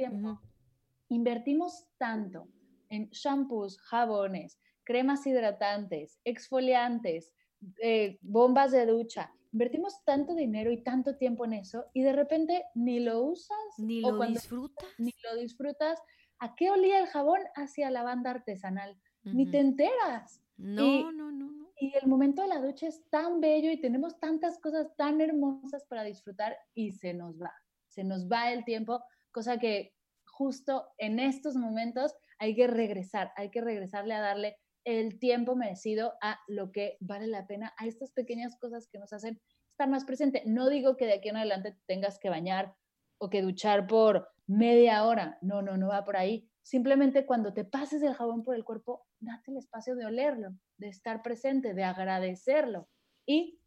Invertimos 1.08 1.84
tanto 1.98 2.48
en 2.88 3.10
shampoos, 3.10 3.78
jabones, 3.82 4.58
cremas 4.84 5.26
hidratantes, 5.26 6.18
exfoliantes, 6.24 7.34
eh, 7.82 8.18
bombas 8.22 8.72
de 8.72 8.86
ducha. 8.86 9.30
Invertimos 9.52 10.02
tanto 10.04 10.34
dinero 10.34 10.72
y 10.72 10.82
tanto 10.82 11.16
tiempo 11.16 11.44
en 11.44 11.52
eso 11.52 11.84
y 11.92 12.02
de 12.02 12.12
repente 12.12 12.64
ni 12.74 13.00
lo 13.00 13.22
usas. 13.22 13.58
Ni 13.78 14.00
lo 14.00 14.18
disfrutas. 14.26 14.88
Ni 14.98 15.12
lo 15.22 15.40
disfrutas. 15.40 16.00
¿A 16.38 16.54
qué 16.54 16.70
olía 16.70 16.98
el 16.98 17.06
jabón? 17.06 17.40
Hacia 17.54 17.90
lavanda 17.90 18.30
artesanal. 18.30 18.98
Ni 19.24 19.50
te 19.50 19.58
enteras. 19.58 20.42
No, 20.56 21.12
no, 21.12 21.30
no, 21.30 21.50
no. 21.52 21.72
Y 21.78 21.92
el 22.00 22.08
momento 22.08 22.42
de 22.42 22.48
la 22.48 22.60
ducha 22.60 22.86
es 22.86 23.02
tan 23.10 23.40
bello 23.40 23.70
y 23.70 23.80
tenemos 23.80 24.18
tantas 24.18 24.58
cosas 24.58 24.94
tan 24.96 25.20
hermosas 25.20 25.84
para 25.84 26.04
disfrutar 26.04 26.56
y 26.74 26.92
se 26.92 27.12
nos 27.12 27.40
va. 27.40 27.52
Se 27.88 28.04
nos 28.04 28.28
va 28.28 28.52
el 28.52 28.64
tiempo, 28.64 29.02
cosa 29.32 29.58
que 29.58 29.94
justo 30.24 30.88
en 30.98 31.18
estos 31.18 31.56
momentos 31.56 32.14
hay 32.38 32.54
que 32.54 32.66
regresar, 32.66 33.32
hay 33.36 33.50
que 33.50 33.60
regresarle 33.60 34.14
a 34.14 34.20
darle 34.20 34.56
el 34.84 35.18
tiempo 35.18 35.54
merecido 35.56 36.14
a 36.20 36.40
lo 36.48 36.72
que 36.72 36.96
vale 37.00 37.26
la 37.26 37.46
pena, 37.46 37.72
a 37.78 37.86
estas 37.86 38.12
pequeñas 38.12 38.56
cosas 38.58 38.88
que 38.88 38.98
nos 38.98 39.12
hacen 39.12 39.40
estar 39.70 39.88
más 39.88 40.04
presente. 40.04 40.42
No 40.46 40.68
digo 40.68 40.96
que 40.96 41.06
de 41.06 41.14
aquí 41.14 41.28
en 41.28 41.36
adelante 41.36 41.76
tengas 41.86 42.18
que 42.18 42.28
bañar 42.28 42.74
o 43.18 43.30
que 43.30 43.42
duchar 43.42 43.86
por 43.86 44.28
media 44.46 45.04
hora. 45.04 45.38
No, 45.40 45.62
no, 45.62 45.76
no 45.76 45.88
va 45.88 46.04
por 46.04 46.16
ahí. 46.16 46.48
Simplemente 46.62 47.26
cuando 47.26 47.52
te 47.52 47.64
pases 47.64 48.02
el 48.02 48.14
jabón 48.14 48.44
por 48.44 48.54
el 48.54 48.64
cuerpo, 48.64 49.06
date 49.20 49.50
el 49.50 49.56
espacio 49.56 49.96
de 49.96 50.06
olerlo, 50.06 50.50
de 50.76 50.88
estar 50.88 51.22
presente, 51.22 51.74
de 51.74 51.84
agradecerlo. 51.84 52.88
Y 53.26 53.60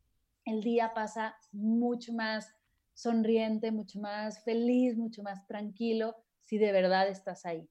el 0.46 0.62
día 0.62 0.94
pasa 0.94 1.36
mucho 1.52 2.14
más 2.14 2.54
sonriente, 2.94 3.72
mucho 3.72 4.00
más 4.00 4.44
feliz, 4.44 4.98
mucho 4.98 5.24
más 5.24 5.46
tranquilo 5.48 6.16
si 6.42 6.58
de 6.58 6.72
verdad 6.72 7.10
estás 7.10 7.46
ahí. 7.46 7.68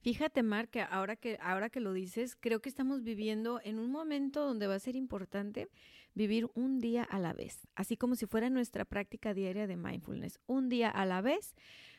Fíjate, 0.00 0.42
Mar, 0.42 0.68
que 0.68 0.82
ahora 0.82 1.16
que 1.16 1.38
ahora 1.40 1.70
que 1.70 1.80
lo 1.80 1.92
dices, 1.92 2.36
creo 2.36 2.60
que 2.60 2.68
estamos 2.68 3.02
viviendo 3.02 3.60
en 3.64 3.78
un 3.78 3.90
momento 3.90 4.44
donde 4.44 4.66
va 4.66 4.74
a 4.74 4.80
ser 4.80 4.96
importante 4.96 5.68
vivir 6.14 6.48
un 6.54 6.80
día 6.80 7.04
a 7.04 7.18
la 7.18 7.32
vez, 7.32 7.68
así 7.74 7.96
como 7.96 8.16
si 8.16 8.26
fuera 8.26 8.50
nuestra 8.50 8.84
práctica 8.84 9.34
diaria 9.34 9.66
de 9.66 9.76
mindfulness, 9.76 10.40
un 10.46 10.68
día 10.68 10.90
a 10.90 11.06
la 11.06 11.20
vez 11.20 11.54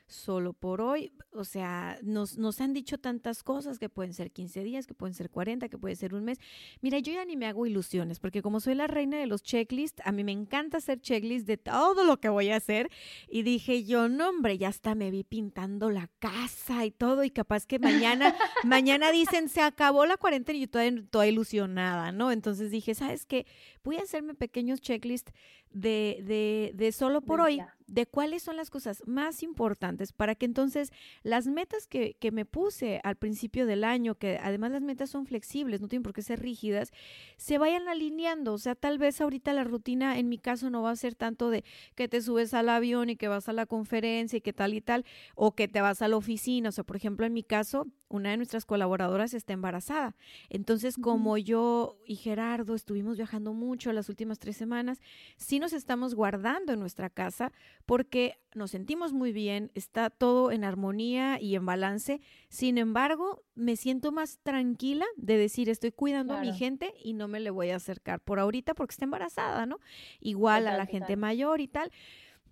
solo 0.10 0.54
por 0.54 0.82
hoy. 0.82 1.14
O 1.32 1.46
sea, 1.46 2.00
nos, 2.02 2.38
nos 2.38 2.60
han 2.60 2.74
dicho 2.74 2.98
tantas 2.98 3.44
cosas 3.44 3.80
que 3.80 3.88
pueden 3.88 4.14
ser 4.14 4.32
15 4.32 4.64
días, 4.64 4.88
que 4.88 4.94
pueden 4.94 5.14
ser 5.14 5.30
40, 5.30 5.70
que 5.70 5.78
puede 5.78 5.96
ser 5.96 6.14
un 6.14 6.26
mes. 6.26 6.40
Mira, 6.82 7.00
yo 7.00 7.14
ya 7.14 7.24
ni 7.24 7.38
me 7.38 7.46
hago 7.46 7.66
ilusiones, 7.66 8.20
porque 8.20 8.42
como 8.42 8.60
soy 8.60 8.76
la 8.76 8.88
reina 8.88 9.18
de 9.18 9.28
los 9.28 9.44
checklists, 9.44 10.02
a 10.04 10.12
mí 10.12 10.24
me 10.24 10.32
encanta 10.32 10.78
hacer 10.78 11.00
checklists 11.00 11.46
de 11.46 11.58
todo 11.58 12.04
lo 12.04 12.20
que 12.20 12.30
voy 12.30 12.50
a 12.50 12.58
hacer. 12.58 12.90
Y 13.28 13.44
dije 13.44 13.84
yo, 13.84 14.10
no, 14.10 14.30
hombre, 14.30 14.58
ya 14.58 14.70
hasta 14.70 14.96
me 14.96 15.12
vi 15.12 15.24
pintando 15.24 15.92
la 15.92 16.10
casa 16.20 16.86
y 16.86 16.92
todo, 16.92 17.24
y 17.24 17.30
capaz 17.30 17.66
que 17.66 17.80
mañana, 17.80 18.36
mañana 18.64 19.12
dicen, 19.12 19.48
se 19.50 19.62
acabó 19.62 20.06
la 20.06 20.18
cuarentena 20.18 20.58
y 20.58 20.62
yo 20.62 20.70
todavía 20.70 21.04
toda 21.10 21.28
ilusionada, 21.28 22.12
¿no? 22.12 22.32
Entonces 22.32 22.72
dije, 22.72 22.96
¿sabes 22.96 23.26
qué? 23.26 23.46
Voy 23.84 23.98
a 23.98 24.02
hacerme 24.02 24.34
pequeños 24.34 24.82
checklists 24.82 25.32
de, 25.72 26.24
de, 26.24 26.72
de 26.74 26.92
solo 26.92 27.22
por 27.22 27.42
hoy, 27.42 27.62
de 27.90 28.06
cuáles 28.06 28.44
son 28.44 28.56
las 28.56 28.70
cosas 28.70 29.04
más 29.06 29.44
importantes 29.44 30.14
para 30.14 30.36
que 30.36 30.46
entonces 30.46 30.92
las 31.24 31.48
metas 31.48 31.88
que, 31.88 32.16
que, 32.20 32.32
me 32.32 32.46
puse 32.46 33.02
al 33.04 33.16
principio 33.16 33.66
del 33.66 33.84
año, 33.84 34.16
que 34.16 34.40
además 34.42 34.72
las 34.72 34.82
metas 34.82 35.10
son 35.10 35.26
flexibles, 35.26 35.82
no 35.82 35.88
tienen 35.88 36.04
por 36.04 36.14
qué 36.14 36.22
ser 36.22 36.42
rígidas, 36.42 36.92
se 37.38 37.58
vayan 37.58 37.88
alineando. 37.88 38.54
O 38.54 38.58
sea, 38.58 38.76
tal 38.76 38.98
vez 39.00 39.20
ahorita 39.20 39.54
la 39.54 39.64
rutina 39.64 40.20
en 40.20 40.30
mi 40.30 40.38
caso 40.38 40.70
no 40.70 40.82
va 40.82 40.92
a 40.92 40.96
ser 40.96 41.16
tanto 41.16 41.50
de 41.50 41.64
que 41.96 42.08
te 42.08 42.22
subes 42.22 42.54
al 42.54 42.70
avión 42.70 43.10
y 43.10 43.16
que 43.16 43.28
vas 43.28 43.50
a 43.50 43.54
la 43.54 43.66
conferencia 43.66 44.38
y 44.38 44.42
que 44.42 44.54
tal 44.54 44.74
y 44.74 44.82
tal, 44.82 45.06
o 45.36 45.56
que 45.56 45.68
te 45.68 45.82
vas 45.82 46.02
a 46.02 46.08
la 46.08 46.18
oficina. 46.18 46.70
O 46.70 46.72
sea, 46.72 46.84
por 46.84 46.96
ejemplo, 46.96 47.26
en 47.26 47.34
mi 47.34 47.44
caso, 47.44 47.88
una 48.10 48.32
de 48.32 48.38
nuestras 48.38 48.66
colaboradoras 48.66 49.34
está 49.34 49.54
embarazada. 49.54 50.16
Entonces, 50.50 50.98
como 50.98 51.38
yo 51.38 51.98
y 52.06 52.16
Gerardo 52.16 52.76
estuvimos 52.76 53.18
viajando 53.18 53.54
mucho 53.54 53.94
las 53.94 54.10
últimas 54.10 54.40
tres 54.40 54.58
semanas, 54.58 55.00
sí 55.38 55.60
nos 55.60 55.74
estamos 55.74 56.16
guardando 56.16 56.74
en 56.74 56.80
nuestra 56.80 57.10
casa 57.10 57.52
porque 57.86 58.40
nos 58.54 58.72
sentimos 58.72 59.14
muy 59.14 59.32
bien, 59.32 59.72
está 59.74 60.10
todo 60.10 60.52
en 60.52 60.64
armonía 60.64 61.40
y 61.42 61.56
en 61.56 61.66
balance. 61.66 62.22
Sin 62.50 62.78
embargo, 62.78 63.44
me 63.56 63.76
siento 63.76 64.12
más 64.12 64.40
tranquila 64.40 65.06
de 65.18 65.38
decir, 65.38 65.70
estoy 65.70 65.92
cuidando 65.92 66.36
a 66.36 66.42
mi 66.42 66.54
gente 66.54 66.94
y 67.04 67.14
no 67.14 67.28
me 67.28 67.40
le 67.40 67.50
voy 67.50 67.70
a 67.70 67.78
acercar 67.78 68.20
por 68.20 68.40
ahorita 68.40 68.74
porque 68.74 68.94
está 68.94 69.06
embarazada, 69.06 69.66
¿no? 69.66 69.80
Igual 70.20 70.68
a 70.68 70.78
la 70.78 70.86
gente 70.86 71.16
mayor 71.16 71.62
y 71.62 71.68
tal. 71.68 71.92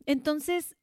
Entonces, 0.05 0.75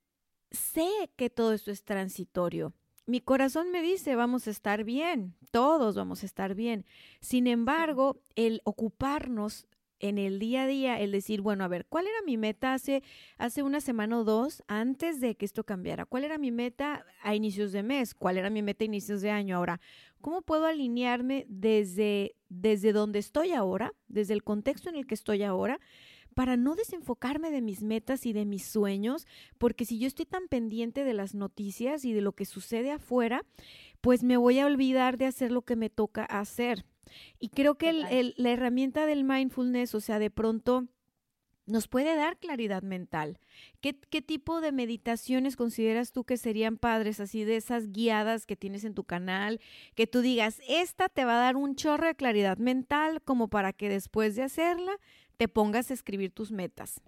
sé 0.51 0.89
que 1.16 1.31
todo 1.31 1.53
esto 1.53 1.71
es 1.71 1.85
transitorio 1.85 2.75
mi 3.07 3.21
corazón 3.21 3.71
me 3.71 3.83
dice, 3.83 4.16
vamos 4.16 4.47
a 4.47 4.51
estar 4.51 4.85
bien, 4.85 5.35
todos 5.51 5.95
vamos 5.95 6.23
a 6.23 6.27
estar 6.27 6.55
bien. 6.55 6.87
Sin 7.21 7.47
embargo, 7.47 8.21
el 8.35 8.62
ocuparnos 8.64 9.66
en 10.05 10.19
el 10.19 10.39
día 10.39 10.65
a 10.65 10.67
día, 10.67 11.01
el 11.01 11.13
decir, 11.13 11.41
bueno, 11.41 11.65
a 11.65 11.69
ver, 11.69 11.87
¿cuál 11.87 12.07
era 12.07 12.21
mi 12.27 12.37
meta 12.37 12.75
hace, 12.75 13.03
hace 13.39 13.63
una 13.63 13.81
semana 13.81 14.19
o 14.19 14.25
dos 14.25 14.63
antes 14.69 15.19
de 15.19 15.35
que 15.35 15.47
esto 15.47 15.65
cambiara? 15.65 16.05
¿Cuál 16.05 16.25
era 16.25 16.37
mi 16.37 16.51
meta 16.51 17.07
a 17.23 17.35
inicios 17.35 17.73
de 17.73 17.83
mes? 17.83 18.15
¿Cuál 18.15 18.37
era 18.37 18.51
mi 18.51 18.61
meta 18.61 18.85
a 18.85 18.87
inicios 18.87 19.23
de 19.23 19.31
año? 19.31 19.57
Ahora, 19.57 19.81
¿cómo 20.21 20.43
puedo 20.43 20.67
alinearme 20.67 21.47
desde, 21.49 22.37
desde 22.51 22.93
donde 22.93 23.19
estoy 23.19 23.53
ahora, 23.53 23.95
desde 24.07 24.35
el 24.35 24.45
contexto 24.45 24.91
en 24.91 24.97
el 24.97 25.07
que 25.07 25.15
estoy 25.15 25.43
ahora? 25.43 25.81
para 26.35 26.57
no 26.57 26.75
desenfocarme 26.75 27.53
de 27.53 27.63
mis 27.63 27.85
metas 27.85 28.27
y 28.27 28.33
de 28.33 28.45
mis 28.45 28.67
sueños, 28.67 29.25
porque 29.57 29.85
si 29.85 30.01
yo 30.01 30.09
estoy 30.09 30.27
tan 30.27 30.49
pendiente 30.49 31.05
de 31.05 31.15
las 31.15 31.37
noticias 31.37 32.05
y 32.05 32.13
de 32.13 32.23
lo 32.23 32.33
que 32.33 32.45
sucede 32.45 32.91
afuera, 32.91 33.45
pues 34.01 34.25
me 34.25 34.37
voy 34.37 34.59
a 34.59 34.67
olvidar 34.67 35.17
de 35.17 35.27
hacer 35.27 35.53
lo 35.53 35.63
que 35.63 35.77
me 35.77 35.91
toca 35.91 36.25
hacer. 36.25 36.85
Y 37.39 37.49
creo 37.49 37.77
que 37.77 37.93
la 38.37 38.51
herramienta 38.51 39.07
del 39.07 39.25
mindfulness, 39.25 39.95
o 39.95 40.01
sea, 40.01 40.19
de 40.19 40.31
pronto 40.31 40.89
nos 41.67 41.89
puede 41.89 42.15
dar 42.17 42.37
claridad 42.37 42.83
mental. 42.83 43.39
¿Qué, 43.81 43.97
¿Qué, 44.11 44.21
tipo 44.21 44.61
de 44.61 44.73
meditaciones 44.73 45.57
consideras 45.57 46.12
tú 46.12 46.25
que 46.25 46.37
serían 46.37 46.77
padres, 46.77 47.21
así 47.21 47.45
de 47.45 47.57
esas 47.57 47.91
guiadas 47.91 48.47
que 48.47 48.57
tienes 48.57 48.85
en 48.85 48.95
tu 48.95 49.05
canal, 49.05 49.61
que 49.95 50.07
tú 50.07 50.21
digas, 50.21 50.61
esta 50.69 51.09
te 51.09 51.25
va 51.25 51.37
a 51.37 51.43
dar 51.43 51.57
un 51.57 51.75
chorro 51.75 52.07
de 52.07 52.15
claridad 52.15 52.59
mental 52.59 53.23
como 53.23 53.49
para 53.49 53.73
que 53.73 53.89
después 53.89 54.37
de 54.37 54.43
hacerla 54.43 54.93
te 55.37 55.49
pongas 55.49 55.91
a 55.91 55.95
escribir 55.95 56.33
tus 56.33 56.53
metas? 56.53 57.01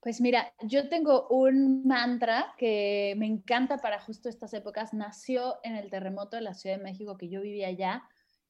Pues 0.00 0.20
mira, 0.20 0.52
yo 0.64 0.88
tengo 0.88 1.28
un 1.28 1.86
mantra 1.86 2.54
que 2.58 3.14
me 3.18 3.26
encanta 3.26 3.78
para 3.78 4.00
justo 4.00 4.28
estas 4.28 4.52
épocas. 4.52 4.92
Nació 4.92 5.58
en 5.62 5.76
el 5.76 5.90
terremoto 5.90 6.34
de 6.34 6.42
la 6.42 6.54
Ciudad 6.54 6.76
de 6.76 6.82
México 6.82 7.16
que 7.16 7.28
yo 7.28 7.40
vivía 7.40 7.68
allá. 7.68 8.02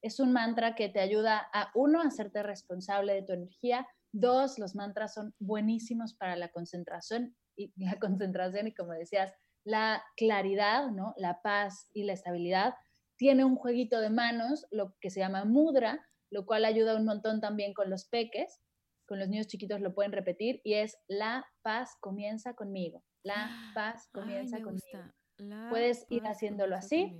Es 0.03 0.19
un 0.19 0.33
mantra 0.33 0.75
que 0.75 0.89
te 0.89 0.99
ayuda 0.99 1.47
a, 1.53 1.71
uno, 1.73 2.01
a 2.01 2.07
hacerte 2.07 2.43
responsable 2.43 3.13
de 3.13 3.23
tu 3.23 3.33
energía. 3.33 3.87
Dos, 4.11 4.59
los 4.59 4.75
mantras 4.75 5.13
son 5.13 5.33
buenísimos 5.39 6.13
para 6.13 6.35
la 6.35 6.49
concentración 6.49 7.35
y 7.57 7.71
la 7.77 7.97
concentración 7.99 8.67
y 8.67 8.73
como 8.73 8.91
decías, 8.91 9.33
la 9.65 10.03
claridad, 10.17 10.91
¿no? 10.91 11.13
La 11.17 11.41
paz 11.41 11.89
y 11.93 12.03
la 12.03 12.13
estabilidad. 12.13 12.75
Tiene 13.17 13.45
un 13.45 13.55
jueguito 13.55 14.01
de 14.01 14.09
manos, 14.09 14.65
lo 14.71 14.95
que 14.99 15.09
se 15.09 15.21
llama 15.21 15.45
mudra, 15.45 16.05
lo 16.31 16.45
cual 16.45 16.65
ayuda 16.65 16.97
un 16.97 17.05
montón 17.05 17.39
también 17.39 17.73
con 17.73 17.89
los 17.89 18.09
peques, 18.09 18.59
con 19.07 19.19
los 19.19 19.29
niños 19.29 19.47
chiquitos 19.47 19.81
lo 19.81 19.93
pueden 19.93 20.11
repetir, 20.11 20.59
y 20.63 20.73
es 20.73 20.97
la 21.07 21.45
paz 21.61 21.95
comienza 22.01 22.55
conmigo, 22.55 23.03
la 23.23 23.35
paz 23.75 24.09
comienza 24.11 24.61
conmigo. 24.61 25.69
puedes 25.69 26.05
ir 26.09 26.23
haciéndolo 26.25 26.75
así, 26.75 27.15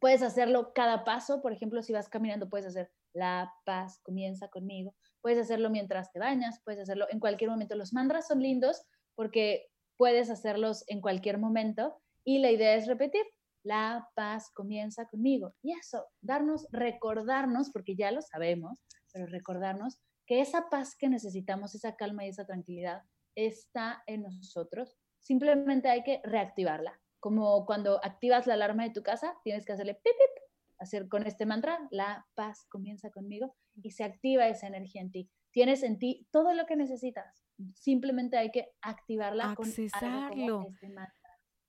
puedes 0.00 0.22
hacerlo 0.22 0.72
cada 0.74 1.04
paso, 1.04 1.40
por 1.40 1.52
ejemplo, 1.52 1.82
si 1.82 1.92
vas 1.92 2.08
caminando, 2.08 2.48
puedes 2.48 2.66
hacer 2.66 2.90
la 3.12 3.52
paz 3.64 4.00
comienza 4.02 4.48
conmigo, 4.48 4.94
puedes 5.20 5.38
hacerlo 5.38 5.70
mientras 5.70 6.10
te 6.12 6.18
bañas, 6.18 6.60
puedes 6.64 6.80
hacerlo 6.80 7.06
en 7.10 7.20
cualquier 7.20 7.50
momento. 7.50 7.74
Los 7.74 7.92
mantras 7.92 8.26
son 8.26 8.40
lindos 8.40 8.82
porque 9.14 9.68
puedes 9.96 10.30
hacerlos 10.30 10.84
en 10.88 11.00
cualquier 11.00 11.38
momento 11.38 12.00
y 12.24 12.38
la 12.38 12.50
idea 12.50 12.74
es 12.74 12.86
repetir, 12.86 13.24
la 13.62 14.08
paz 14.14 14.50
comienza 14.54 15.06
conmigo. 15.06 15.54
Y 15.62 15.72
eso, 15.72 16.06
darnos, 16.22 16.66
recordarnos, 16.70 17.70
porque 17.70 17.94
ya 17.94 18.10
lo 18.10 18.22
sabemos, 18.22 18.78
pero 19.12 19.26
recordarnos 19.26 20.00
que 20.26 20.40
esa 20.40 20.70
paz 20.70 20.96
que 20.96 21.08
necesitamos, 21.08 21.74
esa 21.74 21.96
calma 21.96 22.24
y 22.24 22.28
esa 22.28 22.46
tranquilidad 22.46 23.02
está 23.34 24.02
en 24.06 24.22
nosotros. 24.22 24.96
Simplemente 25.18 25.88
hay 25.88 26.02
que 26.02 26.20
reactivarla. 26.24 26.98
Como 27.20 27.66
cuando 27.66 28.04
activas 28.04 28.46
la 28.46 28.54
alarma 28.54 28.84
de 28.84 28.90
tu 28.90 29.02
casa, 29.02 29.34
tienes 29.44 29.64
que 29.64 29.72
hacerle 29.72 29.94
pip, 29.94 30.02
pip, 30.12 30.44
hacer 30.78 31.08
con 31.08 31.26
este 31.26 31.46
mantra, 31.46 31.78
la 31.90 32.26
paz 32.34 32.66
comienza 32.68 33.10
conmigo 33.10 33.54
y 33.82 33.90
se 33.90 34.04
activa 34.04 34.48
esa 34.48 34.66
energía 34.66 35.02
en 35.02 35.12
ti. 35.12 35.30
Tienes 35.52 35.82
en 35.82 35.98
ti 35.98 36.26
todo 36.30 36.54
lo 36.54 36.66
que 36.66 36.76
necesitas. 36.76 37.44
Simplemente 37.74 38.38
hay 38.38 38.50
que 38.50 38.72
activarla 38.80 39.54
con 39.54 39.66
algo 39.92 40.66
este 40.70 40.88
mantra 40.88 41.19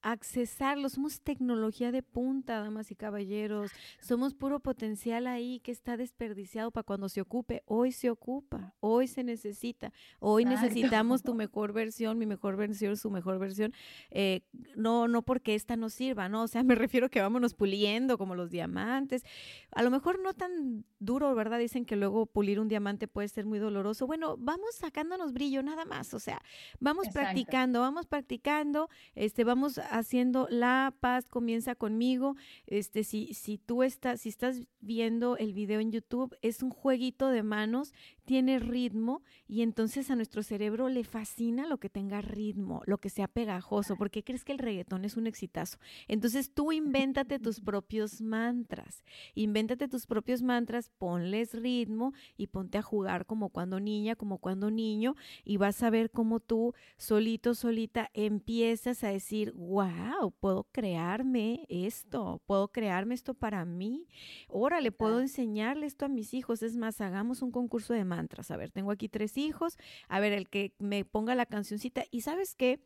accesarlo. 0.01 0.89
Somos 0.89 1.21
tecnología 1.21 1.91
de 1.91 2.03
punta, 2.03 2.59
damas 2.59 2.91
y 2.91 2.95
caballeros. 2.95 3.71
Somos 3.99 4.33
puro 4.33 4.59
potencial 4.59 5.27
ahí 5.27 5.59
que 5.59 5.71
está 5.71 5.97
desperdiciado 5.97 6.71
para 6.71 6.83
cuando 6.83 7.09
se 7.09 7.21
ocupe. 7.21 7.63
Hoy 7.65 7.91
se 7.91 8.09
ocupa, 8.09 8.73
hoy 8.79 9.07
se 9.07 9.23
necesita. 9.23 9.93
Hoy 10.19 10.45
necesitamos 10.45 11.23
tu 11.23 11.33
mejor 11.35 11.73
versión, 11.73 12.17
mi 12.17 12.25
mejor 12.25 12.55
versión, 12.57 12.97
su 12.97 13.09
mejor 13.09 13.39
versión. 13.39 13.73
Eh, 14.09 14.41
no, 14.75 15.07
no 15.07 15.21
porque 15.21 15.55
esta 15.55 15.75
no 15.75 15.89
sirva, 15.89 16.29
¿no? 16.29 16.43
O 16.43 16.47
sea, 16.47 16.63
me 16.63 16.75
refiero 16.75 17.09
que 17.09 17.21
vámonos 17.21 17.53
puliendo 17.53 18.17
como 18.17 18.35
los 18.35 18.49
diamantes. 18.49 19.23
A 19.71 19.83
lo 19.83 19.91
mejor 19.91 20.19
no 20.19 20.33
tan 20.33 20.85
duro, 20.99 21.33
¿verdad? 21.35 21.59
Dicen 21.59 21.85
que 21.85 21.95
luego 21.95 22.25
pulir 22.25 22.59
un 22.59 22.67
diamante 22.67 23.07
puede 23.07 23.27
ser 23.27 23.45
muy 23.45 23.59
doloroso. 23.59 24.07
Bueno, 24.07 24.37
vamos 24.37 24.75
sacándonos 24.75 25.33
brillo 25.33 25.63
nada 25.63 25.85
más. 25.85 26.13
O 26.13 26.19
sea, 26.19 26.41
vamos 26.79 27.07
practicando, 27.09 27.81
vamos 27.81 28.07
practicando, 28.07 28.89
este, 29.15 29.43
vamos 29.43 29.79
haciendo 29.91 30.47
la 30.49 30.95
paz 30.99 31.27
comienza 31.27 31.75
conmigo. 31.75 32.35
Este, 32.65 33.03
si, 33.03 33.33
si 33.33 33.57
tú 33.57 33.83
estás, 33.83 34.21
si 34.21 34.29
estás 34.29 34.61
viendo 34.79 35.37
el 35.37 35.53
video 35.53 35.79
en 35.79 35.91
YouTube, 35.91 36.35
es 36.41 36.63
un 36.63 36.71
jueguito 36.71 37.27
de 37.27 37.43
manos, 37.43 37.93
tiene 38.31 38.59
ritmo 38.59 39.23
y 39.45 39.61
entonces 39.61 40.09
a 40.09 40.15
nuestro 40.15 40.41
cerebro 40.41 40.87
le 40.87 41.03
fascina 41.03 41.67
lo 41.67 41.79
que 41.79 41.89
tenga 41.89 42.21
ritmo, 42.21 42.81
lo 42.85 42.97
que 42.97 43.09
sea 43.09 43.27
pegajoso. 43.27 43.97
porque 43.97 44.23
crees 44.23 44.45
que 44.45 44.53
el 44.53 44.57
reggaetón 44.57 45.03
es 45.03 45.17
un 45.17 45.27
exitazo? 45.27 45.79
Entonces 46.07 46.53
tú 46.53 46.71
invéntate 46.71 47.39
tus 47.39 47.59
propios 47.69 48.21
mantras, 48.21 49.03
invéntate 49.35 49.89
tus 49.89 50.07
propios 50.07 50.43
mantras, 50.43 50.89
ponles 50.97 51.53
ritmo 51.53 52.13
y 52.37 52.47
ponte 52.47 52.77
a 52.77 52.81
jugar 52.81 53.25
como 53.25 53.49
cuando 53.49 53.81
niña, 53.81 54.15
como 54.15 54.37
cuando 54.37 54.71
niño 54.71 55.17
y 55.43 55.57
vas 55.57 55.83
a 55.83 55.89
ver 55.89 56.09
cómo 56.09 56.39
tú 56.39 56.73
solito, 56.95 57.53
solita 57.53 58.09
empiezas 58.13 59.03
a 59.03 59.09
decir, 59.09 59.51
wow 59.57 60.33
puedo 60.39 60.69
crearme 60.71 61.65
esto, 61.67 62.41
puedo 62.45 62.69
crearme 62.69 63.13
esto 63.13 63.33
para 63.33 63.65
mí. 63.65 64.07
Órale, 64.47 64.93
puedo 64.93 65.19
enseñarle 65.19 65.85
esto 65.85 66.05
a 66.05 66.07
mis 66.07 66.33
hijos. 66.33 66.63
Es 66.63 66.77
más, 66.77 67.01
hagamos 67.01 67.41
un 67.41 67.51
concurso 67.51 67.93
de 67.93 68.05
mantras. 68.05 68.20
A 68.51 68.57
ver, 68.57 68.71
tengo 68.71 68.91
aquí 68.91 69.09
tres 69.09 69.37
hijos. 69.37 69.77
A 70.07 70.19
ver, 70.19 70.33
el 70.33 70.49
que 70.49 70.73
me 70.79 71.05
ponga 71.05 71.35
la 71.35 71.45
cancioncita. 71.45 72.03
Y 72.11 72.21
sabes 72.21 72.55
qué? 72.55 72.79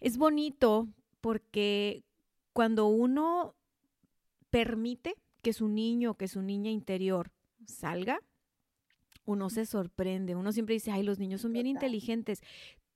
Es 0.00 0.16
bonito 0.16 0.88
porque 1.20 2.04
cuando 2.52 2.86
uno 2.86 3.54
permite 4.50 5.14
que 5.42 5.52
su 5.52 5.68
niño, 5.68 6.14
que 6.14 6.28
su 6.28 6.42
niña 6.42 6.70
interior 6.70 7.30
salga, 7.66 8.20
uno 9.24 9.50
se 9.50 9.66
sorprende. 9.66 10.34
Uno 10.34 10.52
siempre 10.52 10.74
dice, 10.74 10.90
ay, 10.90 11.02
los 11.02 11.18
niños 11.18 11.40
son 11.40 11.52
bien 11.52 11.66
inteligentes 11.66 12.42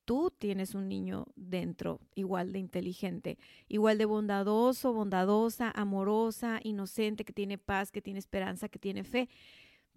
tú 0.06 0.32
tienes 0.38 0.74
un 0.74 0.88
niño 0.88 1.26
dentro 1.34 2.00
igual 2.14 2.52
de 2.52 2.60
inteligente, 2.60 3.38
igual 3.68 3.98
de 3.98 4.06
bondadoso, 4.06 4.94
bondadosa, 4.94 5.70
amorosa, 5.74 6.60
inocente, 6.62 7.24
que 7.24 7.32
tiene 7.34 7.58
paz, 7.58 7.90
que 7.90 8.00
tiene 8.00 8.20
esperanza, 8.20 8.68
que 8.68 8.78
tiene 8.78 9.04
fe. 9.04 9.28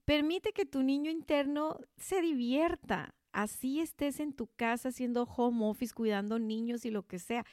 Permite 0.09 0.53
que 0.53 0.65
tu 0.65 0.81
niño 0.81 1.11
interno 1.11 1.77
se 1.97 2.19
divierta. 2.19 3.13
Así 3.31 3.79
estés 3.79 4.19
en 4.19 4.33
tu 4.33 4.47
casa 4.47 4.89
haciendo 4.89 5.25
home 5.25 5.63
office, 5.67 5.93
cuidando 5.93 6.39
niños 6.39 6.83
y 6.83 6.89
lo 6.89 7.03
que 7.03 7.19
sea 7.19 7.45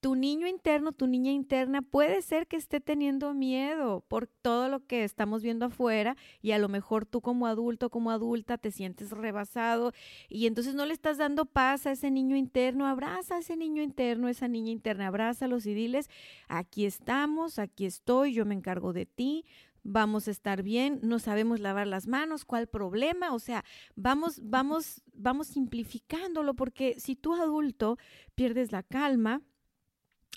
tu 0.00 0.16
niño 0.16 0.46
interno, 0.46 0.92
tu 0.92 1.06
niña 1.06 1.32
interna 1.32 1.80
puede 1.80 2.20
ser 2.20 2.46
que 2.46 2.56
esté 2.56 2.78
teniendo 2.78 3.32
miedo 3.32 4.04
por 4.06 4.26
todo 4.26 4.68
lo 4.68 4.84
que 4.84 5.02
estamos 5.02 5.42
viendo 5.42 5.64
afuera 5.64 6.14
y 6.42 6.50
a 6.50 6.58
lo 6.58 6.68
mejor 6.68 7.06
tú 7.06 7.22
como 7.22 7.46
adulto, 7.46 7.88
como 7.88 8.10
adulta 8.10 8.58
te 8.58 8.70
sientes 8.70 9.12
rebasado 9.12 9.92
y 10.28 10.46
entonces 10.46 10.74
no 10.74 10.84
le 10.84 10.92
estás 10.92 11.16
dando 11.16 11.46
paz 11.46 11.86
a 11.86 11.92
ese 11.92 12.10
niño 12.10 12.36
interno, 12.36 12.86
abraza 12.86 13.36
a 13.36 13.38
ese 13.38 13.56
niño 13.56 13.82
interno, 13.82 14.28
esa 14.28 14.46
niña 14.46 14.72
interna, 14.72 15.06
abrázalos 15.06 15.64
y 15.64 15.72
diles, 15.72 16.10
aquí 16.48 16.84
estamos, 16.84 17.58
aquí 17.58 17.86
estoy, 17.86 18.34
yo 18.34 18.44
me 18.44 18.54
encargo 18.54 18.92
de 18.92 19.06
ti, 19.06 19.46
vamos 19.84 20.26
a 20.26 20.30
estar 20.30 20.62
bien, 20.62 20.98
no 21.02 21.18
sabemos 21.18 21.60
lavar 21.60 21.86
las 21.86 22.08
manos, 22.08 22.44
¿cuál 22.44 22.66
problema? 22.66 23.32
O 23.32 23.38
sea, 23.38 23.64
vamos, 23.94 24.40
vamos, 24.42 25.02
vamos 25.12 25.46
simplificándolo 25.46 26.54
porque 26.54 26.98
si 26.98 27.14
tú 27.14 27.34
adulto 27.34 27.98
pierdes 28.34 28.72
la 28.72 28.82
calma, 28.82 29.42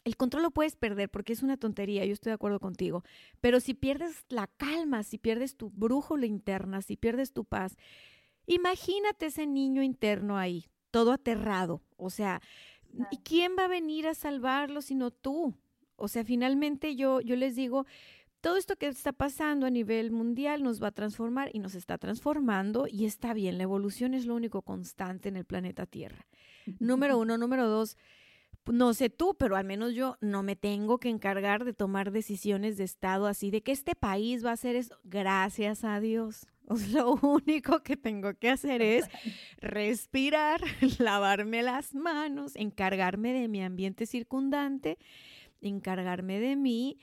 el 0.03 0.17
control 0.17 0.43
lo 0.43 0.51
puedes 0.51 0.75
perder 0.75 1.09
porque 1.09 1.33
es 1.33 1.43
una 1.43 1.57
tontería, 1.57 2.05
yo 2.05 2.13
estoy 2.13 2.29
de 2.31 2.35
acuerdo 2.35 2.59
contigo, 2.59 3.03
pero 3.41 3.59
si 3.59 3.73
pierdes 3.73 4.25
la 4.29 4.47
calma, 4.47 5.03
si 5.03 5.17
pierdes 5.17 5.55
tu 5.55 5.71
brújula 5.71 6.25
interna, 6.25 6.81
si 6.81 6.97
pierdes 6.97 7.31
tu 7.31 7.45
paz, 7.45 7.77
imagínate 8.45 9.27
ese 9.27 9.47
niño 9.47 9.81
interno 9.81 10.37
ahí, 10.37 10.67
todo 10.91 11.13
aterrado, 11.13 11.81
o 11.95 12.09
sea, 12.09 12.41
¿y 13.11 13.17
quién 13.17 13.55
va 13.57 13.65
a 13.65 13.69
venir 13.69 14.07
a 14.07 14.13
salvarlo 14.13 14.81
sino 14.81 15.11
tú? 15.11 15.55
O 15.95 16.07
sea, 16.07 16.23
finalmente 16.23 16.95
yo, 16.95 17.21
yo 17.21 17.35
les 17.35 17.55
digo, 17.55 17.85
todo 18.47 18.55
esto 18.55 18.77
que 18.77 18.87
está 18.87 19.11
pasando 19.11 19.65
a 19.65 19.69
nivel 19.69 20.09
mundial 20.09 20.63
nos 20.63 20.81
va 20.81 20.87
a 20.87 20.91
transformar 20.91 21.49
y 21.51 21.59
nos 21.59 21.75
está 21.75 21.97
transformando 21.97 22.87
y 22.89 23.03
está 23.03 23.33
bien, 23.33 23.57
la 23.57 23.63
evolución 23.63 24.13
es 24.13 24.25
lo 24.25 24.35
único 24.35 24.61
constante 24.61 25.27
en 25.27 25.35
el 25.35 25.43
planeta 25.43 25.85
Tierra. 25.85 26.25
Número 26.79 27.17
uno, 27.17 27.37
número 27.37 27.67
dos, 27.67 27.97
no 28.65 28.93
sé 28.93 29.09
tú, 29.09 29.35
pero 29.37 29.57
al 29.57 29.65
menos 29.65 29.95
yo 29.95 30.15
no 30.21 30.43
me 30.43 30.55
tengo 30.55 30.97
que 30.97 31.09
encargar 31.09 31.65
de 31.65 31.73
tomar 31.73 32.11
decisiones 32.11 32.77
de 32.77 32.85
Estado 32.85 33.27
así, 33.27 33.51
de 33.51 33.63
que 33.63 33.73
este 33.73 33.95
país 33.95 34.45
va 34.45 34.51
a 34.51 34.53
hacer 34.53 34.77
eso. 34.77 34.95
Gracias 35.03 35.83
a 35.83 35.99
Dios. 35.99 36.47
Lo 36.93 37.15
único 37.15 37.83
que 37.83 37.97
tengo 37.97 38.33
que 38.35 38.49
hacer 38.49 38.81
es 38.81 39.09
respirar, 39.57 40.61
lavarme 40.99 41.63
las 41.63 41.93
manos, 41.93 42.55
encargarme 42.55 43.33
de 43.33 43.49
mi 43.49 43.61
ambiente 43.61 44.05
circundante, 44.05 44.97
encargarme 45.59 46.39
de 46.39 46.55
mí. 46.55 46.97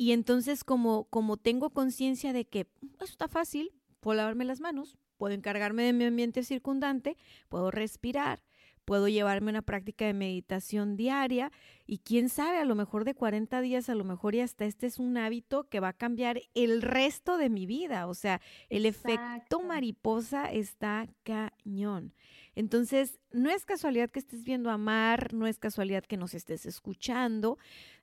Y 0.00 0.12
entonces 0.12 0.64
como, 0.64 1.04
como 1.10 1.36
tengo 1.36 1.68
conciencia 1.68 2.32
de 2.32 2.46
que 2.46 2.60
eso 2.94 3.04
está 3.04 3.28
fácil, 3.28 3.70
puedo 4.00 4.16
lavarme 4.16 4.46
las 4.46 4.58
manos, 4.58 4.96
puedo 5.18 5.34
encargarme 5.34 5.82
de 5.82 5.92
mi 5.92 6.06
ambiente 6.06 6.42
circundante, 6.42 7.18
puedo 7.50 7.70
respirar, 7.70 8.42
puedo 8.86 9.08
llevarme 9.08 9.50
una 9.50 9.60
práctica 9.60 10.06
de 10.06 10.14
meditación 10.14 10.96
diaria 10.96 11.52
y 11.86 11.98
quién 11.98 12.30
sabe, 12.30 12.56
a 12.56 12.64
lo 12.64 12.74
mejor 12.74 13.04
de 13.04 13.14
40 13.14 13.60
días, 13.60 13.90
a 13.90 13.94
lo 13.94 14.04
mejor 14.04 14.34
y 14.34 14.40
hasta 14.40 14.64
este 14.64 14.86
es 14.86 14.98
un 14.98 15.18
hábito 15.18 15.68
que 15.68 15.80
va 15.80 15.88
a 15.88 15.92
cambiar 15.92 16.40
el 16.54 16.80
resto 16.80 17.36
de 17.36 17.50
mi 17.50 17.66
vida. 17.66 18.06
O 18.06 18.14
sea, 18.14 18.40
el 18.70 18.86
efecto 18.86 19.60
mariposa 19.60 20.50
está 20.50 21.08
cañón. 21.24 22.14
Entonces, 22.54 23.20
no 23.32 23.50
es 23.50 23.64
casualidad 23.64 24.10
que 24.10 24.18
estés 24.18 24.44
viendo 24.44 24.70
a 24.70 24.78
Mar, 24.78 25.34
no 25.34 25.46
es 25.46 25.58
casualidad 25.58 26.04
que 26.04 26.16
nos 26.16 26.34
estés 26.34 26.66
escuchando. 26.66 27.58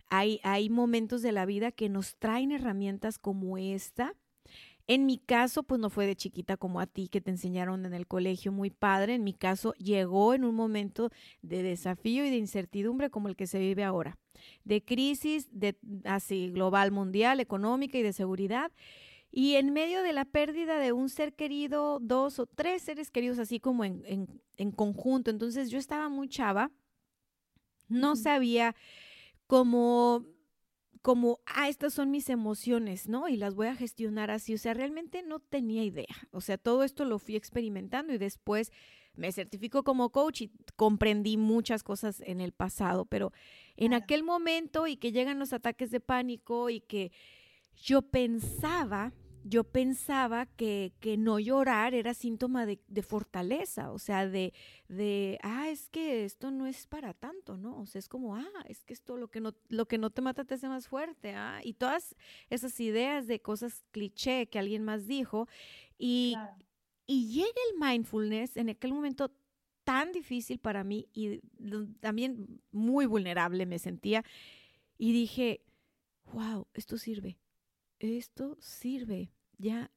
Hay, 0.10 0.40
hay 0.44 0.70
momentos 0.70 1.22
de 1.22 1.32
la 1.32 1.46
vida 1.46 1.72
que 1.72 1.90
nos 1.90 2.16
traen 2.18 2.52
herramientas 2.52 3.20
como 3.20 3.58
esta 3.58 4.16
en 4.88 5.06
mi 5.06 5.18
caso, 5.18 5.64
pues 5.64 5.82
no 5.82 5.90
fue 5.90 6.08
de 6.08 6.16
chiquita 6.16 6.56
como 6.56 6.80
a 6.80 6.88
ti 6.88 7.10
que 7.10 7.20
te 7.20 7.30
enseñaron 7.30 7.86
en 7.86 7.94
el 7.94 8.08
colegio 8.08 8.54
muy 8.54 8.70
padre. 8.70 9.16
En 9.16 9.24
mi 9.26 9.34
caso, 9.34 9.74
llegó 9.74 10.34
en 10.34 10.46
un 10.46 10.56
momento 10.56 11.10
de 11.42 11.62
desafío 11.62 12.26
y 12.26 12.30
de 12.30 12.38
incertidumbre 12.38 13.10
como 13.10 13.28
el 13.28 13.36
que 13.36 13.48
se 13.48 13.60
vive 13.60 13.84
ahora, 13.84 14.18
de 14.64 14.82
crisis, 14.82 15.50
de 15.52 15.78
así 16.06 16.52
global, 16.52 16.92
mundial, 16.92 17.42
económica 17.42 17.98
y 17.98 18.02
de 18.02 18.14
seguridad. 18.14 18.72
Y 19.30 19.56
en 19.56 19.74
medio 19.74 20.04
de 20.04 20.14
la 20.14 20.24
pérdida 20.24 20.80
de 20.80 20.94
un 20.94 21.10
ser 21.10 21.34
querido, 21.34 22.00
dos 22.00 22.40
o 22.40 22.46
tres 22.46 22.84
seres 22.84 23.12
queridos, 23.12 23.40
así 23.40 23.60
como 23.60 23.84
en, 23.84 24.04
en, 24.06 24.42
en 24.56 24.72
conjunto. 24.72 25.32
Entonces 25.32 25.70
yo 25.70 25.80
estaba 25.80 26.08
muy 26.08 26.30
chava, 26.30 26.72
no 27.90 28.16
sabía 28.16 28.74
cómo 29.48 30.26
como, 31.08 31.40
ah, 31.46 31.70
estas 31.70 31.94
son 31.94 32.12
mis 32.12 32.30
emociones, 32.30 33.08
¿no? 33.08 33.30
Y 33.30 33.38
las 33.38 33.56
voy 33.56 33.68
a 33.68 33.76
gestionar 33.76 34.30
así. 34.30 34.54
O 34.54 34.58
sea, 34.58 34.74
realmente 34.74 35.24
no 35.24 35.40
tenía 35.40 35.82
idea. 35.86 36.28
O 36.32 36.42
sea, 36.42 36.58
todo 36.58 36.84
esto 36.84 37.06
lo 37.06 37.18
fui 37.18 37.38
experimentando 37.38 38.14
y 38.14 38.18
después 38.18 38.74
me 39.16 39.32
certifico 39.32 39.86
como 39.86 40.10
coach 40.10 40.42
y 40.42 40.52
comprendí 40.76 41.38
muchas 41.38 41.84
cosas 41.84 42.22
en 42.26 42.42
el 42.42 42.52
pasado, 42.52 43.06
pero 43.06 43.32
en 43.78 43.94
aquel 43.94 44.24
momento 44.24 44.86
y 44.86 44.98
que 44.98 45.14
llegan 45.14 45.40
los 45.40 45.54
ataques 45.54 45.92
de 45.92 46.02
pánico 46.02 46.70
y 46.70 46.82
que 46.82 47.14
yo 47.76 48.02
pensaba 48.02 49.14
yo 49.44 49.64
pensaba 49.64 50.46
que, 50.46 50.94
que, 51.00 51.18
no 51.18 51.40
llorar 51.40 51.94
era 51.94 52.14
síntoma 52.14 52.66
de, 52.66 52.80
de 52.88 53.02
fortaleza, 53.02 53.92
o 53.92 54.00
sea, 54.00 54.28
de, 54.28 54.54
de, 54.88 55.40
ah, 55.42 55.70
es 55.70 55.90
que 55.90 56.26
esto 56.26 56.52
no 56.52 56.68
es 56.68 56.88
para 56.88 57.14
tanto, 57.14 57.58
¿no? 57.58 57.80
O 57.80 57.86
sea, 57.86 58.00
es 58.00 58.10
como, 58.10 58.36
ah, 58.36 58.64
es 58.66 58.84
que 58.84 58.94
esto 58.94 59.18
lo 59.18 59.30
que 59.30 59.40
no, 59.40 59.56
lo 59.70 59.88
que 59.88 59.98
no 59.98 60.10
te 60.10 60.22
mata 60.22 60.44
te 60.44 60.56
hace 60.56 60.68
más 60.68 60.88
fuerte, 60.88 61.34
ah, 61.34 61.62
y 61.64 61.74
todas 61.74 62.16
esas 62.50 62.80
ideas 62.80 63.28
de 63.28 63.42
cosas 63.42 63.84
cliché 63.92 64.48
que 64.48 64.60
alguien 64.60 64.84
más 64.84 65.08
dijo, 65.08 65.48
y, 65.98 66.36
y 67.06 67.32
llega 67.32 67.62
el 67.72 67.80
mindfulness 67.80 68.58
en 68.58 68.70
aquel 68.70 68.94
momento 68.94 69.32
tan 69.84 70.12
difícil 70.12 70.60
para 70.60 70.84
mí 70.84 71.08
y 71.14 71.40
también 72.02 72.62
muy 72.72 73.06
vulnerable 73.06 73.66
me 73.66 73.80
sentía, 73.80 74.24
y 74.98 75.14
dije, 75.14 75.62
wow, 76.34 76.68
esto 76.74 76.98
sirve, 76.98 77.38
esto 78.00 78.58
sirve 78.60 79.32
ya 79.58 79.92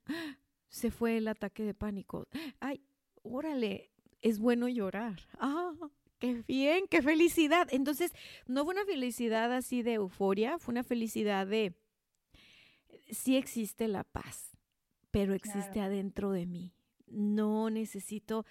se 0.69 0.91
fue 0.91 1.17
el 1.19 1.29
ataque 1.29 1.65
de 1.65 1.75
pánico. 1.75 2.27
Ay, 2.61 2.81
órale, 3.23 3.91
es 4.23 4.39
bueno 4.39 4.69
llorar. 4.69 5.21
Ah, 5.39 5.73
qué 6.19 6.43
bien, 6.47 6.87
qué 6.89 7.03
felicidad. 7.03 7.69
Entonces, 7.71 8.13
no 8.47 8.65
fue 8.65 8.75
una 8.75 8.85
felicidad 8.85 9.53
así 9.53 9.83
de 9.83 9.95
euforia, 9.95 10.59
fue 10.59 10.73
una 10.73 10.85
felicidad 10.85 11.47
de, 11.47 11.75
sí 13.11 13.37
existe 13.37 13.89
la 13.89 14.05
paz, 14.05 14.57
pero 15.11 15.35
existe 15.35 15.81
adentro 15.81 16.31
de 16.31 16.47
mí. 16.47 16.73
No 17.07 17.71
necesito 17.71 18.47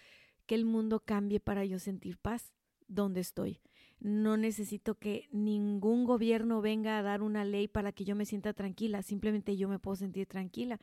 que 0.45 0.56
el 0.56 0.66
mundo 0.66 1.00
cambie 1.00 1.39
para 1.39 1.64
yo 1.64 1.80
sentir 1.80 2.18
paz 2.18 2.54
donde 2.88 3.22
estoy. 3.22 3.62
No 4.00 4.38
necesito 4.38 4.95
que 4.95 5.28
ningún 5.32 6.06
gobierno 6.06 6.62
venga 6.62 6.97
a 6.97 7.02
dar 7.02 7.22
una 7.22 7.43
ley 7.43 7.68
para 7.68 7.91
que 7.91 8.06
yo 8.06 8.16
me 8.16 8.26
sienta 8.26 8.54
tranquila, 8.54 9.04
simplemente 9.04 9.58
yo 9.58 9.68
me 9.68 9.80
puedo 9.80 9.95
sentir 9.95 10.26
tranquila. 10.26 10.80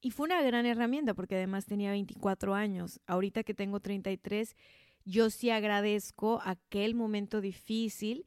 Y 0.00 0.10
fue 0.10 0.26
una 0.26 0.42
gran 0.42 0.66
herramienta 0.66 1.14
porque 1.14 1.36
además 1.36 1.66
tenía 1.66 1.90
24 1.90 2.54
años. 2.54 3.00
Ahorita 3.06 3.42
que 3.42 3.54
tengo 3.54 3.80
33, 3.80 4.56
yo 5.04 5.30
sí 5.30 5.50
agradezco 5.50 6.40
aquel 6.44 6.94
momento 6.94 7.40
difícil 7.40 8.26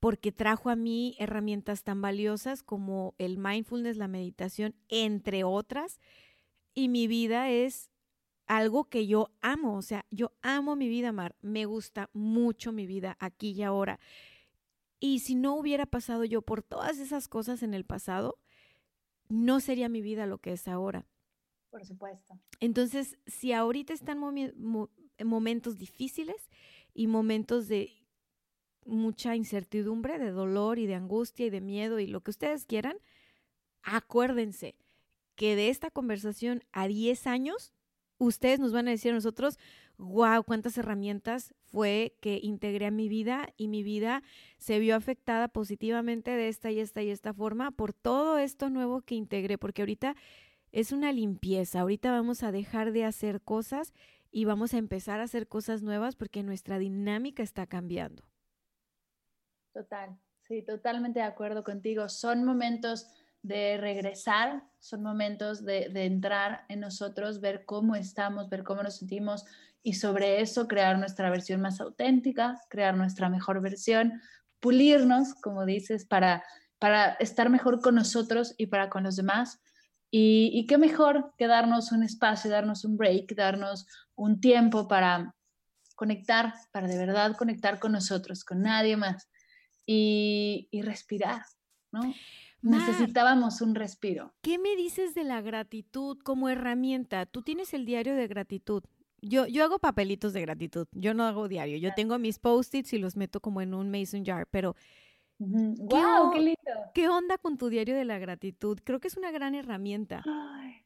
porque 0.00 0.32
trajo 0.32 0.68
a 0.68 0.76
mí 0.76 1.16
herramientas 1.18 1.82
tan 1.82 2.02
valiosas 2.02 2.62
como 2.62 3.14
el 3.18 3.38
mindfulness, 3.38 3.96
la 3.96 4.08
meditación, 4.08 4.74
entre 4.88 5.44
otras. 5.44 5.98
Y 6.74 6.88
mi 6.88 7.06
vida 7.06 7.50
es 7.50 7.90
algo 8.46 8.84
que 8.84 9.06
yo 9.06 9.30
amo, 9.40 9.76
o 9.76 9.82
sea, 9.82 10.04
yo 10.10 10.32
amo 10.42 10.76
mi 10.76 10.88
vida, 10.88 11.12
Mar, 11.12 11.36
me 11.40 11.64
gusta 11.64 12.10
mucho 12.12 12.72
mi 12.72 12.86
vida 12.86 13.16
aquí 13.20 13.52
y 13.52 13.62
ahora. 13.62 13.98
Y 15.00 15.20
si 15.20 15.34
no 15.34 15.54
hubiera 15.54 15.86
pasado 15.86 16.24
yo 16.24 16.42
por 16.42 16.62
todas 16.62 16.98
esas 16.98 17.28
cosas 17.28 17.62
en 17.62 17.74
el 17.74 17.84
pasado, 17.84 18.38
no 19.28 19.60
sería 19.60 19.88
mi 19.88 20.02
vida 20.02 20.26
lo 20.26 20.38
que 20.38 20.52
es 20.52 20.68
ahora. 20.68 21.06
Por 21.70 21.84
supuesto. 21.84 22.38
Entonces, 22.60 23.18
si 23.26 23.52
ahorita 23.52 23.92
están 23.92 24.18
momentos 25.24 25.78
difíciles 25.78 26.50
y 26.94 27.06
momentos 27.06 27.68
de 27.68 27.92
mucha 28.86 29.34
incertidumbre, 29.34 30.18
de 30.18 30.30
dolor 30.30 30.78
y 30.78 30.86
de 30.86 30.94
angustia 30.94 31.46
y 31.46 31.50
de 31.50 31.60
miedo 31.60 31.98
y 31.98 32.06
lo 32.06 32.20
que 32.20 32.30
ustedes 32.30 32.64
quieran, 32.64 32.96
acuérdense 33.82 34.76
que 35.34 35.56
de 35.56 35.68
esta 35.68 35.90
conversación 35.90 36.62
a 36.72 36.86
10 36.86 37.26
años 37.26 37.72
ustedes 38.18 38.60
nos 38.60 38.72
van 38.72 38.88
a 38.88 38.92
decir 38.92 39.12
a 39.12 39.14
nosotros, 39.14 39.58
wow, 39.96 40.42
cuántas 40.44 40.76
herramientas 40.78 41.54
fue 41.64 42.16
que 42.20 42.38
integré 42.42 42.86
a 42.86 42.90
mi 42.90 43.08
vida 43.08 43.48
y 43.56 43.68
mi 43.68 43.82
vida 43.82 44.22
se 44.58 44.78
vio 44.78 44.96
afectada 44.96 45.48
positivamente 45.48 46.30
de 46.30 46.48
esta 46.48 46.70
y 46.70 46.80
esta 46.80 47.02
y 47.02 47.10
esta 47.10 47.32
forma 47.32 47.70
por 47.70 47.92
todo 47.92 48.38
esto 48.38 48.70
nuevo 48.70 49.02
que 49.02 49.14
integré, 49.14 49.58
porque 49.58 49.82
ahorita 49.82 50.16
es 50.72 50.92
una 50.92 51.12
limpieza, 51.12 51.80
ahorita 51.80 52.10
vamos 52.10 52.42
a 52.42 52.52
dejar 52.52 52.92
de 52.92 53.04
hacer 53.04 53.40
cosas 53.40 53.92
y 54.30 54.44
vamos 54.44 54.74
a 54.74 54.78
empezar 54.78 55.20
a 55.20 55.24
hacer 55.24 55.46
cosas 55.46 55.82
nuevas 55.82 56.16
porque 56.16 56.42
nuestra 56.42 56.78
dinámica 56.78 57.42
está 57.42 57.66
cambiando. 57.66 58.24
Total, 59.72 60.18
sí, 60.40 60.62
totalmente 60.62 61.20
de 61.20 61.26
acuerdo 61.26 61.62
contigo. 61.62 62.08
Son 62.08 62.44
momentos 62.44 63.06
de 63.44 63.76
regresar, 63.76 64.64
son 64.80 65.02
momentos 65.02 65.64
de, 65.66 65.90
entrar 66.06 66.64
en 66.70 66.80
nosotros, 66.80 67.42
ver 67.42 67.66
cómo 67.66 67.94
estamos, 67.94 68.48
ver 68.48 68.64
cómo 68.64 68.82
nos 68.82 68.96
sentimos 68.96 69.44
y 69.82 69.92
sobre 69.94 70.40
eso 70.40 70.66
crear 70.66 70.98
nuestra 70.98 71.28
versión 71.28 71.60
más 71.60 71.78
auténtica, 71.78 72.58
crear 72.70 72.96
nuestra 72.96 73.28
mejor 73.28 73.60
versión, 73.60 74.22
pulirnos, 74.60 75.34
como 75.34 75.66
dices, 75.66 76.06
para, 76.06 76.42
para 76.78 77.12
estar 77.20 77.50
mejor 77.50 77.82
con 77.82 77.96
nosotros 77.96 78.54
y 78.56 78.66
para 78.66 78.88
con 78.88 79.02
los 79.02 79.16
demás. 79.16 79.60
Y, 80.10 80.50
y 80.54 80.66
qué 80.66 80.78
mejor 80.78 81.34
que 81.36 81.46
darnos 81.46 81.92
un 81.92 82.02
espacio, 82.02 82.50
darnos 82.50 82.86
un 82.86 82.96
break, 82.96 83.34
darnos 83.34 83.86
un 84.14 84.40
tiempo 84.40 84.88
para 84.88 85.34
conectar, 85.96 86.54
para 86.72 86.88
de 86.88 86.96
verdad 86.96 87.36
conectar 87.36 87.78
con 87.78 87.92
nosotros, 87.92 88.42
con 88.42 88.62
nadie 88.62 88.96
más 88.96 89.28
y, 89.84 90.66
y 90.70 90.80
respirar, 90.80 91.42
¿no? 91.92 92.14
Necesitábamos 92.64 93.60
un 93.60 93.74
respiro. 93.74 94.32
¿Qué 94.40 94.58
me 94.58 94.74
dices 94.74 95.14
de 95.14 95.24
la 95.24 95.42
gratitud 95.42 96.18
como 96.22 96.48
herramienta? 96.48 97.26
Tú 97.26 97.42
tienes 97.42 97.74
el 97.74 97.84
diario 97.84 98.16
de 98.16 98.26
gratitud. 98.26 98.82
Yo, 99.20 99.46
yo 99.46 99.64
hago 99.64 99.78
papelitos 99.78 100.32
de 100.32 100.40
gratitud. 100.40 100.86
Yo 100.92 101.12
no 101.12 101.24
hago 101.24 101.46
diario. 101.46 101.76
Yo 101.76 101.90
tengo 101.94 102.18
mis 102.18 102.38
post-its 102.38 102.94
y 102.94 102.98
los 102.98 103.16
meto 103.16 103.40
como 103.40 103.60
en 103.60 103.74
un 103.74 103.90
mason 103.90 104.24
jar, 104.24 104.46
pero... 104.50 104.74
¡Wow! 105.38 106.30
¡Qué, 106.32 106.38
lindo! 106.38 106.70
¿Qué 106.94 107.08
onda 107.08 107.36
con 107.36 107.58
tu 107.58 107.68
diario 107.68 107.94
de 107.94 108.04
la 108.04 108.18
gratitud? 108.18 108.78
Creo 108.82 108.98
que 108.98 109.08
es 109.08 109.16
una 109.16 109.30
gran 109.30 109.54
herramienta. 109.54 110.22
Ay, 110.24 110.84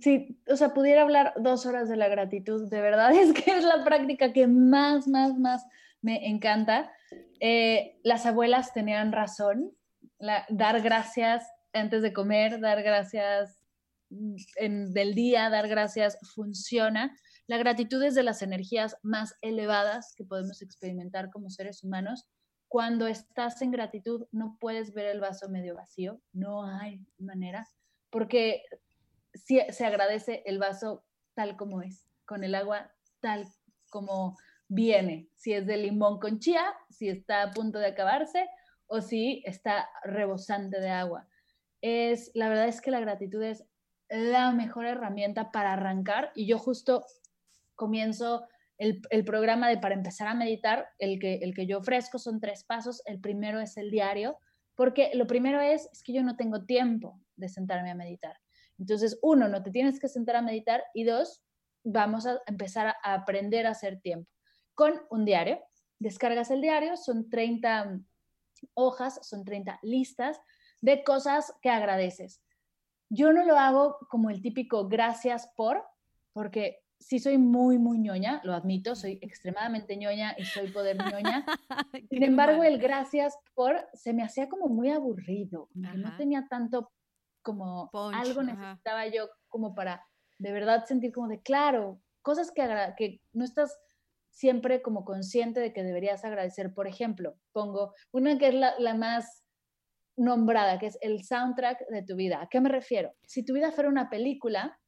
sí, 0.00 0.38
o 0.48 0.56
sea, 0.56 0.72
pudiera 0.72 1.02
hablar 1.02 1.32
dos 1.36 1.66
horas 1.66 1.88
de 1.88 1.96
la 1.96 2.08
gratitud. 2.08 2.68
De 2.68 2.80
verdad 2.80 3.12
es 3.14 3.32
que 3.32 3.50
es 3.50 3.64
la 3.64 3.84
práctica 3.84 4.32
que 4.32 4.46
más, 4.46 5.08
más, 5.08 5.36
más 5.36 5.66
me 6.00 6.28
encanta. 6.28 6.92
Eh, 7.40 7.98
las 8.04 8.24
abuelas 8.26 8.72
tenían 8.72 9.10
razón 9.10 9.72
dar 10.18 10.80
gracias 10.82 11.46
antes 11.72 12.02
de 12.02 12.12
comer, 12.12 12.60
dar 12.60 12.82
gracias 12.82 13.60
en, 14.56 14.92
del 14.92 15.14
día, 15.14 15.50
dar 15.50 15.68
gracias 15.68 16.18
funciona. 16.34 17.16
La 17.46 17.58
gratitud 17.58 18.02
es 18.02 18.14
de 18.14 18.22
las 18.22 18.42
energías 18.42 18.96
más 19.02 19.34
elevadas 19.40 20.14
que 20.16 20.24
podemos 20.24 20.62
experimentar 20.62 21.30
como 21.30 21.50
seres 21.50 21.82
humanos. 21.84 22.26
Cuando 22.68 23.06
estás 23.06 23.62
en 23.62 23.70
gratitud 23.70 24.26
no 24.32 24.56
puedes 24.60 24.92
ver 24.92 25.06
el 25.06 25.20
vaso 25.20 25.48
medio 25.48 25.74
vacío, 25.74 26.20
no 26.32 26.66
hay 26.66 27.00
manera, 27.18 27.66
porque 28.10 28.62
si, 29.32 29.60
se 29.70 29.86
agradece 29.86 30.42
el 30.44 30.58
vaso 30.58 31.04
tal 31.34 31.56
como 31.56 31.80
es, 31.80 32.06
con 32.26 32.44
el 32.44 32.54
agua 32.54 32.92
tal 33.20 33.46
como 33.88 34.36
viene, 34.68 35.30
si 35.34 35.54
es 35.54 35.66
de 35.66 35.78
limón 35.78 36.18
con 36.18 36.40
chía, 36.40 36.74
si 36.90 37.08
está 37.08 37.42
a 37.42 37.50
punto 37.52 37.78
de 37.78 37.86
acabarse 37.86 38.46
o 38.88 39.00
si 39.00 39.42
está 39.46 39.88
rebosante 40.02 40.80
de 40.80 40.90
agua. 40.90 41.28
Es, 41.80 42.30
la 42.34 42.48
verdad 42.48 42.68
es 42.68 42.80
que 42.80 42.90
la 42.90 43.00
gratitud 43.00 43.42
es 43.42 43.64
la 44.08 44.52
mejor 44.52 44.86
herramienta 44.86 45.52
para 45.52 45.74
arrancar 45.74 46.32
y 46.34 46.46
yo 46.46 46.58
justo 46.58 47.04
comienzo 47.76 48.46
el, 48.78 49.24
programa 49.24 49.68
de 49.68 49.78
para 49.78 49.94
empezar 49.94 50.28
a 50.28 50.34
meditar, 50.34 50.88
el 50.98 51.18
que, 51.18 51.34
el 51.36 51.54
que 51.54 51.66
yo 51.66 51.78
ofrezco 51.78 52.18
son 52.18 52.40
tres 52.40 52.64
pasos. 52.64 53.02
El 53.06 53.20
primero 53.20 53.60
es 53.60 53.76
el 53.76 53.90
diario, 53.90 54.38
porque 54.74 55.10
lo 55.14 55.26
primero 55.26 55.60
es, 55.60 55.88
es 55.92 56.02
que 56.02 56.12
yo 56.12 56.22
no 56.22 56.36
tengo 56.36 56.64
tiempo 56.64 57.20
de 57.36 57.48
sentarme 57.48 57.90
a 57.90 57.96
meditar. 57.96 58.36
Entonces, 58.78 59.18
uno, 59.22 59.48
no 59.48 59.62
te 59.62 59.72
tienes 59.72 59.98
que 59.98 60.08
sentar 60.08 60.36
a 60.36 60.42
meditar 60.42 60.84
y 60.94 61.04
dos, 61.04 61.42
vamos 61.82 62.26
a 62.26 62.40
empezar 62.46 62.94
a 63.02 63.14
aprender 63.14 63.66
a 63.66 63.70
hacer 63.70 64.00
tiempo 64.00 64.30
con 64.74 64.94
un 65.10 65.24
diario. 65.24 65.60
Descargas 65.98 66.52
el 66.52 66.60
diario, 66.60 66.96
son 66.96 67.28
30 67.28 68.00
hojas, 68.74 69.20
son 69.22 69.44
30 69.44 69.78
listas 69.82 70.40
de 70.80 71.02
cosas 71.04 71.52
que 71.62 71.70
agradeces. 71.70 72.42
Yo 73.10 73.32
no 73.32 73.44
lo 73.44 73.58
hago 73.58 73.98
como 74.10 74.30
el 74.30 74.42
típico 74.42 74.88
gracias 74.88 75.50
por, 75.56 75.82
porque 76.32 76.80
sí 77.00 77.18
soy 77.18 77.38
muy, 77.38 77.78
muy 77.78 77.98
ñoña, 77.98 78.40
lo 78.44 78.54
admito, 78.54 78.94
soy 78.94 79.18
extremadamente 79.22 79.96
ñoña 79.96 80.34
y 80.36 80.44
soy 80.44 80.70
poder 80.70 80.98
ñoña. 80.98 81.44
Sin 82.10 82.22
embargo, 82.22 82.64
el 82.64 82.78
gracias 82.78 83.36
por 83.54 83.88
se 83.94 84.12
me 84.12 84.22
hacía 84.22 84.48
como 84.48 84.68
muy 84.68 84.90
aburrido, 84.90 85.68
no 85.74 86.16
tenía 86.16 86.46
tanto 86.48 86.90
como 87.42 87.88
algo 88.12 88.42
necesitaba 88.42 89.06
yo 89.06 89.28
como 89.48 89.74
para 89.74 90.04
de 90.38 90.52
verdad 90.52 90.84
sentir 90.84 91.12
como 91.12 91.28
de, 91.28 91.40
claro, 91.40 92.00
cosas 92.22 92.50
que, 92.50 92.62
que 92.96 93.20
no 93.32 93.44
estás 93.44 93.78
siempre 94.38 94.82
como 94.82 95.04
consciente 95.04 95.58
de 95.58 95.72
que 95.72 95.82
deberías 95.82 96.24
agradecer. 96.24 96.72
Por 96.72 96.86
ejemplo, 96.86 97.34
pongo 97.52 97.92
una 98.12 98.38
que 98.38 98.48
es 98.48 98.54
la, 98.54 98.78
la 98.78 98.94
más 98.94 99.44
nombrada, 100.16 100.78
que 100.78 100.86
es 100.86 100.98
el 101.00 101.24
soundtrack 101.24 101.88
de 101.88 102.04
tu 102.04 102.14
vida. 102.14 102.40
¿A 102.40 102.48
qué 102.48 102.60
me 102.60 102.68
refiero? 102.68 103.12
Si 103.26 103.44
tu 103.44 103.52
vida 103.52 103.72
fuera 103.72 103.90
una 103.90 104.08
película, 104.08 104.78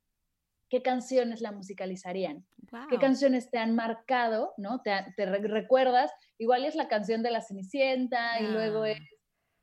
¿qué 0.68 0.82
canciones 0.82 1.40
la 1.40 1.50
musicalizarían? 1.50 2.46
¿Qué 2.88 2.98
canciones 2.98 3.50
te 3.50 3.58
han 3.58 3.74
marcado, 3.74 4.54
no? 4.56 4.82
Te, 4.82 4.92
te 5.16 5.26
recuerdas, 5.26 6.12
igual 6.38 6.64
es 6.64 6.76
la 6.76 6.86
canción 6.86 7.24
de 7.24 7.32
la 7.32 7.42
Cenicienta 7.42 8.40
y 8.40 8.46
luego 8.46 8.84
es, 8.84 9.00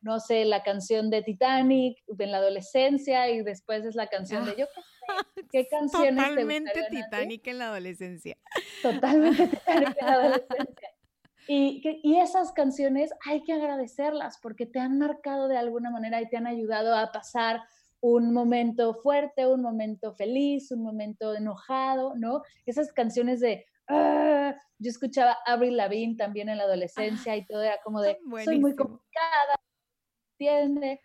no 0.01 0.19
sé, 0.19 0.45
la 0.45 0.63
canción 0.63 1.09
de 1.09 1.23
Titanic 1.23 1.97
en 2.17 2.31
la 2.31 2.37
adolescencia 2.37 3.29
y 3.29 3.41
después 3.43 3.85
es 3.85 3.95
la 3.95 4.07
canción 4.07 4.45
de 4.45 4.55
yo 4.57 4.65
qué 5.51 5.67
canciones 5.71 6.27
Totalmente 6.27 6.71
Titanic 6.89 7.47
en 7.47 7.57
la 7.59 7.69
adolescencia. 7.69 8.37
Totalmente 8.81 9.47
Titanic 9.47 9.97
en 9.99 10.05
la 10.05 10.13
adolescencia. 10.13 10.89
Y, 11.49 11.81
y, 12.03 12.19
esas 12.19 12.51
canciones 12.51 13.11
hay 13.25 13.41
que 13.43 13.53
agradecerlas 13.53 14.37
porque 14.41 14.65
te 14.65 14.79
han 14.79 14.97
marcado 14.97 15.47
de 15.47 15.57
alguna 15.57 15.89
manera 15.89 16.21
y 16.21 16.27
te 16.27 16.35
han 16.35 16.45
ayudado 16.45 16.93
a 16.93 17.13
pasar 17.13 17.61
un 18.01 18.33
momento 18.33 18.93
fuerte, 18.93 19.47
un 19.47 19.61
momento 19.61 20.13
feliz, 20.13 20.71
un 20.71 20.83
momento 20.83 21.33
enojado, 21.33 22.15
¿no? 22.15 22.41
Esas 22.65 22.91
canciones 22.91 23.39
de, 23.39 23.65
ah", 23.87 24.55
yo 24.77 24.89
escuchaba 24.89 25.37
Avril 25.45 25.77
Lavigne 25.77 26.17
también 26.17 26.49
en 26.49 26.57
la 26.57 26.65
adolescencia 26.65 27.35
y 27.35 27.45
todo 27.45 27.63
era 27.63 27.79
como 27.83 28.01
de, 28.01 28.17
soy 28.43 28.59
muy 28.59 28.75
complicada, 28.75 29.55
¿entiende? 30.39 31.01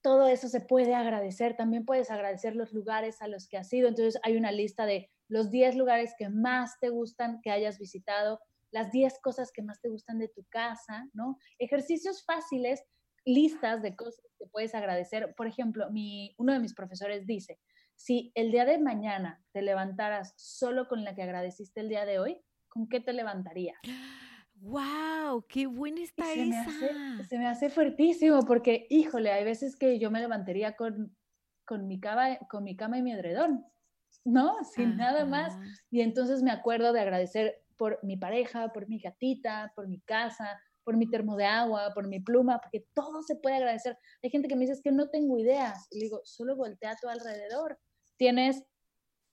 Todo 0.00 0.28
eso 0.28 0.48
se 0.48 0.60
puede 0.60 0.94
agradecer, 0.94 1.56
también 1.56 1.84
puedes 1.84 2.10
agradecer 2.10 2.56
los 2.56 2.72
lugares 2.72 3.20
a 3.20 3.28
los 3.28 3.48
que 3.48 3.58
has 3.58 3.72
ido, 3.72 3.88
entonces 3.88 4.20
hay 4.22 4.36
una 4.36 4.52
lista 4.52 4.86
de 4.86 5.10
los 5.28 5.50
10 5.50 5.76
lugares 5.76 6.14
que 6.16 6.28
más 6.28 6.78
te 6.80 6.88
gustan 6.88 7.40
que 7.42 7.50
hayas 7.50 7.78
visitado, 7.78 8.40
las 8.70 8.90
10 8.92 9.18
cosas 9.20 9.50
que 9.52 9.62
más 9.62 9.80
te 9.80 9.88
gustan 9.88 10.18
de 10.18 10.28
tu 10.28 10.44
casa, 10.48 11.06
¿no? 11.12 11.36
Ejercicios 11.58 12.24
fáciles 12.24 12.82
listas 13.24 13.82
de 13.82 13.96
cosas 13.96 14.24
que 14.38 14.46
puedes 14.46 14.74
agradecer. 14.74 15.34
Por 15.36 15.46
ejemplo, 15.46 15.90
mi, 15.90 16.34
uno 16.38 16.52
de 16.52 16.60
mis 16.60 16.74
profesores 16.74 17.26
dice, 17.26 17.58
si 17.94 18.30
el 18.34 18.52
día 18.52 18.64
de 18.64 18.78
mañana 18.78 19.42
te 19.52 19.62
levantaras 19.62 20.32
solo 20.36 20.86
con 20.86 21.04
la 21.04 21.14
que 21.14 21.22
agradeciste 21.22 21.80
el 21.80 21.88
día 21.88 22.06
de 22.06 22.20
hoy, 22.20 22.40
¿con 22.68 22.88
qué 22.88 23.00
te 23.00 23.12
levantarías? 23.12 23.78
¡Wow! 24.60 25.44
¡Qué 25.48 25.66
buena 25.66 26.02
está 26.02 26.24
se 26.24 26.42
esa! 26.42 26.48
Me 26.48 26.58
hace, 26.58 27.24
se 27.28 27.38
me 27.38 27.46
hace 27.46 27.70
fuertísimo 27.70 28.44
porque, 28.44 28.86
híjole, 28.90 29.30
hay 29.30 29.44
veces 29.44 29.76
que 29.76 29.98
yo 29.98 30.10
me 30.10 30.20
levantaría 30.20 30.76
con, 30.76 31.16
con, 31.64 31.86
mi, 31.86 32.00
cama, 32.00 32.38
con 32.50 32.64
mi 32.64 32.76
cama 32.76 32.98
y 32.98 33.02
mi 33.02 33.12
edredón, 33.12 33.64
¿no? 34.24 34.56
Sin 34.64 34.96
nada 34.96 35.24
más. 35.24 35.56
Y 35.90 36.00
entonces 36.00 36.42
me 36.42 36.50
acuerdo 36.50 36.92
de 36.92 37.00
agradecer 37.00 37.62
por 37.76 38.00
mi 38.02 38.16
pareja, 38.16 38.72
por 38.72 38.88
mi 38.88 38.98
gatita, 38.98 39.72
por 39.76 39.86
mi 39.86 40.00
casa, 40.00 40.60
por 40.82 40.96
mi 40.96 41.08
termo 41.08 41.36
de 41.36 41.44
agua, 41.44 41.92
por 41.94 42.08
mi 42.08 42.18
pluma, 42.18 42.60
porque 42.60 42.86
todo 42.94 43.22
se 43.22 43.36
puede 43.36 43.56
agradecer. 43.56 43.96
Hay 44.22 44.30
gente 44.30 44.48
que 44.48 44.56
me 44.56 44.62
dice 44.62 44.72
es 44.72 44.82
que 44.82 44.90
no 44.90 45.08
tengo 45.10 45.38
ideas. 45.38 45.86
Y 45.90 46.00
digo, 46.00 46.20
solo 46.24 46.56
voltea 46.56 46.92
a 46.92 46.96
tu 46.96 47.08
alrededor. 47.08 47.78
Tienes 48.16 48.64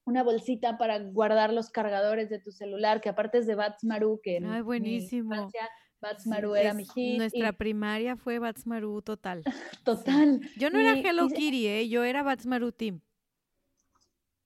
una 0.06 0.24
bolsita 0.24 0.78
para 0.78 1.00
guardar 1.00 1.52
los 1.52 1.70
cargadores 1.70 2.30
de 2.30 2.40
tu 2.40 2.52
celular, 2.52 3.02
que 3.02 3.10
aparte 3.10 3.40
es 3.40 3.48
de 3.48 3.56
Batsmaru, 3.56 4.22
que 4.22 4.40
Ay, 4.44 4.62
buenísimo. 4.62 5.36
Mi 5.36 5.52
Batsmaru 6.00 6.56
era 6.56 6.74
mi 6.74 6.86
hit. 6.86 7.18
Nuestra 7.18 7.54
primaria 7.54 8.16
fue 8.16 8.38
Batsmaru 8.40 9.02
total. 9.02 9.44
total. 9.84 10.42
Yo 10.58 10.70
no 10.70 10.80
era 10.80 10.94
Hello 10.94 11.28
Kitty, 11.28 11.68
¿eh? 11.68 11.90
yo 11.90 12.04
era 12.04 12.22
Batsmaru 12.22 12.72
Team. 12.72 13.02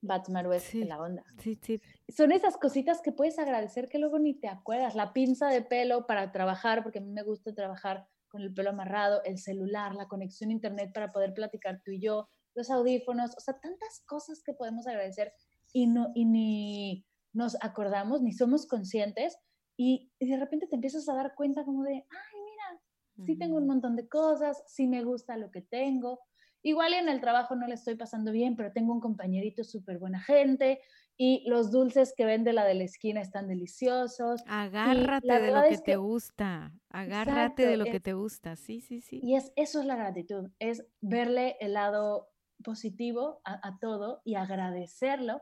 Batmaru 0.02 0.54
es 0.54 0.74
la 0.76 0.98
onda. 0.98 1.24
Sí, 1.40 1.60
sí. 1.62 1.82
Son 2.08 2.32
esas 2.32 2.56
cositas 2.58 3.02
que 3.02 3.12
puedes 3.12 3.38
agradecer 3.38 3.90
que 3.90 4.00
luego 4.00 4.18
ni 4.18 4.34
te 4.34 4.48
acuerdas. 4.48 4.96
La 4.96 5.12
pinza 5.12 5.50
de 5.50 5.62
pelo 5.62 6.08
para 6.08 6.32
trabajar, 6.32 6.84
porque 6.84 7.00
a 7.00 7.02
mí 7.02 7.12
me 7.12 7.24
gusta 7.24 7.54
trabajar 7.54 8.08
con 8.30 8.42
el 8.42 8.54
pelo 8.54 8.70
amarrado, 8.70 9.22
el 9.26 9.38
celular, 9.40 9.96
la 9.96 10.08
conexión 10.08 10.52
a 10.52 10.54
internet 10.54 10.92
para 10.94 11.12
poder 11.12 11.34
platicar 11.34 11.82
tú 11.84 11.92
y 11.92 12.00
yo, 12.00 12.30
los 12.56 12.70
audífonos, 12.70 13.36
o 13.36 13.40
sea, 13.40 13.60
tantas 13.60 14.04
cosas 14.06 14.42
que 14.44 14.54
podemos 14.54 14.88
agradecer 14.88 15.34
y, 15.74 15.88
no, 15.88 16.12
y 16.16 16.26
ni 16.26 17.06
nos 17.34 17.58
acordamos, 17.62 18.22
ni 18.22 18.34
somos 18.34 18.68
conscientes, 18.68 19.38
y, 19.78 20.12
de 20.20 20.38
repente 20.38 20.68
te 20.68 20.76
empiezas 20.76 21.08
a 21.08 21.16
dar 21.16 21.36
cuenta 21.36 21.64
como 21.64 21.84
de, 21.84 21.94
ay, 21.94 22.42
mira, 22.44 22.82
sí 23.26 23.38
tengo 23.38 23.58
un 23.58 23.68
montón 23.68 23.96
de 23.96 24.08
cosas, 24.08 24.64
sí 24.68 24.88
me 24.88 25.04
gusta 25.04 25.38
lo 25.38 25.52
que 25.52 25.62
tengo, 25.62 26.20
Igual 26.62 26.94
en 26.94 27.08
el 27.08 27.22
trabajo 27.22 27.56
no 27.56 27.68
le 27.68 27.76
estoy 27.76 27.96
pasando 27.96 28.32
bien, 28.32 28.56
pero 28.56 28.72
tengo 28.74 28.92
un 28.92 29.00
compañerito 29.00 29.64
súper 29.64 29.98
buena 29.98 30.20
gente 30.20 30.82
y 31.16 31.48
los 31.48 31.72
dulces 31.72 32.14
que 32.16 32.26
vende 32.26 32.52
la 32.52 32.66
de 32.66 32.76
la 32.76 32.84
esquina 32.84 33.22
están 33.22 33.48
deliciosos. 33.48 34.44
Agárrate 34.46 35.40
de 35.40 35.52
lo 35.52 35.62
que, 35.70 35.78
te 35.78 35.96
gusta, 35.96 36.74
agárrate 36.90 37.66
de 37.66 37.78
lo 37.78 37.86
que 37.86 38.00
te 38.02 38.14
gusta, 38.14 38.58
sí, 38.58 38.82
sí, 38.82 39.00
sí. 39.00 39.22
Y 39.24 39.36
es, 39.36 39.54
eso 39.56 39.80
es 39.80 39.86
la 39.86 39.96
gratitud, 39.96 40.50
es 40.60 40.86
verle 41.00 41.56
el 41.62 41.74
lado 41.74 42.30
positivo 42.62 43.42
a, 43.46 43.66
a 43.66 43.80
todo 43.80 44.22
y 44.26 44.36
agradecerlo 44.36 45.42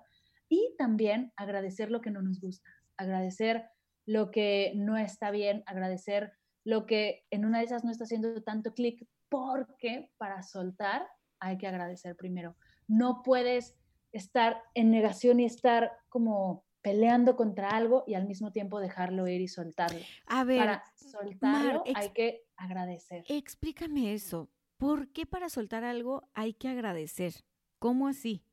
y 0.50 0.76
también 0.78 1.34
agradecer 1.36 1.92
lo 1.92 2.02
que 2.02 2.12
no 2.12 2.22
nos 2.22 2.40
gusta, 2.40 2.70
agradecer 2.98 3.70
lo 4.06 4.32
que 4.32 4.74
no 4.76 4.98
está 4.98 5.32
bien, 5.32 5.64
agradecer 5.66 6.34
lo 6.64 6.86
que 6.86 7.26
en 7.30 7.46
una 7.46 7.60
de 7.60 7.66
esas 7.66 7.84
no 7.84 7.92
está 7.92 8.06
haciendo 8.06 8.42
tanto 8.44 8.74
clic, 8.74 9.08
porque 9.30 10.12
para 10.18 10.44
soltar 10.44 11.08
hay 11.40 11.58
que 11.58 11.68
agradecer 11.68 12.16
primero. 12.16 12.56
No 12.88 13.22
puedes 13.24 13.76
estar 14.12 14.62
en 14.74 14.92
negación 14.92 15.40
y 15.40 15.46
estar 15.46 15.92
como 16.10 16.66
peleando 16.82 17.36
contra 17.36 17.70
algo 17.70 18.06
y 18.08 18.14
al 18.14 18.28
mismo 18.28 18.52
tiempo 18.52 18.80
dejarlo 18.80 19.28
ir 19.28 19.42
y 19.42 19.48
soltarlo. 19.48 20.00
A 20.26 20.44
ver, 20.46 20.60
para 20.60 20.84
soltarlo 20.96 21.84
hay 21.94 22.10
que 22.12 22.46
agradecer. 22.56 23.26
Explícame 23.28 24.14
eso. 24.14 24.50
¿Por 24.78 25.10
qué 25.12 25.26
para 25.26 25.50
soltar 25.50 25.84
algo 25.84 26.30
hay 26.34 26.54
que 26.54 26.70
agradecer? 26.70 27.34
¿Cómo 27.80 28.08
así? 28.08 28.47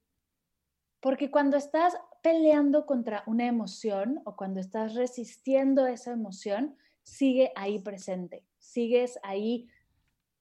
Porque 1.04 1.30
cuando 1.30 1.58
estás 1.58 1.94
peleando 2.22 2.86
contra 2.86 3.24
una 3.26 3.46
emoción 3.46 4.22
o 4.24 4.36
cuando 4.36 4.58
estás 4.58 4.94
resistiendo 4.94 5.86
esa 5.86 6.12
emoción, 6.12 6.78
sigue 7.02 7.52
ahí 7.56 7.78
presente, 7.78 8.42
sigues 8.56 9.18
ahí 9.22 9.68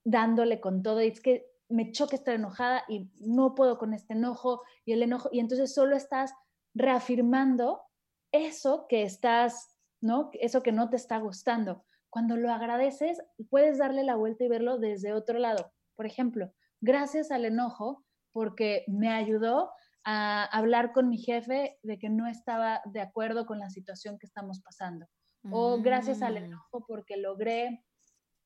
dándole 0.06 0.62
con 0.62 0.82
todo 0.82 1.02
y 1.02 1.08
es 1.08 1.20
que 1.20 1.52
me 1.68 1.92
choca 1.92 2.16
estar 2.16 2.36
enojada 2.36 2.86
y 2.88 3.10
no 3.20 3.56
puedo 3.56 3.78
con 3.78 3.94
este 3.94 4.14
enojo 4.14 4.62
y 4.86 4.94
el 4.94 5.04
enojo 5.04 5.28
y 5.34 5.42
entonces 5.42 5.74
solo 5.74 5.98
estás 5.98 6.34
reafirmando 6.74 7.82
eso 8.32 8.86
que 8.88 9.04
estás, 9.04 9.76
¿no? 10.00 10.30
Eso 10.32 10.64
que 10.64 10.72
no 10.72 10.90
te 10.90 10.96
está 10.96 11.18
gustando. 11.18 11.84
Cuando 12.10 12.38
lo 12.38 12.50
agradeces, 12.50 13.22
puedes 13.50 13.80
darle 13.80 14.06
la 14.06 14.16
vuelta 14.16 14.46
y 14.46 14.48
verlo 14.48 14.78
desde 14.78 15.12
otro 15.12 15.40
lado. 15.40 15.74
Por 15.98 16.06
ejemplo, 16.06 16.54
gracias 16.80 17.32
al 17.32 17.44
enojo 17.44 18.06
porque 18.32 18.86
me 18.88 19.10
ayudó 19.10 19.70
a 20.06 20.44
hablar 20.46 20.92
con 20.92 21.10
mi 21.10 21.18
jefe 21.18 21.80
de 21.84 21.98
que 21.98 22.10
no 22.10 22.28
estaba 22.28 22.82
de 22.86 23.02
acuerdo 23.02 23.46
con 23.46 23.60
la 23.60 23.70
situación 23.70 24.18
que 24.18 24.26
estamos 24.26 24.62
pasando. 24.62 25.06
O 25.52 25.82
gracias 25.82 26.22
al 26.22 26.36
mm. 26.36 26.46
enojo 26.46 26.86
porque 26.88 27.18
logré 27.18 27.84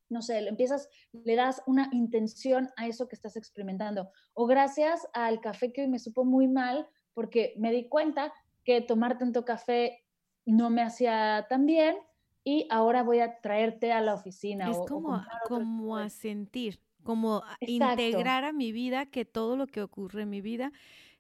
no 0.10 0.22
sé, 0.22 0.42
le 0.42 0.50
empiezas, 0.50 0.90
le 1.12 1.36
das 1.36 1.62
una 1.66 1.90
intención 1.92 2.70
a 2.78 2.88
eso 2.88 3.08
que 3.08 3.16
estás 3.16 3.36
experimentando. 3.36 4.10
O 4.34 4.46
gracias 4.46 5.08
al 5.14 5.42
café 5.42 5.74
que 5.74 5.82
hoy 5.82 5.88
me 5.88 6.00
supo 6.00 6.24
muy 6.24 6.48
mal 6.48 6.88
porque 7.14 7.54
me 7.58 7.72
di 7.72 7.90
cuenta 7.90 8.34
que 8.64 8.82
tomar 8.82 9.18
tanto 9.18 9.44
café 9.44 10.04
no 10.46 10.70
me 10.70 10.82
hacía 10.82 11.46
tan 11.50 11.66
bien 11.66 11.98
y 12.44 12.68
ahora 12.70 13.04
voy 13.04 13.20
a 13.20 13.40
traerte 13.42 13.92
a 13.92 14.02
la 14.02 14.14
oficina. 14.14 14.70
Es 14.70 14.78
como, 14.88 15.22
como 15.48 15.98
a 15.98 16.10
sentir, 16.10 16.80
como 17.04 17.44
integrar 17.60 18.46
a 18.46 18.54
mi 18.54 18.72
vida 18.72 19.06
que 19.08 19.26
todo 19.26 19.58
lo 19.58 19.68
que 19.68 19.82
ocurre 19.82 20.24
en 20.24 20.30
mi 20.30 20.42
vida 20.42 20.72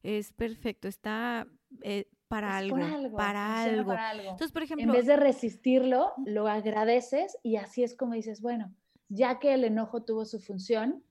es 0.08 0.32
perfecto, 0.32 0.88
está 0.88 1.48
eh, 1.82 2.10
para, 2.30 2.56
algo, 2.56 2.78
para, 3.18 3.64
algo, 3.64 3.94
Entonces, 3.94 4.54
por 4.54 4.64
ejemplo, 4.64 4.86
en 4.86 4.92
vez 4.92 5.06
de 5.06 5.18
resistirlo, 5.18 6.14
lo 6.26 6.48
agradeces 6.48 7.38
y 7.44 7.58
así 7.58 7.84
es 7.84 7.94
como 7.94 8.14
dices, 8.14 8.42
bueno, 8.42 8.74
ya 9.10 9.40
que 9.40 9.54
el 9.54 9.66
enojo 9.66 10.04
tuvo 10.04 10.24
su 10.24 10.40
función, 10.40 11.04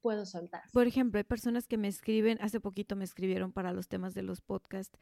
puedo 0.00 0.24
soltar. 0.24 0.62
Por 0.72 0.86
ejemplo, 0.86 1.18
hay 1.18 1.24
personas 1.24 1.66
que 1.66 1.76
me 1.76 1.88
escriben, 1.88 2.38
hace 2.40 2.58
poquito 2.58 2.96
me 2.96 3.04
escribieron 3.04 3.52
para 3.52 3.72
los 3.74 3.88
temas 3.88 4.14
de 4.14 4.22
los 4.22 4.40
podcasts, 4.40 4.98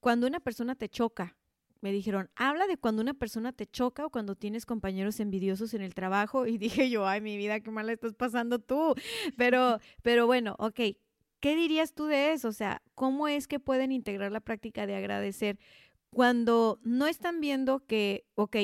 cuando 0.00 0.26
una 0.26 0.40
persona 0.40 0.74
te 0.74 0.90
choca, 0.90 1.34
me 1.80 1.92
dijeron, 1.92 2.30
habla 2.34 2.66
de 2.66 2.76
cuando 2.76 3.00
una 3.00 3.14
persona 3.14 3.52
te 3.52 3.66
choca 3.66 4.04
o 4.04 4.10
cuando 4.10 4.34
tienes 4.34 4.66
compañeros 4.66 5.18
envidiosos 5.20 5.74
en 5.74 5.82
el 5.82 5.94
trabajo. 5.94 6.46
Y 6.46 6.58
dije 6.58 6.90
yo, 6.90 7.06
ay, 7.06 7.20
mi 7.20 7.36
vida, 7.36 7.60
qué 7.60 7.70
mal 7.70 7.88
estás 7.88 8.14
pasando 8.14 8.58
tú. 8.58 8.94
Pero, 9.36 9.78
pero 10.02 10.26
bueno, 10.26 10.56
ok, 10.58 10.80
¿qué 11.40 11.56
dirías 11.56 11.94
tú 11.94 12.06
de 12.06 12.32
eso? 12.32 12.48
O 12.48 12.52
sea, 12.52 12.82
¿cómo 12.94 13.28
es 13.28 13.46
que 13.48 13.60
pueden 13.60 13.92
integrar 13.92 14.32
la 14.32 14.40
práctica 14.40 14.86
de 14.86 14.96
agradecer 14.96 15.58
cuando 16.10 16.80
no 16.82 17.06
están 17.06 17.40
viendo 17.40 17.80
que, 17.86 18.24
ok, 18.34 18.56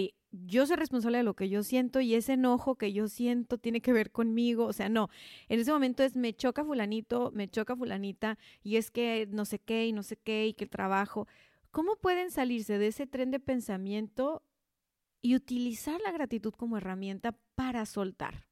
yo 0.47 0.67
soy 0.67 0.77
responsable 0.77 1.19
de 1.19 1.25
lo 1.25 1.35
que 1.35 1.49
yo 1.49 1.63
siento 1.63 2.01
y 2.01 2.15
ese 2.15 2.33
enojo 2.33 2.75
que 2.75 2.93
yo 2.93 3.09
siento 3.09 3.59
tiene 3.59 3.81
que 3.81 3.93
ver 3.93 4.11
conmigo. 4.11 4.67
O 4.67 4.73
sea, 4.73 4.89
no, 4.89 5.09
en 5.49 5.61
ese 5.61 5.73
momento 5.73 6.03
es 6.03 6.17
me 6.17 6.35
choca 6.35 6.65
fulanito, 6.65 7.31
me 7.35 7.49
choca 7.49 7.77
fulanita 7.77 8.39
y 8.63 8.77
es 8.77 8.91
que 8.91 9.29
no 9.31 9.45
sé 9.45 9.59
qué 9.61 9.87
y 9.87 9.93
no 9.93 10.03
sé 10.03 10.17
qué 10.17 10.47
y 10.47 10.55
que 10.55 10.67
trabajo. 10.67 11.29
¿Cómo 11.71 11.97
pueden 11.97 12.31
salirse 12.31 12.79
de 12.79 12.89
ese 12.89 13.07
tren 13.07 13.31
de 13.31 13.41
pensamiento 13.41 14.43
y 15.23 15.37
utilizar 15.37 16.01
la 16.01 16.13
gratitud 16.13 16.53
como 16.53 16.77
herramienta 16.79 17.37
para 17.55 17.87
soltar? 17.87 18.47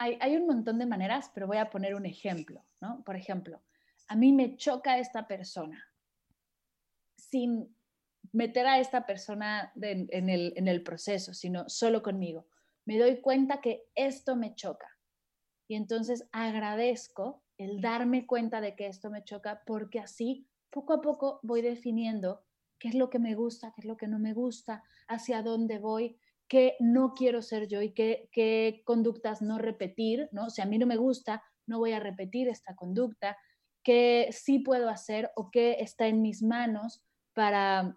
Hay, 0.00 0.36
un 0.36 0.46
montón 0.46 0.78
de 0.78 0.86
maneras, 0.86 1.30
pero 1.34 1.46
voy 1.46 1.58
a 1.58 1.68
poner 1.68 1.94
un 1.94 2.06
ejemplo, 2.06 2.64
¿no? 2.80 3.04
Por 3.04 3.16
ejemplo, 3.16 3.60
a 4.08 4.16
mí 4.16 4.32
me 4.32 4.56
choca 4.56 4.98
esta 4.98 5.28
persona 5.28 5.86
sin 7.16 7.76
meter 8.32 8.66
a 8.66 8.78
esta 8.78 9.04
persona 9.04 9.72
en, 9.80 10.68
el, 10.68 10.82
proceso, 10.82 11.34
sino 11.34 11.68
solo 11.68 12.02
conmigo. 12.02 12.46
Me 12.86 12.98
doy 12.98 13.20
cuenta 13.20 13.60
que 13.60 13.84
esto 13.94 14.36
me 14.36 14.54
choca. 14.54 14.88
Y 15.68 15.74
entonces 15.74 16.26
agradezco 16.32 17.42
el 17.58 17.82
darme 17.82 18.26
cuenta 18.26 18.62
de 18.62 18.74
que 18.76 18.86
esto 18.86 19.10
me 19.10 19.22
choca 19.22 19.62
porque 19.66 20.00
así 20.00 20.48
poco 20.70 20.94
a 20.94 21.02
poco 21.02 21.40
voy 21.42 21.60
definiendo 21.60 22.42
qué 22.78 22.88
es 22.88 22.94
lo 22.94 23.10
que 23.10 23.18
me 23.18 23.34
gusta, 23.34 23.72
qué 23.74 23.82
es 23.82 23.86
lo 23.86 23.98
que 23.98 24.08
no 24.08 24.18
me 24.18 24.32
gusta, 24.32 24.82
hacia 25.08 25.42
dónde 25.42 25.78
voy, 25.78 26.18
qué 26.50 26.74
no 26.80 27.14
quiero 27.14 27.42
ser 27.42 27.68
yo 27.68 27.80
y 27.80 27.94
qué, 27.94 28.28
qué 28.32 28.82
conductas 28.84 29.40
no 29.40 29.56
repetir, 29.56 30.28
¿no? 30.32 30.50
Si 30.50 30.60
a 30.60 30.66
mí 30.66 30.78
no 30.78 30.86
me 30.86 30.96
gusta, 30.96 31.44
no 31.64 31.78
voy 31.78 31.92
a 31.92 32.00
repetir 32.00 32.48
esta 32.48 32.74
conducta, 32.74 33.38
qué 33.84 34.28
sí 34.32 34.58
puedo 34.58 34.88
hacer 34.88 35.30
o 35.36 35.50
qué 35.52 35.76
está 35.78 36.08
en 36.08 36.22
mis 36.22 36.42
manos 36.42 37.04
para 37.34 37.96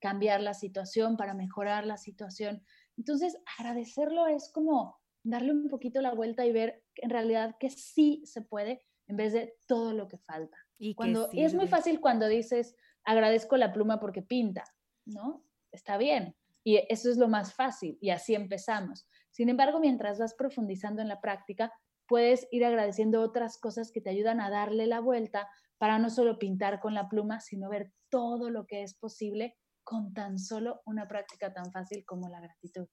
cambiar 0.00 0.40
la 0.40 0.52
situación, 0.52 1.16
para 1.16 1.32
mejorar 1.32 1.86
la 1.86 1.96
situación. 1.96 2.60
Entonces, 2.96 3.38
agradecerlo 3.56 4.26
es 4.26 4.50
como 4.52 4.98
darle 5.22 5.52
un 5.52 5.68
poquito 5.68 6.02
la 6.02 6.12
vuelta 6.12 6.44
y 6.44 6.52
ver 6.52 6.82
en 6.96 7.10
realidad 7.10 7.54
que 7.60 7.70
sí 7.70 8.20
se 8.26 8.42
puede 8.42 8.82
en 9.06 9.16
vez 9.16 9.32
de 9.32 9.54
todo 9.68 9.92
lo 9.92 10.08
que 10.08 10.18
falta. 10.18 10.56
Y, 10.76 10.96
cuando, 10.96 11.28
es 11.32 11.54
muy 11.54 11.68
fácil 11.68 12.00
cuando 12.00 12.26
dices, 12.26 12.74
agradezco 13.04 13.56
la 13.56 13.72
pluma 13.72 14.00
porque 14.00 14.22
pinta, 14.22 14.64
¿no? 15.04 15.44
Está 15.70 15.98
bien. 15.98 16.34
Y 16.66 16.82
eso 16.88 17.08
es 17.08 17.16
lo 17.16 17.28
más 17.28 17.54
fácil 17.54 17.96
y 18.00 18.10
así 18.10 18.34
empezamos. 18.34 19.06
Sin 19.30 19.48
embargo, 19.48 19.78
mientras 19.78 20.18
vas 20.18 20.34
profundizando 20.34 21.00
en 21.00 21.06
la 21.06 21.20
práctica, 21.20 21.72
puedes 22.08 22.48
ir 22.50 22.64
agradeciendo 22.64 23.22
otras 23.22 23.56
cosas 23.60 23.92
que 23.92 24.00
te 24.00 24.10
ayudan 24.10 24.40
a 24.40 24.50
darle 24.50 24.88
la 24.88 24.98
vuelta 24.98 25.48
para 25.78 26.00
no 26.00 26.10
solo 26.10 26.40
pintar 26.40 26.80
con 26.80 26.92
la 26.92 27.08
pluma, 27.08 27.38
sino 27.38 27.70
ver 27.70 27.92
todo 28.08 28.50
lo 28.50 28.66
que 28.66 28.82
es 28.82 28.94
posible 28.94 29.54
con 29.84 30.12
tan 30.12 30.40
solo 30.40 30.82
una 30.86 31.06
práctica 31.06 31.52
tan 31.52 31.70
fácil 31.70 32.04
como 32.04 32.28
la 32.28 32.40
gratitud. 32.40 32.88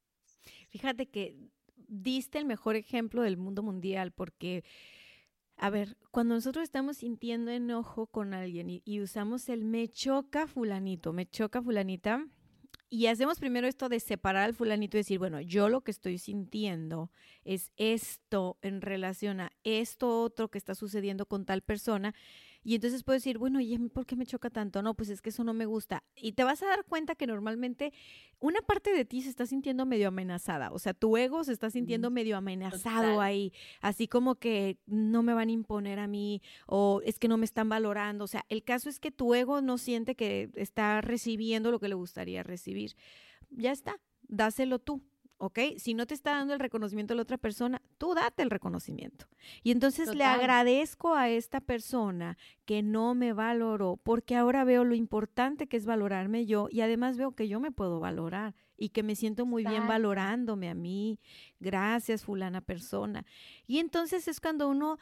Fíjate 0.69 1.09
que 1.09 1.39
diste 1.75 2.37
el 2.37 2.45
mejor 2.45 2.75
ejemplo 2.75 3.23
del 3.23 3.37
mundo 3.37 3.63
mundial 3.63 4.11
porque, 4.11 4.63
a 5.57 5.71
ver, 5.71 5.97
cuando 6.11 6.35
nosotros 6.35 6.61
estamos 6.61 6.97
sintiendo 6.97 7.49
enojo 7.49 8.05
con 8.05 8.35
alguien 8.35 8.67
y, 8.69 9.01
usamos 9.01 9.49
el 9.49 9.65
me 9.65 9.87
choca 9.87 10.45
fulanito, 10.45 11.11
me 11.11 11.25
choca 11.25 11.59
fulanita, 11.59 12.27
y 12.93 13.07
hacemos 13.07 13.39
primero 13.39 13.67
esto 13.67 13.89
de 13.89 13.99
separar 13.99 14.43
al 14.43 14.53
fulanito 14.53 14.97
y 14.97 14.99
decir, 14.99 15.17
bueno, 15.17 15.41
yo 15.41 15.67
lo 15.67 15.81
que 15.81 15.89
estoy 15.89 16.19
sintiendo 16.19 17.09
es 17.43 17.71
esto 17.75 18.59
en 18.61 18.81
relación 18.81 19.39
a 19.39 19.51
esto 19.63 20.21
otro 20.21 20.51
que 20.51 20.59
está 20.59 20.75
sucediendo 20.75 21.25
con 21.25 21.43
tal 21.43 21.63
persona. 21.63 22.13
Y 22.63 22.75
entonces 22.75 23.03
puedes 23.03 23.23
decir, 23.23 23.37
bueno, 23.37 23.59
¿y 23.59 23.77
por 23.89 24.05
qué 24.05 24.15
me 24.15 24.25
choca 24.25 24.49
tanto? 24.49 24.81
No, 24.81 24.93
pues 24.93 25.09
es 25.09 25.21
que 25.21 25.29
eso 25.29 25.43
no 25.43 25.53
me 25.53 25.65
gusta. 25.65 26.03
Y 26.15 26.33
te 26.33 26.43
vas 26.43 26.63
a 26.63 26.67
dar 26.67 26.85
cuenta 26.85 27.15
que 27.15 27.27
normalmente 27.27 27.91
una 28.39 28.61
parte 28.61 28.93
de 28.93 29.05
ti 29.05 29.21
se 29.21 29.29
está 29.29 29.45
sintiendo 29.45 29.85
medio 29.85 30.07
amenazada. 30.07 30.71
O 30.71 30.79
sea, 30.79 30.93
tu 30.93 31.17
ego 31.17 31.43
se 31.43 31.51
está 31.51 31.69
sintiendo 31.69 32.09
medio 32.09 32.37
amenazado 32.37 33.21
ahí. 33.21 33.51
Así 33.81 34.07
como 34.07 34.35
que 34.35 34.77
no 34.85 35.23
me 35.23 35.33
van 35.33 35.49
a 35.49 35.53
imponer 35.53 35.99
a 35.99 36.07
mí 36.07 36.41
o 36.65 37.01
es 37.05 37.19
que 37.19 37.27
no 37.27 37.37
me 37.37 37.45
están 37.45 37.69
valorando. 37.69 38.23
O 38.25 38.27
sea, 38.27 38.45
el 38.49 38.63
caso 38.63 38.89
es 38.89 38.99
que 38.99 39.11
tu 39.11 39.33
ego 39.33 39.61
no 39.61 39.77
siente 39.77 40.15
que 40.15 40.49
está 40.55 41.01
recibiendo 41.01 41.71
lo 41.71 41.79
que 41.79 41.89
le 41.89 41.95
gustaría 41.95 42.43
recibir. 42.43 42.95
Ya 43.49 43.71
está, 43.71 43.99
dáselo 44.27 44.79
tú. 44.79 45.01
¿Ok? 45.43 45.59
Si 45.77 45.93
no 45.93 46.07
te 46.07 46.13
está 46.13 46.31
dando 46.31 46.53
el 46.53 46.59
reconocimiento 46.61 47.13
a 47.13 47.17
la 47.17 47.23
otra 47.23 47.37
persona, 47.37 47.81
tú 47.97 48.13
date 48.13 48.43
el 48.43 48.49
reconocimiento. 48.49 49.27
Y 49.61 49.71
entonces 49.71 50.15
le 50.15 50.23
agradezco 50.23 51.15
a 51.15 51.27
esta 51.27 51.59
persona 51.59 52.37
que 52.63 52.81
no 52.81 53.13
me 53.13 53.33
valoró, 53.33 53.97
porque 53.97 54.37
ahora 54.37 54.63
veo 54.63 54.85
lo 54.85 54.95
importante 54.95 55.67
que 55.67 55.75
es 55.75 55.85
valorarme 55.85 56.45
yo 56.45 56.69
y 56.71 56.79
además 56.79 57.17
veo 57.17 57.33
que 57.33 57.49
yo 57.49 57.59
me 57.59 57.71
puedo 57.71 57.99
valorar 57.99 58.55
y 58.77 58.89
que 58.89 59.03
me 59.03 59.17
siento 59.17 59.45
muy 59.45 59.65
bien 59.65 59.85
valorándome 59.85 60.69
a 60.69 60.75
mí. 60.75 61.19
Gracias, 61.59 62.23
fulana 62.23 62.61
persona. 62.61 63.25
Y 63.67 63.79
entonces 63.79 64.29
es 64.29 64.39
cuando 64.39 64.69
uno 64.69 64.97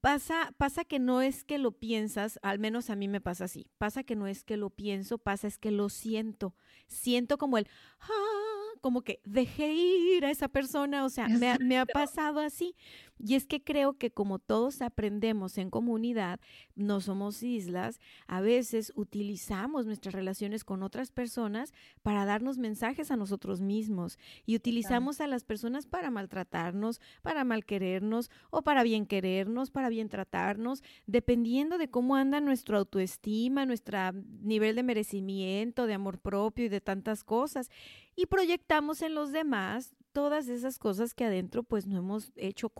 pasa, 0.00 0.52
pasa 0.58 0.84
que 0.84 0.98
no 0.98 1.22
es 1.22 1.44
que 1.44 1.58
lo 1.58 1.70
piensas, 1.70 2.40
al 2.42 2.58
menos 2.58 2.90
a 2.90 2.96
mí 2.96 3.06
me 3.06 3.20
pasa 3.20 3.44
así, 3.44 3.68
pasa 3.78 4.02
que 4.02 4.16
no 4.16 4.26
es 4.26 4.42
que 4.42 4.56
lo 4.56 4.70
pienso, 4.70 5.18
pasa 5.18 5.46
es 5.46 5.58
que 5.58 5.70
lo 5.70 5.88
siento, 5.90 6.56
siento 6.88 7.38
como 7.38 7.56
el, 7.56 7.68
ah, 8.00 8.55
como 8.86 9.02
que 9.02 9.20
dejé 9.24 9.72
ir 9.72 10.24
a 10.24 10.30
esa 10.30 10.46
persona, 10.46 11.04
o 11.04 11.08
sea, 11.08 11.26
me, 11.26 11.76
ha 11.76 11.86
pasado 11.86 12.38
así. 12.38 12.76
Y 13.18 13.34
es 13.34 13.46
que 13.46 13.62
creo 13.62 13.94
que 13.94 14.10
como 14.10 14.38
todos 14.38 14.82
aprendemos 14.82 15.58
en 15.58 15.70
comunidad, 15.70 16.40
no 16.74 17.00
somos 17.00 17.42
islas, 17.42 17.98
a 18.26 18.40
veces 18.40 18.92
utilizamos 18.94 19.86
nuestras 19.86 20.14
relaciones 20.14 20.64
con 20.64 20.82
otras 20.82 21.10
personas 21.10 21.72
para 22.02 22.24
darnos 22.24 22.58
mensajes 22.58 23.10
a 23.10 23.16
nosotros 23.16 23.60
mismos 23.60 24.18
y 24.44 24.56
utilizamos 24.56 25.20
a 25.20 25.26
las 25.26 25.44
personas 25.44 25.86
para 25.86 26.10
maltratarnos, 26.10 27.00
para 27.22 27.44
malquerernos 27.44 28.30
o 28.50 28.62
para 28.62 28.82
bien 28.82 29.06
querernos, 29.06 29.70
para 29.70 29.88
bien 29.88 30.08
tratarnos, 30.08 30.82
dependiendo 31.06 31.78
de 31.78 31.88
cómo 31.88 32.16
anda 32.16 32.40
nuestra 32.40 32.78
autoestima, 32.78 33.66
nuestro 33.66 34.12
nivel 34.42 34.76
de 34.76 34.82
merecimiento, 34.82 35.86
de 35.86 35.94
amor 35.94 36.18
propio 36.18 36.66
y 36.66 36.68
de 36.68 36.80
tantas 36.80 37.24
cosas. 37.24 37.70
Y 38.14 38.26
proyectamos 38.26 39.02
en 39.02 39.14
los 39.14 39.32
demás 39.32 39.94
todas 40.12 40.48
esas 40.48 40.78
cosas 40.78 41.12
que 41.12 41.26
adentro 41.26 41.62
pues 41.62 41.86
no 41.86 41.98
hemos 41.98 42.32
hecho 42.36 42.70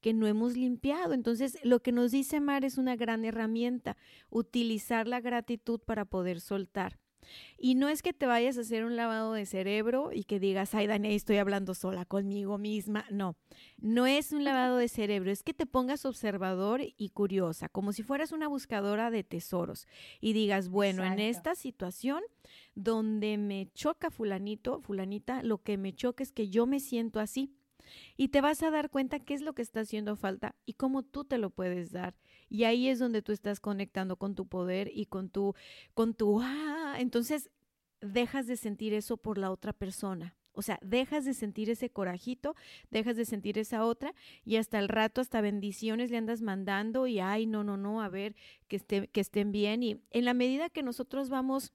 que 0.00 0.12
no 0.12 0.26
hemos 0.26 0.56
limpiado. 0.56 1.14
Entonces, 1.14 1.58
lo 1.62 1.80
que 1.80 1.92
nos 1.92 2.10
dice 2.10 2.40
Mar 2.40 2.64
es 2.64 2.78
una 2.78 2.96
gran 2.96 3.24
herramienta, 3.24 3.96
utilizar 4.30 5.06
la 5.06 5.20
gratitud 5.20 5.80
para 5.80 6.04
poder 6.04 6.40
soltar. 6.40 6.98
Y 7.56 7.74
no 7.74 7.88
es 7.88 8.02
que 8.02 8.12
te 8.12 8.26
vayas 8.26 8.58
a 8.58 8.62
hacer 8.62 8.84
un 8.84 8.96
lavado 8.96 9.32
de 9.32 9.46
cerebro 9.46 10.10
y 10.12 10.24
que 10.24 10.40
digas, 10.40 10.74
ay, 10.74 10.86
Dani, 10.86 11.14
estoy 11.14 11.36
hablando 11.36 11.74
sola 11.74 12.04
conmigo 12.04 12.58
misma. 12.58 13.06
No, 13.10 13.36
no 13.78 14.06
es 14.06 14.32
un 14.32 14.44
lavado 14.44 14.76
de 14.76 14.88
cerebro, 14.88 15.30
es 15.30 15.42
que 15.42 15.54
te 15.54 15.66
pongas 15.66 16.04
observador 16.04 16.80
y 16.82 17.10
curiosa, 17.10 17.68
como 17.68 17.92
si 17.92 18.02
fueras 18.02 18.32
una 18.32 18.48
buscadora 18.48 19.10
de 19.10 19.24
tesoros 19.24 19.86
y 20.20 20.32
digas, 20.32 20.68
bueno, 20.68 21.04
en 21.04 21.20
esta 21.20 21.54
situación 21.54 22.22
donde 22.74 23.38
me 23.38 23.68
choca 23.74 24.10
fulanito, 24.10 24.80
fulanita, 24.80 25.42
lo 25.42 25.62
que 25.62 25.78
me 25.78 25.94
choca 25.94 26.22
es 26.22 26.32
que 26.32 26.48
yo 26.48 26.66
me 26.66 26.80
siento 26.80 27.20
así. 27.20 27.54
Y 28.16 28.28
te 28.28 28.40
vas 28.40 28.62
a 28.62 28.70
dar 28.70 28.90
cuenta 28.90 29.20
qué 29.20 29.34
es 29.34 29.42
lo 29.42 29.54
que 29.54 29.62
está 29.62 29.80
haciendo 29.80 30.16
falta 30.16 30.54
y 30.66 30.74
cómo 30.74 31.02
tú 31.02 31.24
te 31.24 31.38
lo 31.38 31.50
puedes 31.50 31.92
dar. 31.92 32.14
Y 32.48 32.64
ahí 32.64 32.88
es 32.88 32.98
donde 32.98 33.22
tú 33.22 33.32
estás 33.32 33.60
conectando 33.60 34.16
con 34.16 34.34
tu 34.34 34.46
poder 34.46 34.90
y 34.92 35.06
con 35.06 35.30
tu, 35.30 35.54
con 35.94 36.14
tu, 36.14 36.40
ah, 36.42 36.96
entonces 36.98 37.50
dejas 38.00 38.46
de 38.46 38.56
sentir 38.56 38.92
eso 38.94 39.16
por 39.16 39.38
la 39.38 39.50
otra 39.50 39.72
persona. 39.72 40.36
O 40.54 40.60
sea, 40.60 40.78
dejas 40.82 41.24
de 41.24 41.32
sentir 41.32 41.70
ese 41.70 41.90
corajito, 41.90 42.54
dejas 42.90 43.16
de 43.16 43.24
sentir 43.24 43.58
esa 43.58 43.84
otra 43.86 44.14
y 44.44 44.56
hasta 44.56 44.78
el 44.78 44.88
rato, 44.88 45.20
hasta 45.20 45.40
bendiciones 45.40 46.10
le 46.10 46.18
andas 46.18 46.42
mandando 46.42 47.06
y, 47.06 47.20
ay, 47.20 47.46
no, 47.46 47.64
no, 47.64 47.76
no, 47.76 48.02
a 48.02 48.08
ver, 48.08 48.34
que, 48.68 48.76
esté, 48.76 49.08
que 49.08 49.20
estén 49.20 49.50
bien. 49.50 49.82
Y 49.82 50.02
en 50.10 50.24
la 50.24 50.34
medida 50.34 50.68
que 50.68 50.82
nosotros 50.82 51.30
vamos 51.30 51.72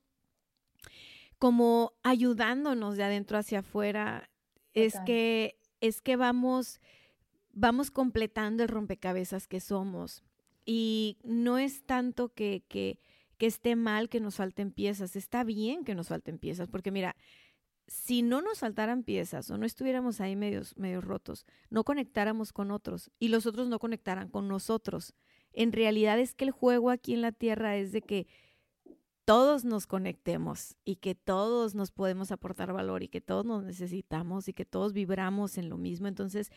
como 1.39 1.93
ayudándonos 2.03 2.97
de 2.97 3.03
adentro 3.03 3.37
hacia 3.37 3.59
afuera, 3.59 4.29
es 4.73 4.95
que 5.05 5.56
es 5.81 6.01
que 6.01 6.15
vamos, 6.15 6.79
vamos 7.53 7.91
completando 7.91 8.63
el 8.63 8.69
rompecabezas 8.69 9.47
que 9.47 9.59
somos. 9.59 10.23
Y 10.65 11.17
no 11.23 11.57
es 11.57 11.85
tanto 11.85 12.29
que, 12.33 12.63
que, 12.67 12.99
que 13.37 13.45
esté 13.45 13.75
mal 13.75 14.09
que 14.09 14.19
nos 14.19 14.35
falten 14.35 14.71
piezas, 14.71 15.15
está 15.15 15.43
bien 15.43 15.85
que 15.85 15.95
nos 15.95 16.09
falten 16.09 16.39
piezas, 16.39 16.67
porque 16.67 16.91
mira, 16.91 17.15
si 17.87 18.21
no 18.21 18.41
nos 18.41 18.59
faltaran 18.59 19.03
piezas 19.03 19.49
o 19.49 19.57
no 19.57 19.65
estuviéramos 19.65 20.19
ahí 20.19 20.35
medios, 20.35 20.75
medios 20.77 21.03
rotos, 21.03 21.45
no 21.69 21.83
conectáramos 21.83 22.51
con 22.51 22.71
otros 22.71 23.11
y 23.17 23.29
los 23.29 23.45
otros 23.45 23.69
no 23.69 23.79
conectaran 23.79 24.29
con 24.29 24.47
nosotros. 24.47 25.13
En 25.53 25.71
realidad 25.71 26.19
es 26.19 26.33
que 26.33 26.45
el 26.45 26.51
juego 26.51 26.89
aquí 26.89 27.13
en 27.13 27.21
la 27.21 27.31
Tierra 27.31 27.77
es 27.77 27.91
de 27.91 28.01
que 28.01 28.27
todos 29.27 29.65
nos 29.65 29.87
conectemos 29.87 30.77
y 30.85 30.95
que 30.95 31.13
todos 31.13 31.75
nos 31.75 31.91
podemos 31.91 32.31
aportar 32.31 32.71
valor 32.71 33.03
y 33.03 33.09
que 33.09 33.19
todos 33.19 33.43
nos 33.43 33.61
necesitamos 33.61 34.47
y 34.47 34.53
que 34.53 34.63
todos 34.63 34.93
vibramos 34.93 35.57
en 35.57 35.67
lo 35.67 35.77
mismo. 35.77 36.07
Entonces, 36.07 36.49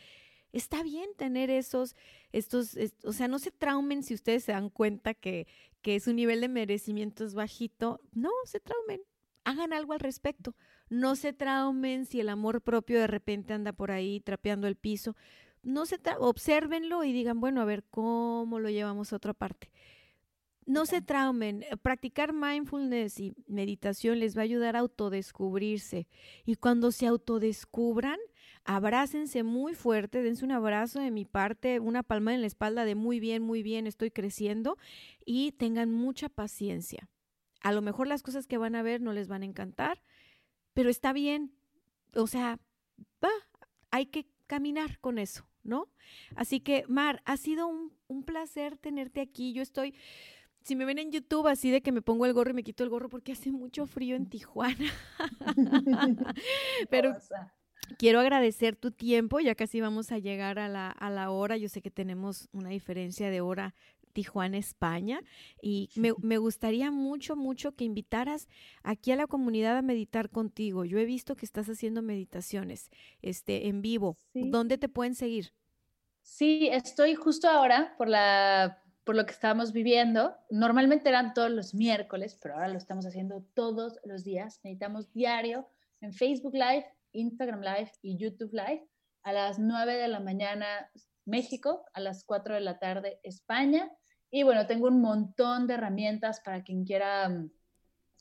está 0.53 0.81
bien 0.81 1.09
tener 1.17 1.49
esos, 1.49 1.97
estos, 2.31 2.77
o 3.03 3.11
sea, 3.11 3.27
no 3.27 3.39
se 3.39 3.51
traumen 3.51 4.03
si 4.03 4.13
ustedes 4.13 4.45
se 4.45 4.53
dan 4.53 4.69
cuenta 4.69 5.13
que, 5.13 5.47
que 5.81 5.99
su 5.99 6.13
nivel 6.13 6.39
de 6.39 6.47
merecimiento 6.47 7.25
es 7.25 7.33
bajito. 7.33 7.99
No, 8.13 8.31
se 8.45 8.61
traumen, 8.61 9.01
hagan 9.43 9.73
algo 9.73 9.91
al 9.91 9.99
respecto. 9.99 10.55
No 10.87 11.17
se 11.17 11.33
traumen 11.33 12.05
si 12.05 12.21
el 12.21 12.29
amor 12.29 12.61
propio 12.61 13.01
de 13.01 13.07
repente 13.07 13.51
anda 13.51 13.73
por 13.73 13.91
ahí 13.91 14.21
trapeando 14.21 14.67
el 14.67 14.77
piso. 14.77 15.17
No 15.61 15.85
se 15.85 15.99
obsérvenlo 16.19 17.03
y 17.03 17.11
digan, 17.11 17.41
bueno, 17.41 17.59
a 17.59 17.65
ver 17.65 17.83
cómo 17.83 18.59
lo 18.59 18.69
llevamos 18.69 19.11
a 19.11 19.17
otra 19.17 19.33
parte. 19.33 19.69
No 20.71 20.85
se 20.85 21.01
traumen. 21.01 21.65
Practicar 21.81 22.31
mindfulness 22.31 23.19
y 23.19 23.33
meditación 23.45 24.21
les 24.21 24.37
va 24.37 24.41
a 24.41 24.43
ayudar 24.43 24.77
a 24.77 24.79
autodescubrirse. 24.79 26.07
Y 26.45 26.55
cuando 26.55 26.93
se 26.93 27.07
autodescubran, 27.07 28.17
abrácense 28.63 29.43
muy 29.43 29.73
fuerte, 29.75 30.21
dense 30.23 30.45
un 30.45 30.53
abrazo 30.53 31.01
de 31.01 31.11
mi 31.11 31.25
parte, 31.25 31.81
una 31.81 32.03
palma 32.03 32.33
en 32.33 32.39
la 32.39 32.47
espalda 32.47 32.85
de 32.85 32.95
muy 32.95 33.19
bien, 33.19 33.43
muy 33.43 33.63
bien, 33.63 33.85
estoy 33.85 34.11
creciendo 34.11 34.77
y 35.25 35.51
tengan 35.51 35.91
mucha 35.91 36.29
paciencia. 36.29 37.09
A 37.61 37.73
lo 37.73 37.81
mejor 37.81 38.07
las 38.07 38.23
cosas 38.23 38.47
que 38.47 38.57
van 38.57 38.75
a 38.75 38.81
ver 38.81 39.01
no 39.01 39.11
les 39.11 39.27
van 39.27 39.41
a 39.41 39.47
encantar, 39.47 40.01
pero 40.71 40.89
está 40.89 41.11
bien. 41.11 41.51
O 42.15 42.27
sea, 42.27 42.59
va, 43.21 43.31
hay 43.89 44.05
que 44.05 44.25
caminar 44.47 44.99
con 44.99 45.17
eso, 45.17 45.45
¿no? 45.63 45.89
Así 46.37 46.61
que, 46.61 46.85
Mar, 46.87 47.21
ha 47.25 47.35
sido 47.35 47.67
un, 47.67 47.91
un 48.07 48.23
placer 48.23 48.77
tenerte 48.77 49.19
aquí. 49.19 49.51
Yo 49.51 49.61
estoy 49.61 49.95
si 50.63 50.75
me 50.75 50.85
ven 50.85 50.99
en 50.99 51.11
YouTube 51.11 51.47
así 51.47 51.71
de 51.71 51.81
que 51.81 51.91
me 51.91 52.01
pongo 52.01 52.25
el 52.25 52.33
gorro 52.33 52.51
y 52.51 52.53
me 52.53 52.63
quito 52.63 52.83
el 52.83 52.89
gorro 52.89 53.09
porque 53.09 53.31
hace 53.31 53.51
mucho 53.51 53.85
frío 53.85 54.15
en 54.15 54.27
Tijuana. 54.27 54.91
Pero 56.89 57.15
quiero 57.97 58.19
agradecer 58.19 58.75
tu 58.75 58.91
tiempo, 58.91 59.39
ya 59.39 59.55
casi 59.55 59.81
vamos 59.81 60.11
a 60.11 60.19
llegar 60.19 60.59
a 60.59 60.67
la, 60.67 60.89
a 60.89 61.09
la 61.09 61.31
hora. 61.31 61.57
Yo 61.57 61.69
sé 61.69 61.81
que 61.81 61.91
tenemos 61.91 62.47
una 62.51 62.69
diferencia 62.69 63.29
de 63.29 63.41
hora 63.41 63.73
Tijuana, 64.11 64.57
España. 64.57 65.21
Y 65.61 65.89
me, 65.95 66.13
me, 66.21 66.37
gustaría 66.37 66.91
mucho, 66.91 67.35
mucho 67.35 67.73
que 67.73 67.85
invitaras 67.85 68.47
aquí 68.83 69.11
a 69.11 69.15
la 69.15 69.27
comunidad 69.27 69.77
a 69.77 69.81
meditar 69.81 70.29
contigo. 70.29 70.85
Yo 70.85 70.99
he 70.99 71.05
visto 71.05 71.35
que 71.35 71.45
estás 71.45 71.67
haciendo 71.67 72.01
meditaciones 72.01 72.89
este, 73.21 73.67
en 73.67 73.81
vivo. 73.81 74.17
¿Dónde 74.33 74.77
te 74.77 74.89
pueden 74.89 75.15
seguir? 75.15 75.53
Sí, 76.21 76.69
estoy 76.71 77.15
justo 77.15 77.49
ahora 77.49 77.95
por 77.97 78.07
la 78.07 78.80
por 79.03 79.15
lo 79.15 79.25
que 79.25 79.31
estábamos 79.31 79.73
viviendo. 79.73 80.35
Normalmente 80.49 81.09
eran 81.09 81.33
todos 81.33 81.51
los 81.51 81.73
miércoles, 81.73 82.37
pero 82.41 82.55
ahora 82.55 82.67
lo 82.67 82.77
estamos 82.77 83.05
haciendo 83.05 83.43
todos 83.53 83.99
los 84.03 84.23
días. 84.23 84.59
Meditamos 84.63 85.11
diario 85.13 85.67
en 86.01 86.13
Facebook 86.13 86.53
Live, 86.53 86.85
Instagram 87.11 87.61
Live 87.61 87.91
y 88.01 88.17
YouTube 88.17 88.53
Live 88.53 88.87
a 89.23 89.33
las 89.33 89.59
9 89.59 89.95
de 89.97 90.07
la 90.07 90.19
mañana 90.19 90.89
México, 91.25 91.85
a 91.93 91.99
las 91.99 92.23
4 92.23 92.55
de 92.55 92.61
la 92.61 92.79
tarde 92.79 93.19
España 93.23 93.91
y 94.31 94.43
bueno, 94.43 94.65
tengo 94.65 94.87
un 94.87 95.01
montón 95.01 95.67
de 95.67 95.73
herramientas 95.73 96.39
para 96.39 96.63
quien 96.63 96.85
quiera 96.85 97.27
mm, 97.27 97.51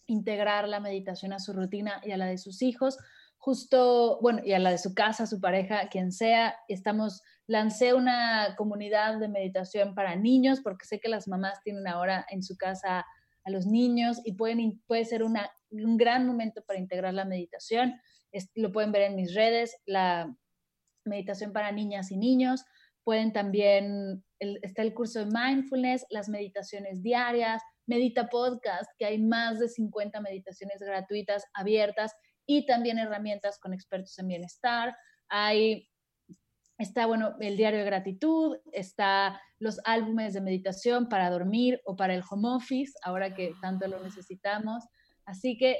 integrar 0.07 0.69
la 0.69 0.81
meditación 0.81 1.33
a 1.33 1.39
su 1.39 1.53
rutina 1.53 2.01
y 2.05 2.11
a 2.11 2.17
la 2.17 2.27
de 2.27 2.37
sus 2.37 2.63
hijos. 2.63 2.99
Justo, 3.39 4.19
bueno, 4.21 4.43
y 4.45 4.53
a 4.53 4.59
la 4.59 4.73
de 4.73 4.79
su 4.79 4.93
casa, 4.93 5.25
su 5.27 5.41
pareja, 5.41 5.89
quien 5.89 6.11
sea, 6.11 6.57
estamos, 6.69 7.23
lancé 7.51 7.95
una 7.95 8.55
comunidad 8.57 9.19
de 9.19 9.27
meditación 9.27 9.97
para 9.97 10.15
niños, 10.15 10.61
porque 10.61 10.87
sé 10.87 11.01
que 11.01 11.09
las 11.09 11.27
mamás 11.27 11.61
tienen 11.65 11.89
ahora 11.89 12.25
en 12.31 12.45
su 12.45 12.57
casa 12.57 13.05
a 13.45 13.51
los 13.51 13.67
niños 13.67 14.21
y 14.25 14.35
pueden, 14.35 14.81
puede 14.87 15.05
ser 15.05 15.25
una, 15.25 15.51
un 15.71 15.97
gran 15.97 16.29
momento 16.29 16.63
para 16.65 16.79
integrar 16.79 17.13
la 17.13 17.25
meditación. 17.25 18.01
lo 18.55 18.71
pueden 18.71 18.93
ver 18.93 19.03
en 19.03 19.17
mis 19.17 19.35
redes, 19.35 19.77
la 19.85 20.33
meditación 21.05 21.53
para 21.53 21.73
niñas 21.73 22.13
y 22.13 22.19
niños. 22.19 22.65
Pueden 23.03 23.33
también, 23.33 24.25
está 24.39 24.83
el 24.83 24.95
curso 24.95 25.19
de 25.19 25.33
mindfulness, 25.33 26.07
las 26.09 26.29
meditaciones 26.29 27.03
diarias, 27.03 27.61
Medita 27.87 28.29
Podcast, 28.29 28.89
que 28.97 29.07
hay 29.07 29.19
más 29.19 29.59
de 29.59 29.69
50 29.69 30.21
meditaciones 30.21 30.79
gratuitas 30.79 31.45
abiertas 31.53 32.15
y 32.47 32.65
también 32.65 32.99
herramientas 32.99 33.59
con 33.59 33.75
expertos 33.75 34.17
en 34.21 34.29
bienestar. 34.29 34.97
Hay, 35.29 35.91
está, 36.81 37.07
bueno, 37.07 37.37
el 37.41 37.57
diario 37.57 37.81
de 37.81 37.85
gratitud, 37.85 38.57
está 38.73 39.41
los 39.59 39.81
álbumes 39.85 40.33
de 40.33 40.41
meditación 40.41 41.09
para 41.09 41.31
dormir 41.31 41.81
o 41.85 41.95
para 41.95 42.15
el 42.15 42.23
home 42.29 42.49
office, 42.49 42.93
ahora 43.03 43.35
que 43.35 43.53
tanto 43.61 43.87
lo 43.87 44.03
necesitamos. 44.03 44.85
Así 45.27 45.59
que 45.59 45.79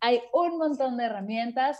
hay 0.00 0.20
un 0.32 0.58
montón 0.58 0.96
de 0.96 1.04
herramientas. 1.04 1.78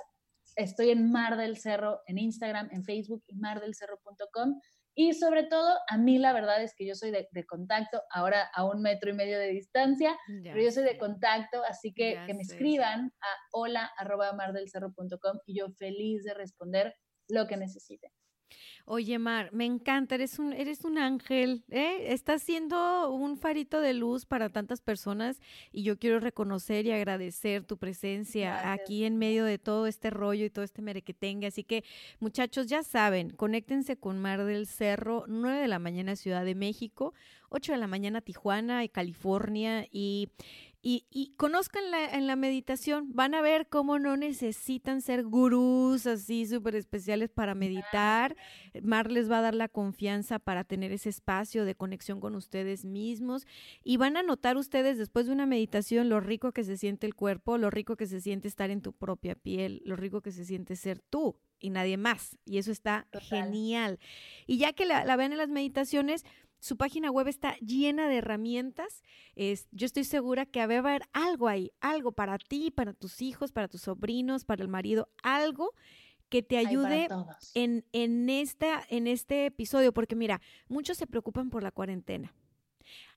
Estoy 0.56 0.90
en 0.90 1.10
Mar 1.10 1.38
del 1.38 1.56
Cerro, 1.56 2.00
en 2.06 2.18
Instagram, 2.18 2.68
en 2.70 2.84
Facebook 2.84 3.24
y 3.28 3.36
mardelcerro.com. 3.36 4.60
Y 4.94 5.14
sobre 5.14 5.44
todo, 5.44 5.78
a 5.88 5.96
mí 5.96 6.18
la 6.18 6.34
verdad 6.34 6.62
es 6.62 6.74
que 6.76 6.86
yo 6.86 6.94
soy 6.94 7.10
de, 7.10 7.46
contacto, 7.46 8.02
ahora 8.10 8.50
a 8.52 8.66
un 8.66 8.82
metro 8.82 9.08
y 9.08 9.14
medio 9.14 9.38
de 9.38 9.46
distancia, 9.46 10.18
pero 10.42 10.60
yo 10.60 10.70
soy 10.70 10.84
de 10.84 10.98
contacto, 10.98 11.62
así 11.64 11.94
que 11.94 12.20
que 12.26 12.34
me 12.34 12.42
escriban 12.42 13.12
a 13.22 13.28
hola 13.52 13.90
arroba 13.96 14.32
mardelcerro.com 14.34 15.38
y 15.46 15.60
yo 15.60 15.70
feliz 15.78 16.24
de 16.24 16.34
responder 16.34 16.94
lo 17.28 17.46
que 17.46 17.56
necesiten. 17.56 18.10
Oye, 18.84 19.18
Mar, 19.18 19.50
me 19.52 19.64
encanta, 19.64 20.16
eres 20.16 20.38
un, 20.38 20.52
eres 20.52 20.84
un 20.84 20.98
ángel, 20.98 21.64
¿eh? 21.70 22.06
estás 22.08 22.42
siendo 22.42 23.10
un 23.10 23.36
farito 23.36 23.80
de 23.80 23.94
luz 23.94 24.26
para 24.26 24.48
tantas 24.48 24.80
personas 24.80 25.40
y 25.72 25.82
yo 25.82 25.98
quiero 25.98 26.18
reconocer 26.18 26.86
y 26.86 26.90
agradecer 26.90 27.64
tu 27.64 27.76
presencia 27.76 28.72
aquí 28.72 29.04
en 29.04 29.16
medio 29.16 29.44
de 29.44 29.58
todo 29.58 29.86
este 29.86 30.10
rollo 30.10 30.44
y 30.44 30.50
todo 30.50 30.64
este 30.64 30.82
merequetengue. 30.82 31.46
Así 31.46 31.62
que, 31.62 31.84
muchachos, 32.18 32.66
ya 32.66 32.82
saben, 32.82 33.30
conéctense 33.30 33.96
con 33.96 34.18
Mar 34.18 34.44
del 34.44 34.66
Cerro, 34.66 35.24
9 35.28 35.60
de 35.60 35.68
la 35.68 35.78
mañana 35.78 36.16
Ciudad 36.16 36.44
de 36.44 36.54
México, 36.54 37.14
8 37.50 37.72
de 37.72 37.78
la 37.78 37.86
mañana 37.86 38.20
Tijuana 38.20 38.84
y 38.84 38.88
California 38.88 39.86
y 39.90 40.28
y, 40.82 41.06
y 41.10 41.34
conozcan 41.36 41.84
en 41.94 42.26
la 42.26 42.36
meditación, 42.36 43.12
van 43.12 43.34
a 43.34 43.42
ver 43.42 43.68
cómo 43.68 43.98
no 43.98 44.16
necesitan 44.16 45.02
ser 45.02 45.24
gurús 45.24 46.06
así 46.06 46.46
súper 46.46 46.74
especiales 46.74 47.30
para 47.30 47.54
meditar. 47.54 48.34
Mar 48.82 49.10
les 49.10 49.30
va 49.30 49.38
a 49.38 49.42
dar 49.42 49.54
la 49.54 49.68
confianza 49.68 50.38
para 50.38 50.64
tener 50.64 50.92
ese 50.92 51.10
espacio 51.10 51.64
de 51.64 51.74
conexión 51.74 52.20
con 52.20 52.34
ustedes 52.34 52.84
mismos 52.84 53.46
y 53.84 53.98
van 53.98 54.16
a 54.16 54.22
notar 54.22 54.56
ustedes 54.56 54.96
después 54.96 55.26
de 55.26 55.32
una 55.32 55.46
meditación 55.46 56.08
lo 56.08 56.20
rico 56.20 56.52
que 56.52 56.64
se 56.64 56.78
siente 56.78 57.06
el 57.06 57.14
cuerpo, 57.14 57.58
lo 57.58 57.70
rico 57.70 57.96
que 57.96 58.06
se 58.06 58.20
siente 58.20 58.48
estar 58.48 58.70
en 58.70 58.80
tu 58.80 58.92
propia 58.92 59.34
piel, 59.34 59.82
lo 59.84 59.96
rico 59.96 60.22
que 60.22 60.32
se 60.32 60.44
siente 60.44 60.76
ser 60.76 61.00
tú 61.00 61.36
y 61.58 61.70
nadie 61.70 61.98
más. 61.98 62.38
Y 62.46 62.58
eso 62.58 62.72
está 62.72 63.06
genial. 63.12 63.98
Y 64.46 64.58
ya 64.58 64.72
que 64.72 64.86
la, 64.86 65.04
la 65.04 65.16
ven 65.16 65.32
en 65.32 65.38
las 65.38 65.50
meditaciones, 65.50 66.24
su 66.60 66.76
página 66.76 67.10
web 67.10 67.26
está 67.26 67.56
llena 67.58 68.08
de 68.08 68.18
herramientas. 68.18 69.02
Es, 69.34 69.66
yo 69.72 69.86
estoy 69.86 70.04
segura 70.04 70.46
que 70.46 70.64
va 70.66 70.74
a 70.74 70.78
haber 70.78 71.02
algo 71.12 71.48
ahí, 71.48 71.72
algo 71.80 72.12
para 72.12 72.38
ti, 72.38 72.70
para 72.70 72.92
tus 72.92 73.22
hijos, 73.22 73.50
para 73.50 73.66
tus 73.66 73.82
sobrinos, 73.82 74.44
para 74.44 74.62
el 74.62 74.68
marido, 74.68 75.08
algo 75.22 75.72
que 76.28 76.42
te 76.42 76.58
ayude 76.58 77.08
en, 77.54 77.84
en, 77.92 78.30
esta, 78.30 78.84
en 78.88 79.08
este 79.08 79.46
episodio, 79.46 79.92
porque 79.92 80.14
mira, 80.14 80.40
muchos 80.68 80.96
se 80.96 81.06
preocupan 81.06 81.50
por 81.50 81.62
la 81.62 81.72
cuarentena. 81.72 82.32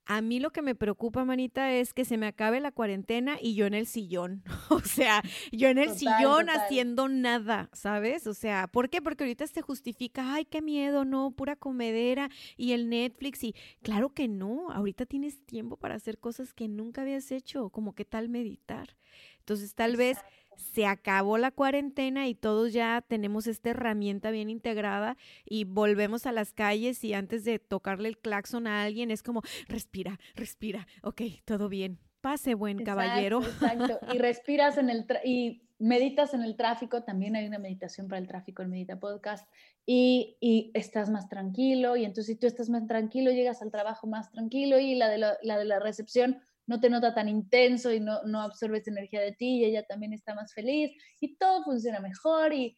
A 0.06 0.22
mí 0.22 0.40
lo 0.40 0.52
que 0.52 0.62
me 0.62 0.76
preocupa, 0.76 1.24
manita, 1.24 1.72
es 1.72 1.94
que 1.94 2.04
se 2.04 2.18
me 2.18 2.28
acabe 2.28 2.60
la 2.60 2.72
cuarentena 2.72 3.38
y 3.42 3.56
yo 3.56 3.66
en 3.66 3.74
el 3.74 3.88
sillón. 3.88 4.44
o 4.70 4.80
sea, 4.82 5.22
yo 5.52 5.70
en 5.70 5.78
el 5.78 5.92
sillón 5.92 6.50
haciendo 6.50 7.08
nada, 7.08 7.70
¿sabes? 7.72 8.28
O 8.28 8.34
sea, 8.34 8.68
¿por 8.68 8.90
qué? 8.90 9.02
Porque 9.02 9.24
ahorita 9.24 9.48
se 9.48 9.62
justifica, 9.62 10.34
ay, 10.34 10.46
qué 10.46 10.62
miedo, 10.62 11.06
no, 11.06 11.32
pura 11.32 11.56
comedera 11.56 12.30
y 12.58 12.74
el 12.74 12.90
Netflix. 12.90 13.44
Y 13.44 13.56
claro 13.82 14.10
que 14.10 14.28
no, 14.28 14.70
ahorita 14.72 15.06
tienes 15.06 15.46
tiempo 15.46 15.78
para 15.78 15.96
hacer 15.96 16.20
cosas 16.20 16.54
que 16.54 16.68
nunca 16.68 17.02
habías 17.02 17.32
hecho, 17.32 17.70
como 17.70 17.96
qué 17.96 18.04
tal 18.04 18.28
meditar. 18.28 18.98
Entonces, 19.40 19.76
tal 19.76 19.98
vez 19.98 20.18
se 20.58 20.86
acabó 20.86 21.38
la 21.38 21.52
cuarentena 21.52 22.28
y 22.28 22.36
todos 22.36 22.74
ya 22.74 23.04
tenemos 23.08 23.48
esta 23.48 23.72
herramienta 23.72 24.32
bien 24.32 24.50
integrada 24.50 25.18
y 25.46 25.66
volvemos 25.66 26.26
a 26.26 26.32
las 26.32 26.54
calles 26.54 27.04
y 27.04 27.14
antes 27.14 27.44
de 27.44 27.60
tocarle 27.60 28.10
el 28.10 28.18
claxon 28.18 28.68
a 28.68 28.84
alguien 28.84 29.12
es 29.12 29.24
como, 29.24 29.42
respira, 29.68 30.20
respira, 30.36 30.88
ok, 31.02 31.22
todo 31.46 31.70
bien, 31.70 32.00
pase 32.22 32.56
buen 32.56 32.84
caballero. 32.84 33.42
Exacto, 33.42 34.00
y 34.14 34.18
respiras 34.18 34.78
en 34.78 34.90
el, 34.90 35.06
y 35.26 35.64
meditas 35.80 36.34
en 36.34 36.44
el 36.44 36.56
tráfico, 36.56 37.04
también 37.04 37.36
hay 37.36 37.46
una 37.46 37.60
meditación 37.60 38.08
para 38.08 38.20
el 38.20 38.28
tráfico 38.28 38.62
en 38.62 38.70
Medita 38.70 39.00
Podcast, 39.00 39.48
y, 39.86 40.38
y, 40.40 40.72
estás 40.74 41.10
más 41.10 41.28
tranquilo, 41.28 41.98
y 41.98 42.06
entonces 42.06 42.28
si 42.28 42.36
tú 42.40 42.48
estás 42.48 42.70
más 42.70 42.88
tranquilo, 42.88 43.32
llegas 43.32 43.62
al 43.62 43.72
trabajo 43.72 44.08
más 44.08 44.32
tranquilo, 44.32 44.80
y 44.80 44.96
la 44.96 45.10
de 45.10 45.18
la, 45.18 45.38
la 45.42 45.58
de 45.58 45.66
la 45.66 45.80
recepción 45.80 46.42
no 46.68 46.80
te 46.80 46.90
nota 46.90 47.14
tan 47.14 47.28
intenso 47.30 47.92
y 47.92 48.00
no, 48.00 48.24
no 48.24 48.42
absorbes 48.42 48.88
energía 48.88 49.22
de 49.22 49.34
ti, 49.34 49.60
y 49.60 49.66
ella 49.66 49.84
también 49.84 50.14
está 50.14 50.34
más 50.36 50.54
feliz, 50.54 50.92
y 51.20 51.36
todo 51.38 51.64
funciona 51.64 52.00
mejor, 52.00 52.54
y 52.54 52.78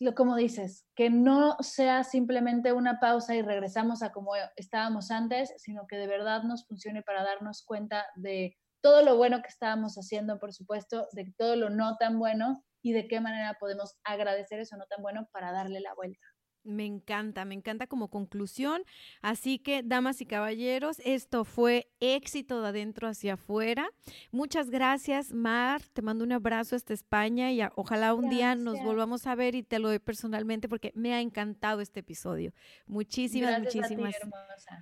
lo 0.00 0.14
como 0.14 0.34
dices, 0.34 0.86
que 0.96 1.10
no 1.10 1.58
sea 1.60 2.04
simplemente 2.04 2.72
una 2.72 3.00
pausa 3.00 3.34
y 3.34 3.42
regresamos 3.42 4.02
a 4.02 4.12
como 4.12 4.32
estábamos 4.56 5.10
antes, 5.10 5.52
sino 5.58 5.86
que 5.86 5.96
de 5.96 6.06
verdad 6.06 6.42
nos 6.42 6.66
funcione 6.66 7.02
para 7.02 7.22
darnos 7.22 7.62
cuenta 7.64 8.06
de 8.16 8.56
todo 8.80 9.02
lo 9.02 9.18
bueno 9.18 9.42
que 9.42 9.48
estábamos 9.48 9.96
haciendo, 9.96 10.38
por 10.38 10.54
supuesto, 10.54 11.06
de 11.12 11.34
todo 11.36 11.54
lo 11.54 11.68
no 11.68 11.98
tan 11.98 12.18
bueno 12.18 12.64
y 12.82 12.92
de 12.92 13.08
qué 13.08 13.20
manera 13.20 13.58
podemos 13.60 13.98
agradecer 14.02 14.60
eso 14.60 14.78
no 14.78 14.86
tan 14.86 15.02
bueno 15.02 15.28
para 15.32 15.52
darle 15.52 15.80
la 15.80 15.92
vuelta. 15.94 16.29
Me 16.62 16.84
encanta, 16.84 17.44
me 17.44 17.54
encanta 17.54 17.86
como 17.86 18.08
conclusión. 18.08 18.82
Así 19.22 19.58
que, 19.58 19.82
damas 19.82 20.20
y 20.20 20.26
caballeros, 20.26 21.00
esto 21.04 21.44
fue 21.44 21.90
éxito 22.00 22.60
de 22.60 22.68
adentro 22.68 23.08
hacia 23.08 23.34
afuera. 23.34 23.88
Muchas 24.30 24.70
gracias, 24.70 25.32
Mar. 25.32 25.82
Te 25.92 26.02
mando 26.02 26.24
un 26.24 26.32
abrazo 26.32 26.76
hasta 26.76 26.92
España 26.92 27.50
y 27.52 27.60
ojalá 27.76 28.14
un 28.14 28.28
día 28.28 28.54
nos 28.54 28.80
volvamos 28.82 29.26
a 29.26 29.34
ver 29.34 29.54
y 29.54 29.62
te 29.62 29.78
lo 29.78 29.88
doy 29.88 29.98
personalmente 29.98 30.68
porque 30.68 30.92
me 30.94 31.14
ha 31.14 31.20
encantado 31.20 31.80
este 31.80 32.00
episodio. 32.00 32.52
Muchísimas, 32.86 33.60
muchísimas 33.60 34.14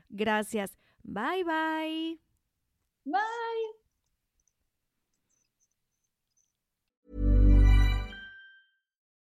gracias. 0.08 0.76
Bye, 1.02 1.44
bye. 1.44 2.20
Bye. 3.04 3.77